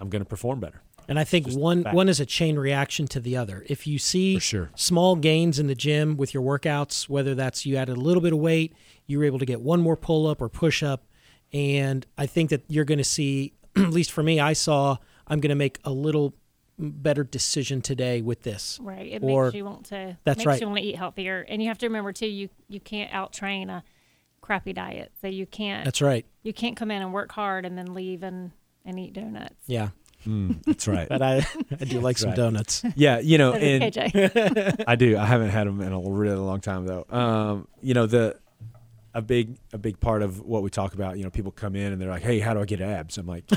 I'm 0.00 0.10
going 0.10 0.22
to 0.24 0.28
perform 0.28 0.58
better. 0.60 0.82
And 1.08 1.18
I 1.18 1.24
think 1.24 1.50
one 1.52 1.82
one 1.82 2.08
is 2.08 2.20
a 2.20 2.26
chain 2.26 2.58
reaction 2.58 3.06
to 3.08 3.20
the 3.20 3.36
other. 3.36 3.64
If 3.68 3.86
you 3.86 3.98
see 3.98 4.38
sure. 4.38 4.70
small 4.74 5.16
gains 5.16 5.58
in 5.58 5.66
the 5.66 5.74
gym 5.74 6.16
with 6.16 6.32
your 6.34 6.42
workouts, 6.42 7.08
whether 7.08 7.34
that's 7.34 7.66
you 7.66 7.76
added 7.76 7.96
a 7.96 8.00
little 8.00 8.22
bit 8.22 8.32
of 8.32 8.38
weight, 8.38 8.74
you 9.06 9.18
were 9.18 9.24
able 9.24 9.38
to 9.38 9.46
get 9.46 9.60
one 9.60 9.80
more 9.80 9.96
pull 9.96 10.26
up 10.26 10.40
or 10.40 10.48
push 10.48 10.82
up, 10.82 11.04
and 11.52 12.06
I 12.16 12.26
think 12.26 12.50
that 12.50 12.64
you're 12.68 12.84
going 12.84 12.98
to 12.98 13.04
see, 13.04 13.54
at 13.76 13.90
least 13.90 14.12
for 14.12 14.22
me, 14.22 14.40
I 14.40 14.52
saw 14.54 14.96
I'm 15.26 15.40
going 15.40 15.50
to 15.50 15.54
make 15.56 15.78
a 15.84 15.90
little 15.90 16.34
better 16.78 17.22
decision 17.22 17.80
today 17.80 18.20
with 18.20 18.42
this. 18.42 18.78
Right. 18.82 19.12
It 19.12 19.22
Or- 19.22 19.44
makes 19.44 19.54
you 19.54 19.64
want 19.64 19.86
to. 19.86 20.16
That's 20.24 20.38
makes 20.38 20.46
right. 20.46 20.60
you 20.60 20.66
want 20.66 20.78
to 20.78 20.84
eat 20.84 20.96
healthier, 20.96 21.44
and 21.48 21.62
you 21.62 21.68
have 21.68 21.78
to 21.78 21.86
remember 21.86 22.12
too. 22.12 22.26
You 22.26 22.48
you 22.68 22.80
can't 22.80 23.12
out 23.12 23.32
train 23.32 23.70
a 23.70 23.84
crappy 24.40 24.72
diet, 24.72 25.12
so 25.20 25.26
you 25.26 25.46
can't 25.46 25.84
That's 25.84 26.02
right. 26.02 26.26
you 26.42 26.52
can't 26.52 26.76
come 26.76 26.90
in 26.90 27.00
and 27.02 27.12
work 27.12 27.32
hard 27.32 27.64
and 27.64 27.78
then 27.78 27.94
leave 27.94 28.22
and 28.22 28.50
and 28.84 28.98
eat 28.98 29.12
donuts. 29.14 29.54
Yeah, 29.66 29.90
Mm, 30.24 30.62
that's 30.64 30.88
right. 30.88 31.08
but 31.14 31.22
I 31.22 31.46
I 31.80 31.84
do 31.84 32.00
like 32.00 32.18
some 32.18 32.30
right. 32.30 32.36
donuts. 32.36 32.82
yeah, 32.96 33.18
you 33.18 33.38
know, 33.38 33.52
and 33.52 33.92
KJ. 33.92 34.84
I 34.86 34.96
do. 34.96 35.16
I 35.16 35.24
haven't 35.24 35.50
had 35.50 35.66
them 35.66 35.80
in 35.80 35.92
a 35.92 36.00
really 36.00 36.36
long 36.36 36.60
time 36.60 36.86
though. 36.86 37.06
Um, 37.10 37.68
you 37.82 37.94
know, 37.94 38.06
the 38.06 38.38
a 39.14 39.22
big 39.22 39.56
a 39.72 39.78
big 39.78 40.00
part 40.00 40.22
of 40.22 40.40
what 40.40 40.62
we 40.62 40.70
talk 40.70 40.94
about. 40.94 41.16
You 41.16 41.24
know, 41.24 41.30
people 41.30 41.52
come 41.52 41.76
in 41.76 41.92
and 41.92 42.00
they're 42.00 42.10
like, 42.10 42.22
"Hey, 42.22 42.40
how 42.40 42.54
do 42.54 42.60
I 42.60 42.64
get 42.64 42.80
abs?" 42.80 43.16
I'm 43.16 43.26
like, 43.26 43.44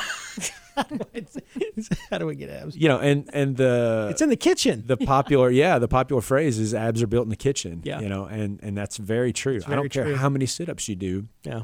How 2.12 2.20
do 2.20 2.28
we 2.28 2.36
get 2.36 2.50
abs? 2.52 2.76
you 2.76 2.88
know, 2.88 3.00
and 3.00 3.28
and 3.34 3.58
the 3.58 4.10
It's 4.12 4.22
in 4.22 4.30
the 4.30 4.36
kitchen. 4.36 4.84
the 4.86 4.98
popular 4.98 5.50
yeah 5.50 5.80
the 5.80 5.88
popular 5.88 6.22
phrase 6.22 6.60
is 6.60 6.74
abs 6.74 7.02
are 7.02 7.08
built 7.08 7.24
in 7.26 7.30
the 7.30 7.36
kitchen. 7.36 7.82
Yeah. 7.84 8.00
you 8.00 8.10
know, 8.10 8.26
and 8.26 8.60
and 8.62 8.78
that's 8.78 8.98
very 8.98 9.34
true. 9.34 9.60
I 9.66 9.76
don't 9.76 9.90
care 9.90 10.06
true. 10.06 10.16
how 10.16 10.30
many 10.30 10.46
sit 10.46 10.70
ups 10.70 10.88
you 10.88 10.96
do. 10.96 11.28
Yeah. 11.44 11.64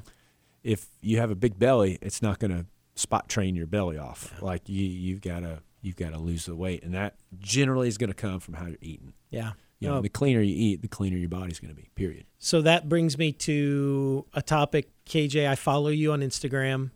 If 0.63 0.87
you 1.01 1.19
have 1.19 1.29
a 1.29 1.35
big 1.35 1.59
belly, 1.59 1.99
it's 2.01 2.21
not 2.21 2.39
going 2.39 2.51
to 2.51 2.65
spot 2.95 3.29
train 3.29 3.55
your 3.55 3.65
belly 3.67 3.97
off. 3.97 4.33
Like 4.41 4.67
you 4.69 4.85
you've 4.85 5.21
got 5.21 5.39
to 5.41 5.59
you've 5.81 5.95
got 5.95 6.11
to 6.11 6.19
lose 6.19 6.45
the 6.45 6.55
weight, 6.55 6.83
and 6.83 6.93
that 6.93 7.15
generally 7.39 7.87
is 7.87 7.97
going 7.97 8.09
to 8.09 8.13
come 8.15 8.39
from 8.39 8.53
how 8.55 8.65
you're 8.67 8.77
eating. 8.81 9.13
Yeah. 9.29 9.51
You 9.79 9.89
know, 9.89 9.95
No, 9.95 10.01
the 10.01 10.09
cleaner 10.09 10.39
you 10.39 10.55
eat, 10.55 10.81
the 10.81 10.87
cleaner 10.87 11.17
your 11.17 11.27
body's 11.27 11.59
going 11.59 11.73
to 11.73 11.75
be. 11.75 11.89
Period. 11.95 12.25
So 12.39 12.61
that 12.61 12.87
brings 12.87 13.17
me 13.17 13.33
to 13.33 14.25
a 14.33 14.41
topic, 14.41 14.89
KJ. 15.05 15.45
I 15.49 15.55
follow 15.55 15.89
you 15.89 16.13
on 16.13 16.21
Instagram, 16.21 16.91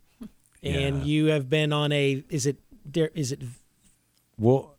and 0.63 0.99
Yeah. 0.99 1.03
you 1.03 1.25
have 1.27 1.49
been 1.49 1.73
on 1.73 1.91
a. 1.91 2.23
Is 2.29 2.45
it 2.45 2.59
there? 2.85 3.09
Is 3.13 3.33
it 3.33 3.41
Well, 4.37 4.77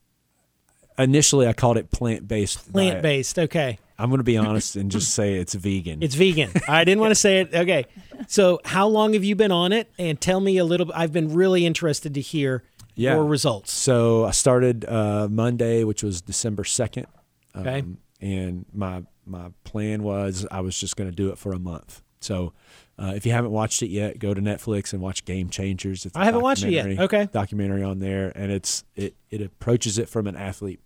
initially 0.99 1.47
I 1.47 1.53
called 1.53 1.77
it 1.77 1.91
plant 1.91 2.27
based. 2.27 2.73
plant 2.73 3.03
based? 3.03 3.39
Okay, 3.39 3.79
I'm 3.99 4.09
going 4.11 4.19
to 4.19 4.25
be 4.25 4.37
honest 4.47 4.77
and 4.77 4.91
just 4.91 5.13
say 5.15 5.35
it's 5.35 5.55
vegan. 5.55 6.03
it's 6.03 6.15
vegan. 6.15 6.51
I 6.69 6.85
didn't 6.85 7.01
want 7.01 7.11
to 7.11 7.15
say 7.17 7.41
it. 7.41 7.55
Okay, 7.55 7.87
so 8.29 8.61
how 8.65 8.87
long 8.89 9.15
have 9.15 9.25
you 9.25 9.35
been 9.37 9.53
on 9.53 9.73
it? 9.73 9.91
And 9.99 10.21
tell 10.21 10.41
me 10.41 10.59
a 10.59 10.65
little. 10.65 10.91
I've 10.95 11.13
been 11.13 11.35
really 11.35 11.67
interested 11.67 12.15
to 12.15 12.21
hear 12.21 12.63
Yeah. 12.95 13.15
your 13.15 13.25
results. 13.25 13.73
so 13.73 14.25
I 14.25 14.31
started 14.33 14.85
uh, 14.85 15.29
Monday, 15.31 15.85
which 15.85 16.03
was 16.03 16.21
December 16.21 16.65
second. 16.65 17.07
Um, 17.55 17.67
Okay. 17.67 17.85
and 18.21 18.65
my 18.73 19.03
my 19.27 19.51
plan 19.65 20.03
was 20.03 20.47
I 20.51 20.61
was 20.61 20.79
just 20.79 20.97
going 20.97 21.11
to 21.11 21.15
do 21.17 21.31
it 21.31 21.39
for 21.39 21.53
a 21.53 21.59
month. 21.59 22.03
So. 22.21 22.53
Uh, 23.01 23.13
if 23.15 23.25
you 23.25 23.31
haven't 23.31 23.53
watched 23.53 23.81
it 23.81 23.91
yet, 23.91 24.19
go 24.19 24.35
to 24.35 24.41
Netflix 24.41 24.93
and 24.93 25.01
watch 25.01 25.25
Game 25.25 25.51
Changers. 25.51 26.05
It's 26.05 26.17
I 26.17 26.25
haven't 26.25 26.41
watched 26.41 26.65
it 26.65 26.73
yet. 26.73 26.99
Okay. 26.99 27.29
documentary 27.31 27.85
on 27.85 28.01
there, 28.01 28.33
and 28.35 28.51
it's 28.51 28.83
it 28.97 29.15
it 29.31 29.41
approaches 29.41 29.99
it 29.99 30.09
from 30.09 30.27
an 30.27 30.35
athlete 30.35 30.81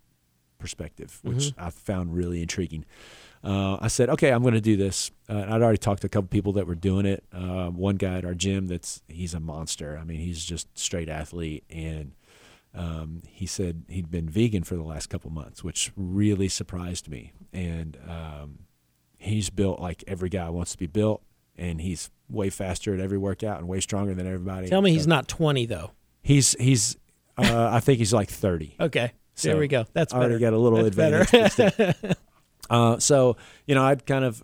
perspective, 0.63 1.19
which 1.23 1.37
Mm-hmm. 1.49 1.61
I 1.61 1.69
found 1.69 2.15
really 2.15 2.41
intriguing. 2.41 2.85
Uh, 3.43 3.77
I 3.81 3.89
said, 3.89 4.09
okay, 4.09 4.31
I'm 4.31 4.41
going 4.41 4.53
to 4.53 4.61
do 4.61 4.77
this. 4.77 5.11
Uh, 5.29 5.33
and 5.33 5.53
I'd 5.53 5.61
already 5.61 5.77
talked 5.77 6.01
to 6.01 6.07
a 6.07 6.09
couple 6.09 6.29
people 6.29 6.53
that 6.53 6.65
were 6.65 6.75
doing 6.75 7.05
it. 7.05 7.25
Uh, 7.33 7.67
one 7.67 7.97
guy 7.97 8.17
at 8.17 8.23
our 8.25 8.33
gym 8.33 8.67
that's 8.67 9.01
he's 9.09 9.33
a 9.33 9.41
monster. 9.41 9.99
I 10.01 10.05
mean, 10.05 10.19
he's 10.19 10.45
just 10.45 10.67
straight 10.77 11.09
athlete, 11.09 11.65
and 11.69 12.13
um, 12.73 13.21
he 13.27 13.45
said 13.45 13.83
he'd 13.89 14.09
been 14.09 14.29
vegan 14.29 14.63
for 14.63 14.75
the 14.75 14.83
last 14.83 15.07
couple 15.09 15.29
months, 15.29 15.61
which 15.63 15.91
really 15.97 16.47
surprised 16.47 17.09
me. 17.09 17.33
And 17.51 17.97
um, 18.07 18.59
he's 19.17 19.49
built 19.49 19.81
like 19.81 20.05
every 20.07 20.29
guy 20.29 20.49
wants 20.49 20.71
to 20.71 20.77
be 20.77 20.87
built, 20.87 21.21
and 21.57 21.81
he's 21.81 22.09
way 22.29 22.49
faster 22.49 22.93
at 22.93 23.01
every 23.01 23.17
workout 23.17 23.59
and 23.59 23.67
way 23.67 23.81
stronger 23.81 24.13
than 24.13 24.25
everybody. 24.25 24.69
Tell 24.69 24.81
me 24.81 24.91
he's 24.93 25.05
not 25.07 25.27
twenty 25.27 25.65
though. 25.65 25.91
He's 26.21 26.53
he's 26.57 26.95
uh, 27.37 27.69
I 27.73 27.79
think 27.81 27.97
he's 27.99 28.13
like 28.13 28.29
30. 28.29 28.75
Okay, 28.79 29.11
So, 29.35 29.49
there 29.49 29.57
we 29.57 29.67
go. 29.67 29.85
That's 29.93 30.13
I 30.13 30.17
already 30.17 30.35
better. 30.35 30.51
got 30.51 30.53
a 30.53 30.57
little 30.57 30.83
That's 30.83 30.97
advantage. 30.97 31.31
better. 31.31 31.95
but 31.99 31.99
still. 31.99 32.13
uh, 32.69 32.99
so 32.99 33.37
you 33.65 33.75
know, 33.75 33.83
I'd 33.83 34.05
kind 34.05 34.25
of 34.25 34.43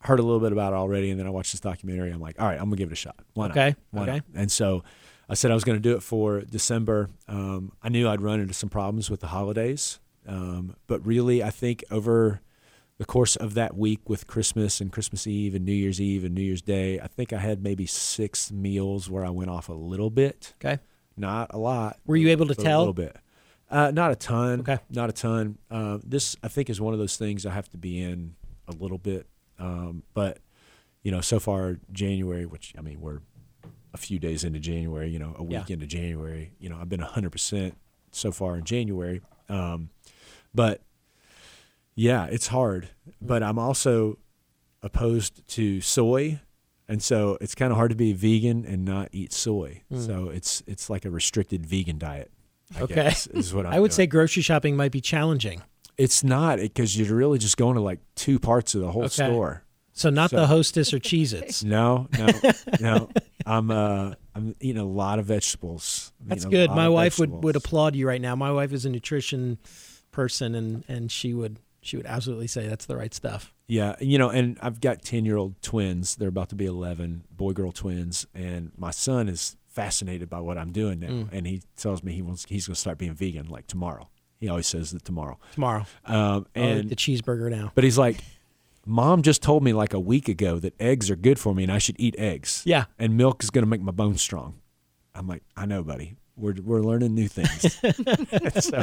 heard 0.00 0.18
a 0.18 0.22
little 0.22 0.40
bit 0.40 0.52
about 0.52 0.72
it 0.72 0.76
already, 0.76 1.10
and 1.10 1.20
then 1.20 1.26
I 1.26 1.30
watched 1.30 1.52
this 1.52 1.60
documentary. 1.60 2.10
I'm 2.10 2.20
like, 2.20 2.40
all 2.40 2.46
right, 2.46 2.58
I'm 2.58 2.64
gonna 2.64 2.76
give 2.76 2.88
it 2.90 2.94
a 2.94 2.96
shot. 2.96 3.16
Why 3.34 3.48
not? 3.48 3.56
Okay, 3.56 3.76
Why 3.90 4.02
okay. 4.02 4.12
not? 4.12 4.24
And 4.34 4.50
so 4.50 4.82
I 5.28 5.34
said 5.34 5.50
I 5.50 5.54
was 5.54 5.64
gonna 5.64 5.78
do 5.80 5.94
it 5.94 6.02
for 6.02 6.40
December. 6.40 7.10
Um, 7.28 7.72
I 7.82 7.88
knew 7.88 8.08
I'd 8.08 8.20
run 8.20 8.40
into 8.40 8.54
some 8.54 8.68
problems 8.68 9.10
with 9.10 9.20
the 9.20 9.28
holidays, 9.28 10.00
um, 10.26 10.76
but 10.86 11.04
really, 11.06 11.42
I 11.42 11.50
think 11.50 11.84
over 11.90 12.40
the 12.98 13.04
course 13.04 13.36
of 13.36 13.54
that 13.54 13.76
week 13.76 14.08
with 14.08 14.26
Christmas 14.26 14.80
and 14.80 14.92
Christmas 14.92 15.26
Eve 15.26 15.54
and 15.54 15.64
New 15.64 15.72
Year's 15.72 16.00
Eve 16.00 16.24
and 16.24 16.34
New 16.34 16.42
Year's 16.42 16.62
Day, 16.62 17.00
I 17.00 17.06
think 17.06 17.32
I 17.32 17.38
had 17.38 17.62
maybe 17.62 17.86
six 17.86 18.52
meals 18.52 19.10
where 19.10 19.24
I 19.24 19.30
went 19.30 19.50
off 19.50 19.68
a 19.68 19.72
little 19.72 20.10
bit, 20.10 20.54
okay. 20.64 20.80
not 21.16 21.52
a 21.52 21.58
lot. 21.58 21.98
Were 22.06 22.16
you 22.16 22.28
able 22.28 22.46
to 22.46 22.54
tell? 22.54 22.78
a 22.78 22.80
little 22.80 22.92
bit? 22.94 23.16
Uh, 23.72 23.90
not 23.90 24.12
a 24.12 24.16
ton. 24.16 24.60
Okay. 24.60 24.78
Not 24.90 25.08
a 25.08 25.12
ton. 25.12 25.56
Uh, 25.70 25.98
this 26.04 26.36
I 26.42 26.48
think 26.48 26.68
is 26.70 26.80
one 26.80 26.92
of 26.92 26.98
those 27.00 27.16
things 27.16 27.46
I 27.46 27.50
have 27.52 27.68
to 27.70 27.78
be 27.78 28.00
in 28.02 28.34
a 28.68 28.72
little 28.72 28.98
bit. 28.98 29.26
Um, 29.58 30.02
but 30.14 30.38
you 31.02 31.10
know, 31.10 31.20
so 31.22 31.40
far 31.40 31.78
January, 31.90 32.46
which 32.46 32.74
I 32.78 32.82
mean 32.82 33.00
we're 33.00 33.20
a 33.94 33.98
few 33.98 34.18
days 34.18 34.44
into 34.44 34.58
January. 34.60 35.08
You 35.08 35.18
know, 35.18 35.34
a 35.38 35.42
week 35.42 35.68
Yeah. 35.68 35.74
into 35.74 35.86
January. 35.86 36.52
You 36.60 36.68
know, 36.68 36.76
I've 36.80 36.88
been 36.88 37.00
hundred 37.00 37.32
percent 37.32 37.76
so 38.10 38.30
far 38.30 38.56
in 38.56 38.64
January. 38.64 39.22
Um, 39.48 39.88
but 40.54 40.82
yeah, 41.94 42.26
it's 42.26 42.48
hard. 42.48 42.90
But 43.20 43.42
I'm 43.42 43.58
also 43.58 44.18
opposed 44.82 45.46
to 45.48 45.80
soy. 45.80 46.40
And 46.88 47.02
so 47.02 47.38
it's 47.40 47.54
kind 47.54 47.70
of 47.70 47.78
hard 47.78 47.90
to 47.90 47.96
be 47.96 48.12
vegan 48.12 48.66
and 48.66 48.84
not 48.84 49.08
eat 49.12 49.32
soy. 49.32 49.82
So 49.96 50.28
it's 50.28 50.62
it's 50.66 50.90
like 50.90 51.04
a 51.06 51.10
restricted 51.10 51.64
vegan 51.64 51.98
diet. 51.98 52.30
I. 52.76 52.80
Okay. 52.82 52.94
guess, 52.94 53.26
is 53.28 53.52
what 53.54 53.66
I'm 53.66 53.72
I 53.74 53.80
would 53.80 53.88
doing. 53.90 53.96
say 53.96 54.06
grocery 54.06 54.42
shopping 54.42 54.76
might 54.76 54.92
be 54.92 55.00
challenging. 55.00 55.62
it's 55.98 56.24
not 56.24 56.58
because 56.58 56.96
you're 56.98 57.14
really 57.16 57.38
just 57.38 57.56
going 57.56 57.74
to 57.76 57.80
like 57.82 58.00
two 58.16 58.38
parts 58.38 58.74
of 58.74 58.80
the 58.80 58.90
whole 58.90 59.04
Okay. 59.04 59.26
store. 59.28 59.62
So 59.94 60.08
not 60.08 60.30
So- 60.30 60.36
the 60.36 60.46
hostess 60.46 60.92
or 60.94 60.98
Cheez-Its. 60.98 61.62
No, 61.76 62.08
no, 62.18 62.28
no. 62.80 63.08
I'm 63.46 63.70
uh 63.70 64.14
I'm 64.34 64.54
eating 64.60 64.80
a 64.80 64.86
lot 64.86 65.18
of 65.18 65.26
vegetables. 65.26 66.12
I'm 66.22 66.28
That's 66.28 66.44
good. 66.46 66.70
My 66.70 66.88
wife 66.88 67.18
would, 67.18 67.30
would 67.44 67.56
applaud 67.56 67.94
you 67.94 68.08
right 68.08 68.20
now. 68.20 68.34
My 68.34 68.50
wife 68.52 68.72
is 68.72 68.86
a 68.86 68.88
nutrition 68.90 69.58
person 70.10 70.54
and, 70.54 70.84
and 70.88 71.10
she 71.12 71.34
would 71.34 71.58
she 71.82 71.96
would 71.96 72.06
absolutely 72.06 72.46
say 72.46 72.68
that's 72.68 72.86
the 72.86 72.96
right 72.96 73.12
stuff. 73.12 73.52
Yeah, 73.66 73.96
you 74.00 74.16
know, 74.18 74.28
and 74.30 74.58
I've 74.62 74.80
got 74.80 75.02
ten 75.02 75.24
year 75.24 75.36
old 75.36 75.60
twins. 75.62 76.16
They're 76.16 76.28
about 76.28 76.48
to 76.50 76.54
be 76.54 76.66
eleven, 76.66 77.24
boy 77.30 77.52
girl 77.52 77.72
twins, 77.72 78.26
and 78.34 78.70
my 78.76 78.92
son 78.92 79.28
is 79.28 79.56
fascinated 79.72 80.28
by 80.30 80.40
what 80.40 80.56
I'm 80.58 80.70
doing 80.72 81.00
now, 81.00 81.08
Mm. 81.08 81.28
and 81.32 81.46
he 81.46 81.62
tells 81.76 82.02
me 82.02 82.12
he 82.12 82.22
wants 82.22 82.44
he's 82.48 82.66
going 82.66 82.74
to 82.74 82.80
start 82.80 82.98
being 82.98 83.14
vegan 83.14 83.46
like 83.48 83.66
tomorrow. 83.66 84.08
He 84.38 84.48
always 84.48 84.66
says 84.66 84.90
that 84.92 85.04
tomorrow. 85.04 85.38
Tomorrow. 85.52 85.86
Um, 86.04 86.46
and 86.54 86.90
the 86.90 86.96
cheeseburger 86.96 87.50
now. 87.50 87.72
but 87.74 87.84
he's 87.84 87.96
like, 87.98 88.18
Mom 88.84 89.22
just 89.22 89.40
told 89.42 89.62
me 89.62 89.72
like 89.72 89.94
a 89.94 90.00
week 90.00 90.28
ago 90.28 90.58
that 90.58 90.74
eggs 90.80 91.10
are 91.10 91.16
good 91.16 91.38
for 91.38 91.54
me 91.54 91.62
and 91.62 91.70
I 91.70 91.78
should 91.78 91.94
eat 91.98 92.16
eggs. 92.18 92.62
Yeah. 92.66 92.84
and 92.98 93.16
milk 93.16 93.42
is 93.44 93.50
going 93.50 93.62
to 93.62 93.68
make 93.68 93.80
my 93.80 93.92
bones 93.92 94.20
strong. 94.20 94.60
I'm 95.14 95.28
like, 95.28 95.42
I 95.56 95.66
know, 95.66 95.82
buddy. 95.84 96.16
We're 96.36 96.54
we're 96.64 96.80
learning 96.80 97.14
new 97.14 97.28
things. 97.28 97.76
so, 98.64 98.82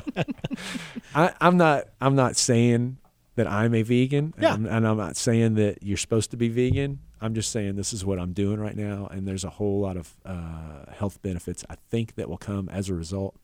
I, 1.16 1.34
I'm 1.42 1.58
not 1.58 1.86
I'm 2.00 2.16
not 2.16 2.36
saying 2.38 2.98
that 3.36 3.48
I'm 3.48 3.74
a 3.74 3.82
vegan, 3.82 4.34
and, 4.38 4.46
I'm, 4.46 4.66
and 4.66 4.88
I'm 4.88 4.98
not 4.98 5.16
saying 5.18 5.56
that 5.56 5.82
you're 5.82 5.98
supposed 5.98 6.32
to 6.32 6.38
be 6.38 6.50
vegan. 6.50 7.00
I'm 7.22 7.34
just 7.34 7.52
saying 7.52 7.76
this 7.76 7.94
is 7.94 8.06
what 8.06 8.20
I'm 8.20 8.34
doing 8.34 8.60
right 8.60 8.76
now, 8.76 9.08
and 9.08 9.28
there's 9.28 9.44
a 9.44 9.50
whole 9.50 9.82
lot 9.82 9.98
of 9.98 10.16
uh, 10.26 10.92
health 10.92 11.22
benefits 11.22 11.66
I 11.70 11.76
think 11.90 12.16
that 12.16 12.30
will 12.30 12.38
come 12.38 12.70
as 12.70 12.90
a 12.90 12.94
result. 12.94 13.36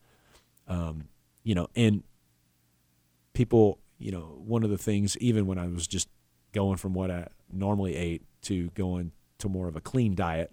Um, 0.66 1.08
you 1.42 1.54
know, 1.54 1.68
and 1.76 2.02
people, 3.34 3.78
you 3.98 4.10
know, 4.10 4.40
one 4.44 4.64
of 4.64 4.70
the 4.70 4.78
things, 4.78 5.16
even 5.18 5.46
when 5.46 5.58
I 5.58 5.66
was 5.68 5.86
just 5.86 6.08
going 6.52 6.76
from 6.76 6.94
what 6.94 7.10
I 7.10 7.28
normally 7.52 7.96
ate 7.96 8.22
to 8.42 8.70
going 8.70 9.12
to 9.38 9.48
more 9.48 9.68
of 9.68 9.76
a 9.76 9.80
clean 9.80 10.14
diet, 10.14 10.50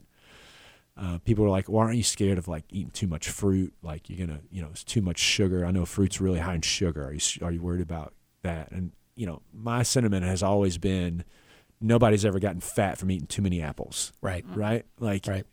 uh, 0.97 1.17
people 1.19 1.43
were 1.43 1.49
like, 1.49 1.67
"Why 1.69 1.85
aren't 1.85 1.97
you 1.97 2.03
scared 2.03 2.37
of 2.37 2.47
like 2.47 2.65
eating 2.69 2.91
too 2.91 3.07
much 3.07 3.29
fruit? 3.29 3.73
Like 3.81 4.09
you're 4.09 4.27
gonna, 4.27 4.41
you 4.51 4.61
know, 4.61 4.69
it's 4.71 4.83
too 4.83 5.01
much 5.01 5.17
sugar. 5.17 5.65
I 5.65 5.71
know 5.71 5.85
fruit's 5.85 6.21
really 6.21 6.39
high 6.39 6.55
in 6.55 6.61
sugar. 6.61 7.05
Are 7.05 7.13
you 7.13 7.21
are 7.41 7.51
you 7.51 7.61
worried 7.61 7.81
about 7.81 8.13
that?" 8.43 8.71
And 8.71 8.91
you 9.15 9.25
know, 9.25 9.41
my 9.53 9.83
sentiment 9.83 10.25
has 10.25 10.43
always 10.43 10.77
been, 10.77 11.23
nobody's 11.83 12.25
ever 12.25 12.39
gotten 12.39 12.61
fat 12.61 12.97
from 12.97 13.11
eating 13.11 13.27
too 13.27 13.41
many 13.41 13.61
apples, 13.61 14.11
Right. 14.21 14.45
right? 14.55 14.85
Like, 14.99 15.27
Right. 15.27 15.45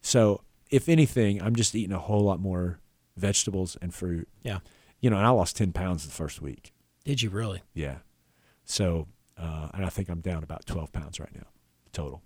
so 0.00 0.42
if 0.70 0.88
anything, 0.88 1.40
I'm 1.42 1.54
just 1.54 1.74
eating 1.74 1.92
a 1.94 1.98
whole 1.98 2.22
lot 2.22 2.40
more 2.40 2.80
vegetables 3.16 3.76
and 3.80 3.94
fruit. 3.94 4.28
Yeah. 4.42 4.58
You 5.00 5.10
know, 5.10 5.18
and 5.18 5.26
I 5.26 5.30
lost 5.30 5.56
10 5.56 5.72
pounds 5.72 6.04
the 6.06 6.10
first 6.12 6.40
week. 6.40 6.72
Did 7.04 7.22
you 7.22 7.30
really? 7.30 7.62
Yeah. 7.74 7.98
So, 8.64 9.06
uh, 9.36 9.68
and 9.74 9.84
I 9.84 9.88
think 9.90 10.08
I'm 10.08 10.20
down 10.20 10.42
about 10.42 10.66
12 10.66 10.92
pounds 10.92 11.20
right 11.20 11.34
now 11.34 11.46
total. 11.92 12.22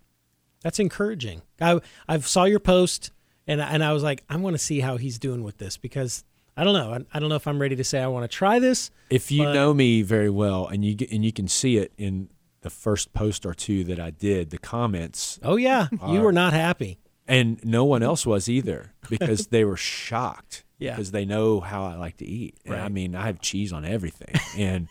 That's 0.62 0.78
encouraging. 0.78 1.42
I 1.60 1.80
I 2.08 2.18
saw 2.20 2.44
your 2.44 2.58
post 2.60 3.10
and 3.46 3.60
and 3.60 3.84
I 3.84 3.92
was 3.92 4.02
like, 4.02 4.24
I 4.30 4.36
want 4.36 4.54
to 4.54 4.58
see 4.58 4.80
how 4.80 4.96
he's 4.96 5.18
doing 5.18 5.42
with 5.42 5.58
this 5.58 5.76
because 5.76 6.24
I 6.56 6.64
don't 6.64 6.72
know. 6.74 6.92
I, 6.94 7.16
I 7.16 7.20
don't 7.20 7.28
know 7.28 7.36
if 7.36 7.46
I'm 7.46 7.60
ready 7.60 7.76
to 7.76 7.84
say 7.84 8.00
I 8.00 8.06
want 8.08 8.28
to 8.28 8.34
try 8.34 8.58
this. 8.58 8.90
If 9.10 9.30
you 9.30 9.44
know 9.44 9.72
me 9.74 10.02
very 10.02 10.30
well 10.30 10.66
and 10.66 10.84
you 10.84 10.96
and 11.12 11.24
you 11.24 11.32
can 11.32 11.48
see 11.48 11.76
it 11.76 11.92
in 11.98 12.28
the 12.68 12.74
first 12.74 13.12
post 13.12 13.46
or 13.46 13.54
two 13.54 13.84
that 13.84 13.98
I 13.98 14.10
did, 14.10 14.50
the 14.50 14.58
comments, 14.58 15.38
Oh 15.42 15.56
yeah, 15.56 15.88
you 16.08 16.20
were 16.20 16.32
not 16.32 16.52
happy. 16.52 16.98
and 17.26 17.58
no 17.64 17.84
one 17.84 18.02
else 18.02 18.26
was 18.26 18.48
either 18.48 18.92
because 19.08 19.46
they 19.48 19.64
were 19.64 19.76
shocked 19.76 20.64
Yeah. 20.78 20.92
because 20.92 21.10
they 21.10 21.24
know 21.24 21.60
how 21.60 21.84
I 21.86 21.96
like 21.96 22.18
to 22.18 22.26
eat. 22.26 22.56
And 22.66 22.76
I 22.76 22.88
mean, 22.88 23.14
I 23.14 23.26
have 23.26 23.40
cheese 23.40 23.72
on 23.72 23.84
everything, 23.84 24.34
and 24.58 24.88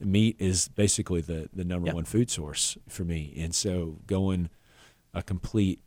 meat 0.00 0.36
is 0.38 0.68
basically 0.68 1.20
the 1.20 1.48
the 1.52 1.64
number 1.64 1.86
Yep. 1.86 1.94
one 1.94 2.04
food 2.04 2.30
source 2.30 2.78
for 2.88 3.04
me. 3.04 3.34
And 3.36 3.54
so 3.54 3.98
going 4.06 4.48
a 5.12 5.22
complete 5.22 5.80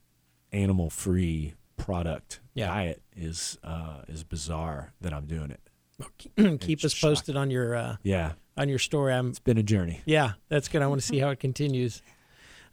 animal 0.52 0.90
free 0.90 1.54
product 1.78 2.42
Yeah. 2.54 2.68
diet 2.68 3.02
is 3.16 3.58
uh, 3.64 4.02
is 4.08 4.24
bizarre 4.24 4.92
that 5.02 5.14
I'm 5.14 5.26
doing 5.26 5.52
it. 5.52 5.62
Keep 6.62 6.80
It's 6.80 6.86
us 6.86 7.00
posted 7.00 7.36
on 7.36 7.50
your 7.52 7.76
uh, 7.76 7.96
Yeah, 8.04 8.34
on 8.60 8.70
your 8.70 8.78
story. 8.80 9.14
I'm 9.14 9.30
it's 9.30 9.39
been 9.39 9.57
a 9.57 9.64
journey. 9.64 10.01
yeah, 10.05 10.34
that's 10.49 10.68
good. 10.68 10.82
I 10.82 10.88
want 10.88 11.01
to 11.01 11.07
see 11.07 11.18
how 11.20 11.30
it 11.30 11.39
continues. 11.39 12.01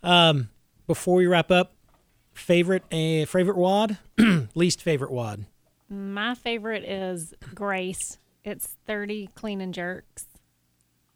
Um, 0.03 0.51
before 0.87 1.17
we 1.17 1.27
wrap 1.27 1.51
up, 1.51 1.73
favorite 2.35 2.83
a 2.91 3.25
favorite 3.27 3.57
WOD, 3.57 3.97
least 4.55 4.83
favorite 4.83 5.11
WOD. 5.13 5.47
My 5.89 6.35
favorite 6.35 6.85
is 6.85 7.33
Grace. 7.55 8.19
It's 8.45 8.77
30 8.87 9.31
clean 9.35 9.61
and 9.61 9.73
jerks. 9.73 10.27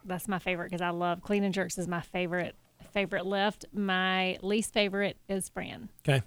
That's 0.04 0.28
my 0.28 0.38
favorite 0.38 0.70
because 0.70 0.80
I 0.80 0.90
love 0.90 1.20
clean 1.20 1.44
and 1.44 1.52
jerks 1.52 1.76
is 1.76 1.86
my 1.88 2.00
favorite 2.00 2.54
favorite 2.92 3.26
lift. 3.26 3.64
My 3.72 4.38
least 4.42 4.72
favorite 4.72 5.16
is 5.28 5.48
Fran. 5.48 5.88
Okay, 6.08 6.22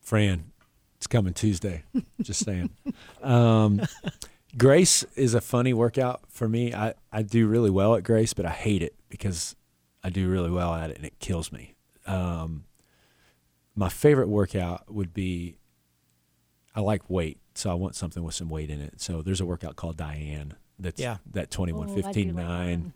Fran, 0.00 0.52
it's 0.96 1.06
coming 1.06 1.34
Tuesday. 1.34 1.82
Just 2.22 2.44
saying. 2.44 2.70
Um, 3.22 3.82
Grace 4.58 5.04
is 5.14 5.34
a 5.34 5.40
funny 5.40 5.72
workout 5.72 6.22
for 6.28 6.48
me. 6.48 6.74
I, 6.74 6.94
I 7.12 7.22
do 7.22 7.46
really 7.46 7.70
well 7.70 7.94
at 7.94 8.02
Grace, 8.04 8.32
but 8.34 8.44
I 8.46 8.50
hate 8.50 8.82
it 8.82 8.94
because 9.08 9.54
I 10.02 10.10
do 10.10 10.28
really 10.28 10.50
well 10.50 10.74
at 10.74 10.90
it 10.90 10.96
and 10.96 11.06
it 11.06 11.18
kills 11.20 11.52
me. 11.52 11.74
Um, 12.06 12.64
my 13.76 13.88
favorite 13.88 14.28
workout 14.28 14.92
would 14.92 15.14
be 15.14 15.56
I 16.74 16.80
like 16.80 17.08
weight, 17.10 17.38
so 17.54 17.70
I 17.70 17.74
want 17.74 17.94
something 17.96 18.22
with 18.22 18.34
some 18.34 18.48
weight 18.48 18.70
in 18.70 18.80
it. 18.80 19.00
So 19.00 19.22
there's 19.22 19.40
a 19.40 19.46
workout 19.46 19.76
called 19.76 19.96
Diane 19.96 20.54
that's 20.78 21.00
Yeah. 21.00 21.18
that 21.32 21.40
Oh, 21.58 21.62
I 21.62 21.66
do 21.66 21.72
21 21.72 21.88
like 21.94 22.04
15 22.04 22.34
that 22.34 22.42
9 22.42 22.92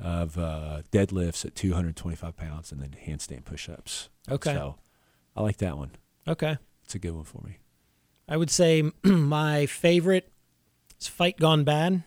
of 0.00 0.38
uh, 0.38 0.82
deadlifts 0.90 1.44
at 1.44 1.54
225 1.54 2.36
pounds 2.36 2.72
and 2.72 2.80
then 2.80 2.96
handstand 3.06 3.44
push 3.44 3.68
ups. 3.68 4.08
Okay. 4.30 4.52
So 4.52 4.76
I 5.36 5.42
like 5.42 5.58
that 5.58 5.76
one. 5.78 5.90
okay. 6.26 6.58
It's 6.84 6.94
a 6.96 6.98
good 6.98 7.12
one 7.14 7.24
for 7.24 7.40
me. 7.46 7.58
I 8.28 8.36
would 8.36 8.50
say 8.50 8.90
my 9.04 9.66
favorite 9.66 10.31
is 11.02 11.08
Fight 11.08 11.36
Gone 11.36 11.64
Bad 11.64 12.04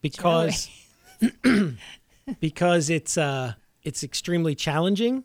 because 0.00 0.70
because 2.40 2.90
it's 2.90 3.18
uh 3.18 3.54
it's 3.82 4.02
extremely 4.02 4.54
challenging 4.54 5.24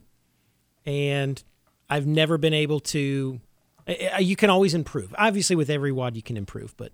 and 0.85 1.41
I've 1.89 2.05
never 2.05 2.37
been 2.37 2.53
able 2.53 2.81
to 2.81 3.39
uh, 3.87 4.17
you 4.19 4.35
can 4.35 4.49
always 4.49 4.73
improve. 4.73 5.15
Obviously 5.17 5.55
with 5.55 5.69
every 5.69 5.91
WOD 5.91 6.17
you 6.17 6.21
can 6.21 6.35
improve, 6.35 6.75
but 6.75 6.91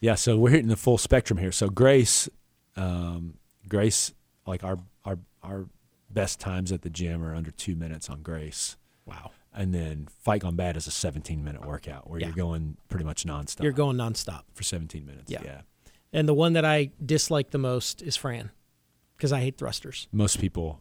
Yeah, 0.00 0.16
so 0.16 0.36
we're 0.36 0.50
hitting 0.50 0.68
the 0.68 0.76
full 0.76 0.98
spectrum 0.98 1.38
here. 1.38 1.52
So 1.52 1.68
Grace, 1.70 2.28
um, 2.76 3.38
Grace, 3.68 4.12
like 4.46 4.64
our 4.64 4.78
our 5.04 5.18
our 5.42 5.66
best 6.10 6.40
times 6.40 6.72
at 6.72 6.82
the 6.82 6.90
gym 6.90 7.24
are 7.24 7.34
under 7.34 7.50
two 7.50 7.74
minutes 7.74 8.10
on 8.10 8.20
Grace, 8.22 8.76
wow. 9.06 9.30
And 9.54 9.74
then 9.74 10.08
Fight 10.22 10.42
Gone 10.42 10.56
Bad 10.56 10.76
is 10.76 10.86
a 10.86 10.90
17 10.90 11.42
minute 11.42 11.64
workout 11.66 12.08
where 12.08 12.20
Yeah. 12.20 12.26
you're 12.28 12.36
going 12.36 12.76
pretty 12.88 13.04
much 13.04 13.24
nonstop. 13.24 13.62
You're 13.62 13.72
going 13.72 13.96
nonstop. 13.96 14.42
for 14.54 14.62
17 14.62 15.04
minutes. 15.06 15.30
Yeah. 15.30 15.42
yeah. 15.44 15.60
And 16.12 16.28
the 16.28 16.34
one 16.34 16.54
that 16.54 16.64
I 16.64 16.90
dislike 17.04 17.50
the 17.50 17.58
most 17.58 18.00
is 18.02 18.16
Fran 18.16 18.50
because 19.16 19.32
I 19.32 19.40
hate 19.40 19.58
thrusters. 19.58 20.08
Most 20.12 20.40
people, 20.40 20.80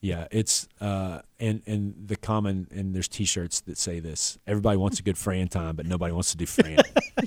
yeah, 0.00 0.26
it's 0.30 0.68
uh, 0.80 1.20
and 1.40 1.62
and 1.66 1.94
the 2.06 2.16
common 2.16 2.68
and 2.70 2.94
there's 2.94 3.08
T-shirts 3.08 3.62
that 3.62 3.78
say 3.78 3.98
this. 4.00 4.38
Everybody 4.46 4.76
wants 4.76 4.98
a 5.00 5.02
good 5.02 5.16
Fran 5.16 5.48
time, 5.48 5.74
but 5.76 5.86
nobody 5.86 6.12
wants 6.12 6.32
to 6.32 6.36
do 6.36 6.44
Fran. 6.46 6.78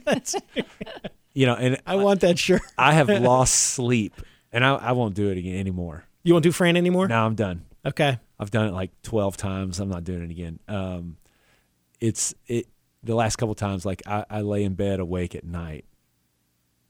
you 1.34 1.46
know, 1.46 1.56
and 1.56 1.82
I 1.86 1.96
want 1.96 2.22
that 2.22 2.38
shirt. 2.38 2.62
I 2.78 2.94
have 2.94 3.10
lost 3.10 3.54
sleep, 3.56 4.14
and 4.52 4.64
I, 4.66 4.76
I 4.76 4.92
won't 4.92 5.16
do 5.16 5.30
it 5.30 5.38
again 5.38 5.58
anymore. 5.58 6.06
You 6.24 6.34
won't 6.34 6.44
do 6.44 6.52
Fran 6.52 6.78
anymore? 6.78 7.08
Now 7.08 7.26
I'm 7.26 7.36
done. 7.36 7.66
Okay. 7.86 8.20
I've 8.40 8.52
done 8.52 8.68
it 8.68 8.74
like 8.74 8.92
12 9.04 9.38
times. 9.38 9.80
I'm 9.80 9.90
not 9.90 10.04
doing 10.04 10.24
it 10.24 10.32
again. 10.32 10.60
Um, 10.68 11.18
it's 12.00 12.34
it 12.48 12.68
the 13.04 13.16
last 13.16 13.36
couple 13.38 13.54
times 13.56 13.86
like 13.86 14.02
I, 14.08 14.26
I 14.30 14.42
lay 14.42 14.64
in 14.64 14.74
bed 14.76 15.00
awake 15.00 15.36
at 15.36 15.44
night, 15.44 15.86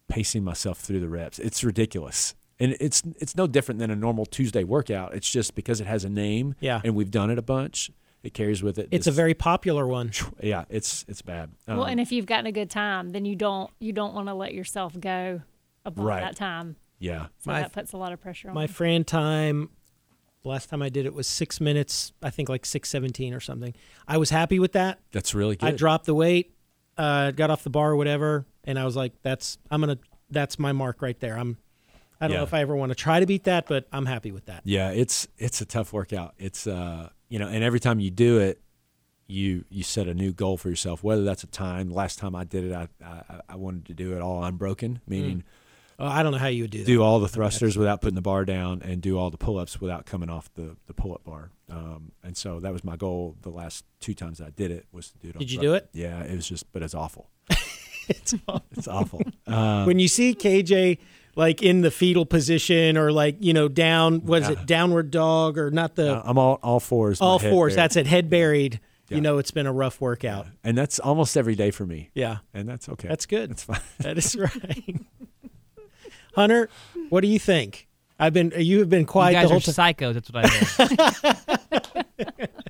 pacing 0.08 0.44
myself 0.44 0.80
through 0.80 1.00
the 1.00 1.10
reps. 1.10 1.40
It's 1.40 1.64
ridiculous, 1.64 2.36
and 2.60 2.76
it's 2.80 3.04
it's 3.20 3.36
no 3.36 3.48
different 3.48 3.80
than 3.80 3.92
a 3.92 3.96
normal 3.96 4.26
Tuesday 4.26 4.64
workout. 4.64 5.14
It's 5.14 5.30
just 5.30 5.56
because 5.56 5.82
it 5.82 5.88
has 5.88 6.04
a 6.06 6.10
name, 6.10 6.56
Yeah. 6.60 6.82
and 6.84 6.96
we've 6.96 7.12
done 7.12 7.30
it 7.30 7.38
a 7.38 7.42
bunch. 7.42 7.92
It 8.24 8.34
carries 8.34 8.62
with 8.62 8.78
it. 8.78 8.88
It's 8.92 9.08
a 9.08 9.12
very 9.12 9.34
popular 9.34 9.88
one. 9.88 10.12
yeah. 10.42 10.66
It's 10.70 11.04
it's 11.08 11.22
bad. 11.22 11.52
well, 11.68 11.84
Um, 11.84 11.90
and 11.90 12.00
if 12.00 12.12
you've 12.12 12.26
gotten 12.28 12.46
a 12.46 12.52
good 12.52 12.70
time, 12.70 13.10
then 13.10 13.26
you 13.26 13.36
don't 13.36 13.70
you 13.80 13.92
don't 13.94 14.14
want 14.14 14.28
to 14.28 14.34
let 14.34 14.54
yourself 14.54 14.98
go 15.00 15.42
above 15.86 16.06
Right. 16.06 16.22
that 16.22 16.36
time. 16.36 16.76
yeah, 17.00 17.28
So 17.40 17.52
My- 17.52 17.62
that 17.62 17.74
puts 17.74 17.94
a 17.94 17.98
lot 17.98 18.14
of 18.14 18.22
pressure 18.22 18.50
on. 18.50 18.54
My 18.56 18.64
you. 18.64 18.68
Fran 18.68 19.04
time, 19.04 19.70
the 20.44 20.50
last 20.50 20.70
time 20.70 20.82
I 20.82 20.90
did 20.90 21.06
it 21.06 21.14
was 21.14 21.28
six 21.28 21.62
minutes. 21.62 22.14
I 22.22 22.30
think 22.30 22.50
like 22.50 22.66
six 22.66 22.90
seventeen 22.90 23.34
or 23.34 23.40
something. 23.40 23.74
I 24.08 24.18
was 24.18 24.30
happy 24.30 24.60
with 24.60 24.74
that. 24.74 25.00
that's 25.12 25.34
really 25.36 25.56
good. 25.56 25.68
I 25.68 25.72
dropped 25.72 26.06
the 26.06 26.16
weight, 26.16 26.56
uh, 26.98 27.32
got 27.32 27.50
off 27.52 27.64
the 27.64 27.70
bar 27.70 27.92
or 27.92 27.96
whatever, 27.96 28.46
and 28.64 28.80
I 28.80 28.86
was 28.86 28.96
like, 28.96 29.14
"That's 29.22 29.58
I'm 29.70 29.82
gonna. 29.82 30.00
That's 30.30 30.58
my 30.58 30.72
mark 30.72 31.02
right 31.02 31.20
there." 31.20 31.38
I'm. 31.38 31.58
I 32.20 32.28
don't 32.28 32.38
know 32.38 32.44
if 32.44 32.54
I 32.54 32.62
ever 32.62 32.76
want 32.76 32.92
to 32.92 32.96
try 32.96 33.20
to 33.20 33.26
beat 33.26 33.46
that, 33.46 33.66
but 33.68 33.88
I'm 33.92 34.06
happy 34.06 34.32
with 34.32 34.46
that. 34.46 34.62
Yeah, 34.64 34.92
it's 34.92 35.28
it's 35.40 35.60
a 35.62 35.66
tough 35.66 35.92
workout. 35.92 36.36
It's 36.38 36.68
uh 36.68 37.10
you 37.30 37.40
know, 37.40 37.48
and 37.48 37.64
every 37.64 37.80
time 37.80 38.00
you 38.00 38.12
do 38.12 38.38
it, 38.40 38.62
you 39.26 39.66
you 39.70 39.82
set 39.82 40.08
a 40.08 40.14
new 40.14 40.32
goal 40.32 40.58
for 40.58 40.70
yourself. 40.70 41.04
Whether 41.04 41.24
that's 41.24 41.44
a 41.44 41.48
time. 41.48 41.90
Last 41.90 42.20
time 42.20 42.36
I 42.36 42.44
did 42.44 42.66
it, 42.66 42.74
I 42.74 42.88
I, 43.04 43.42
I 43.50 43.56
wanted 43.56 43.86
to 43.88 43.94
do 43.96 44.14
it 44.14 44.22
all 44.22 44.44
unbroken, 44.44 45.02
meaning 45.08 45.44
Oh, 46.02 46.08
I 46.08 46.24
don't 46.24 46.32
know 46.32 46.38
how 46.40 46.48
you 46.48 46.64
would 46.64 46.72
do 46.72 46.80
that. 46.80 46.86
do 46.86 47.04
all 47.04 47.20
the 47.20 47.28
thrusters 47.28 47.78
without 47.78 48.02
putting 48.02 48.16
the 48.16 48.22
bar 48.22 48.44
down, 48.44 48.82
and 48.84 49.02
do 49.02 49.18
all 49.20 49.30
the 49.30 49.38
pull 49.38 49.58
ups 49.60 49.80
without 49.80 50.06
coming 50.06 50.30
off 50.30 50.52
the 50.56 50.76
the 50.88 50.94
pull 50.94 51.14
up 51.14 51.24
bar. 51.24 51.52
Um, 51.70 52.12
and 52.24 52.36
so 52.36 52.60
that 52.60 52.74
was 52.74 52.84
my 52.84 52.96
goal. 52.98 53.36
The 53.44 53.50
last 53.52 53.86
two 54.00 54.14
times 54.14 54.42
I 54.42 54.50
did 54.50 54.72
it 54.72 54.86
was 54.92 55.12
to 55.12 55.18
do 55.20 55.30
it. 55.30 55.38
Did 55.38 55.52
you 55.52 55.58
thrust- 55.60 55.62
do 55.64 55.74
it? 55.76 55.90
Yeah, 55.94 56.22
it 56.24 56.36
was 56.36 56.48
just, 56.48 56.72
but 56.74 56.82
it's 56.84 56.94
awful. 56.96 57.30
It's 58.10 58.34
awful. 58.48 58.64
It's 58.72 58.88
awful. 58.90 59.22
Uh, 59.48 59.86
when 59.86 59.98
you 60.00 60.08
see 60.10 60.34
KJ 60.36 60.98
like 61.38 61.62
in 61.62 61.80
the 61.82 61.92
fetal 61.92 62.26
position 62.26 62.98
or 62.98 63.12
like 63.14 63.38
you 63.40 63.54
know 63.54 63.70
down, 63.70 64.26
what 64.26 64.42
is 64.42 64.50
Yeah. 64.50 64.60
it, 64.60 64.66
downward 64.66 65.12
dog 65.12 65.58
or 65.58 65.72
not 65.72 65.96
the 65.96 66.22
I'm 66.26 66.38
all 66.38 66.60
all 66.62 66.80
fours. 66.82 67.22
all 67.22 67.40
fours? 67.40 67.74
there. 67.76 67.84
That's 67.84 67.96
it, 67.96 68.08
head 68.08 68.30
buried. 68.30 68.82
Yeah. 69.08 69.16
You 69.18 69.22
know, 69.22 69.38
it's 69.38 69.52
been 69.52 69.66
a 69.68 69.72
rough 69.72 70.02
workout. 70.02 70.48
and 70.64 70.78
that's 70.78 71.00
almost 71.00 71.38
every 71.38 71.56
day 71.56 71.70
for 71.72 71.86
me, 71.86 72.10
Yeah, 72.14 72.38
and 72.54 72.68
that's 72.68 72.90
okay. 72.90 73.08
that's 73.08 73.26
good. 73.28 73.52
that's 73.52 73.64
fine. 73.64 73.80
That 74.00 74.18
is 74.18 74.36
right. 74.38 75.02
Hunter, 76.36 76.70
what 77.10 77.22
do 77.22 77.28
you 77.28 77.40
think? 77.40 77.88
I've 78.20 78.34
been 78.34 78.54
you 78.58 78.80
have 78.80 78.90
been 78.90 79.02
You 79.02 79.06
quiet 79.08 79.34
guys 79.34 79.44
the 79.44 79.56
are 79.56 79.60
whole 79.60 79.60
time. 79.62 79.94
psychos. 79.96 80.14
That's 80.14 80.32
what 80.32 80.46
I 80.46 82.38
heard. 82.38 82.50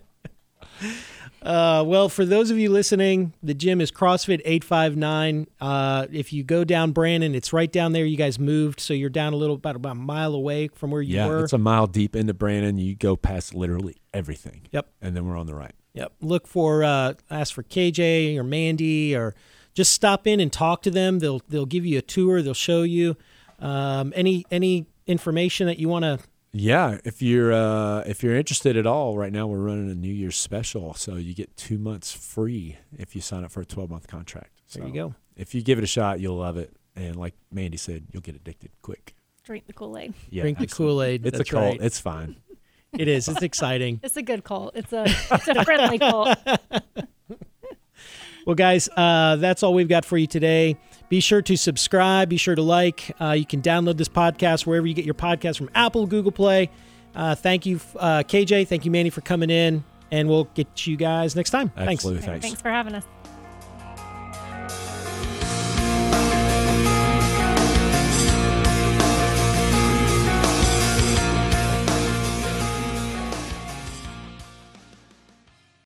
Uh, 1.43 1.83
well, 1.85 2.07
for 2.07 2.23
those 2.23 2.51
of 2.51 2.59
you 2.59 2.69
listening, 2.69 3.33
the 3.41 3.55
gym 3.55 3.81
is 3.81 3.91
CrossFit 3.91 4.41
859. 4.45 5.47
Uh, 5.59 6.05
if 6.11 6.31
you 6.31 6.43
go 6.43 6.63
down 6.63 6.91
Brannon, 6.91 7.33
it's 7.33 7.51
right 7.51 7.71
down 7.71 7.93
there. 7.93 8.05
You 8.05 8.15
guys 8.15 8.37
moved, 8.37 8.79
so 8.79 8.93
you're 8.93 9.09
down 9.09 9.33
a 9.33 9.35
little 9.35 9.55
about 9.55 9.75
about 9.75 9.93
a 9.93 9.95
mile 9.95 10.35
away 10.35 10.67
from 10.67 10.91
where 10.91 11.01
you 11.01 11.15
yeah, 11.15 11.27
were. 11.27 11.43
it's 11.43 11.53
a 11.53 11.57
mile 11.57 11.87
deep 11.87 12.15
into 12.15 12.35
Brannon. 12.35 12.77
You 12.77 12.93
go 12.95 13.15
past 13.15 13.55
literally 13.55 13.95
everything. 14.13 14.67
Yep. 14.71 14.87
And 15.01 15.15
then 15.15 15.27
we're 15.27 15.37
on 15.37 15.47
the 15.47 15.55
right. 15.55 15.73
Yep. 15.93 16.13
Look 16.21 16.45
for 16.45 16.83
uh, 16.83 17.15
ask 17.31 17.55
for 17.55 17.63
KJ 17.63 18.37
or 18.37 18.43
Mandy 18.43 19.15
or 19.15 19.33
just 19.73 19.93
stop 19.93 20.27
in 20.27 20.39
and 20.39 20.53
talk 20.53 20.83
to 20.83 20.91
them. 20.91 21.19
They'll 21.19 21.41
they'll 21.49 21.65
give 21.65 21.87
you 21.87 21.97
a 21.97 22.03
tour. 22.03 22.43
They'll 22.43 22.53
show 22.53 22.83
you 22.83 23.17
um, 23.61 24.13
any 24.15 24.45
any 24.51 24.85
information 25.07 25.67
that 25.67 25.79
you 25.79 25.89
want 25.89 26.03
to. 26.03 26.19
Yeah, 26.53 26.97
if 27.05 27.21
you're 27.21 27.53
uh, 27.53 28.01
if 28.01 28.23
you're 28.23 28.35
interested 28.35 28.75
at 28.75 28.85
all, 28.85 29.17
right 29.17 29.31
now 29.31 29.47
we're 29.47 29.59
running 29.59 29.89
a 29.89 29.95
New 29.95 30.13
Year's 30.13 30.35
special, 30.35 30.93
so 30.93 31.15
you 31.15 31.33
get 31.33 31.55
two 31.55 31.77
months 31.77 32.11
free 32.11 32.77
if 32.97 33.15
you 33.15 33.21
sign 33.21 33.45
up 33.45 33.51
for 33.51 33.61
a 33.61 33.65
12 33.65 33.89
month 33.89 34.07
contract. 34.07 34.49
There 34.73 34.85
you 34.85 34.93
go. 34.93 35.15
If 35.37 35.55
you 35.55 35.61
give 35.61 35.77
it 35.77 35.83
a 35.83 35.87
shot, 35.87 36.19
you'll 36.19 36.37
love 36.37 36.57
it, 36.57 36.75
and 36.95 37.15
like 37.15 37.35
Mandy 37.51 37.77
said, 37.77 38.07
you'll 38.11 38.21
get 38.21 38.35
addicted 38.35 38.71
quick. 38.81 39.15
Drink 39.43 39.65
the 39.65 39.73
Kool 39.73 39.97
Aid. 39.97 40.13
Yeah, 40.29 40.43
Drink 40.43 40.59
the. 40.59 40.67
Kool 40.67 41.01
Aid. 41.01 41.25
It's 41.25 41.37
That's 41.37 41.49
a 41.49 41.53
cult. 41.53 41.63
right. 41.63 41.81
It's 41.81 41.99
fine. 41.99 42.35
It 42.93 43.07
is. 43.07 43.29
It's 43.29 43.41
exciting. 43.41 44.01
It's 44.03 44.17
a 44.17 44.21
good 44.21 44.43
cult. 44.43 44.75
It's 44.75 44.91
a 44.91 45.05
it's 45.07 45.47
a 45.47 45.63
friendly 45.63 45.97
cult. 45.97 46.37
well, 48.45 48.55
guys, 48.55 48.89
uh, 48.97 49.37
that's 49.37 49.63
all 49.63 49.73
we've 49.73 49.87
got 49.87 50.03
for 50.03 50.17
you 50.17 50.27
today. 50.27 50.75
Be 51.11 51.19
sure 51.19 51.41
to 51.41 51.57
subscribe. 51.57 52.29
Be 52.29 52.37
sure 52.37 52.55
to 52.55 52.61
like. 52.61 53.13
Uh, 53.19 53.31
you 53.31 53.45
can 53.45 53.61
download 53.61 53.97
this 53.97 54.07
podcast 54.07 54.65
wherever 54.65 54.87
you 54.87 54.93
get 54.93 55.03
your 55.03 55.13
podcast 55.13 55.57
from 55.57 55.69
Apple, 55.75 56.07
Google 56.07 56.31
Play. 56.31 56.69
Uh, 57.13 57.35
thank 57.35 57.65
you, 57.65 57.81
uh, 57.99 58.23
KJ. 58.25 58.65
Thank 58.65 58.85
you, 58.85 58.91
Mandy, 58.91 59.09
for 59.09 59.19
coming 59.19 59.49
in. 59.49 59.83
And 60.09 60.29
we'll 60.29 60.45
get 60.53 60.87
you 60.87 60.95
guys 60.95 61.35
next 61.35 61.49
time. 61.49 61.69
Absolutely. 61.75 62.21
Thanks. 62.21 62.25
Thanks. 62.25 62.45
Thanks 62.45 62.61
for 62.61 62.69
having 62.69 62.95
us. 62.95 63.03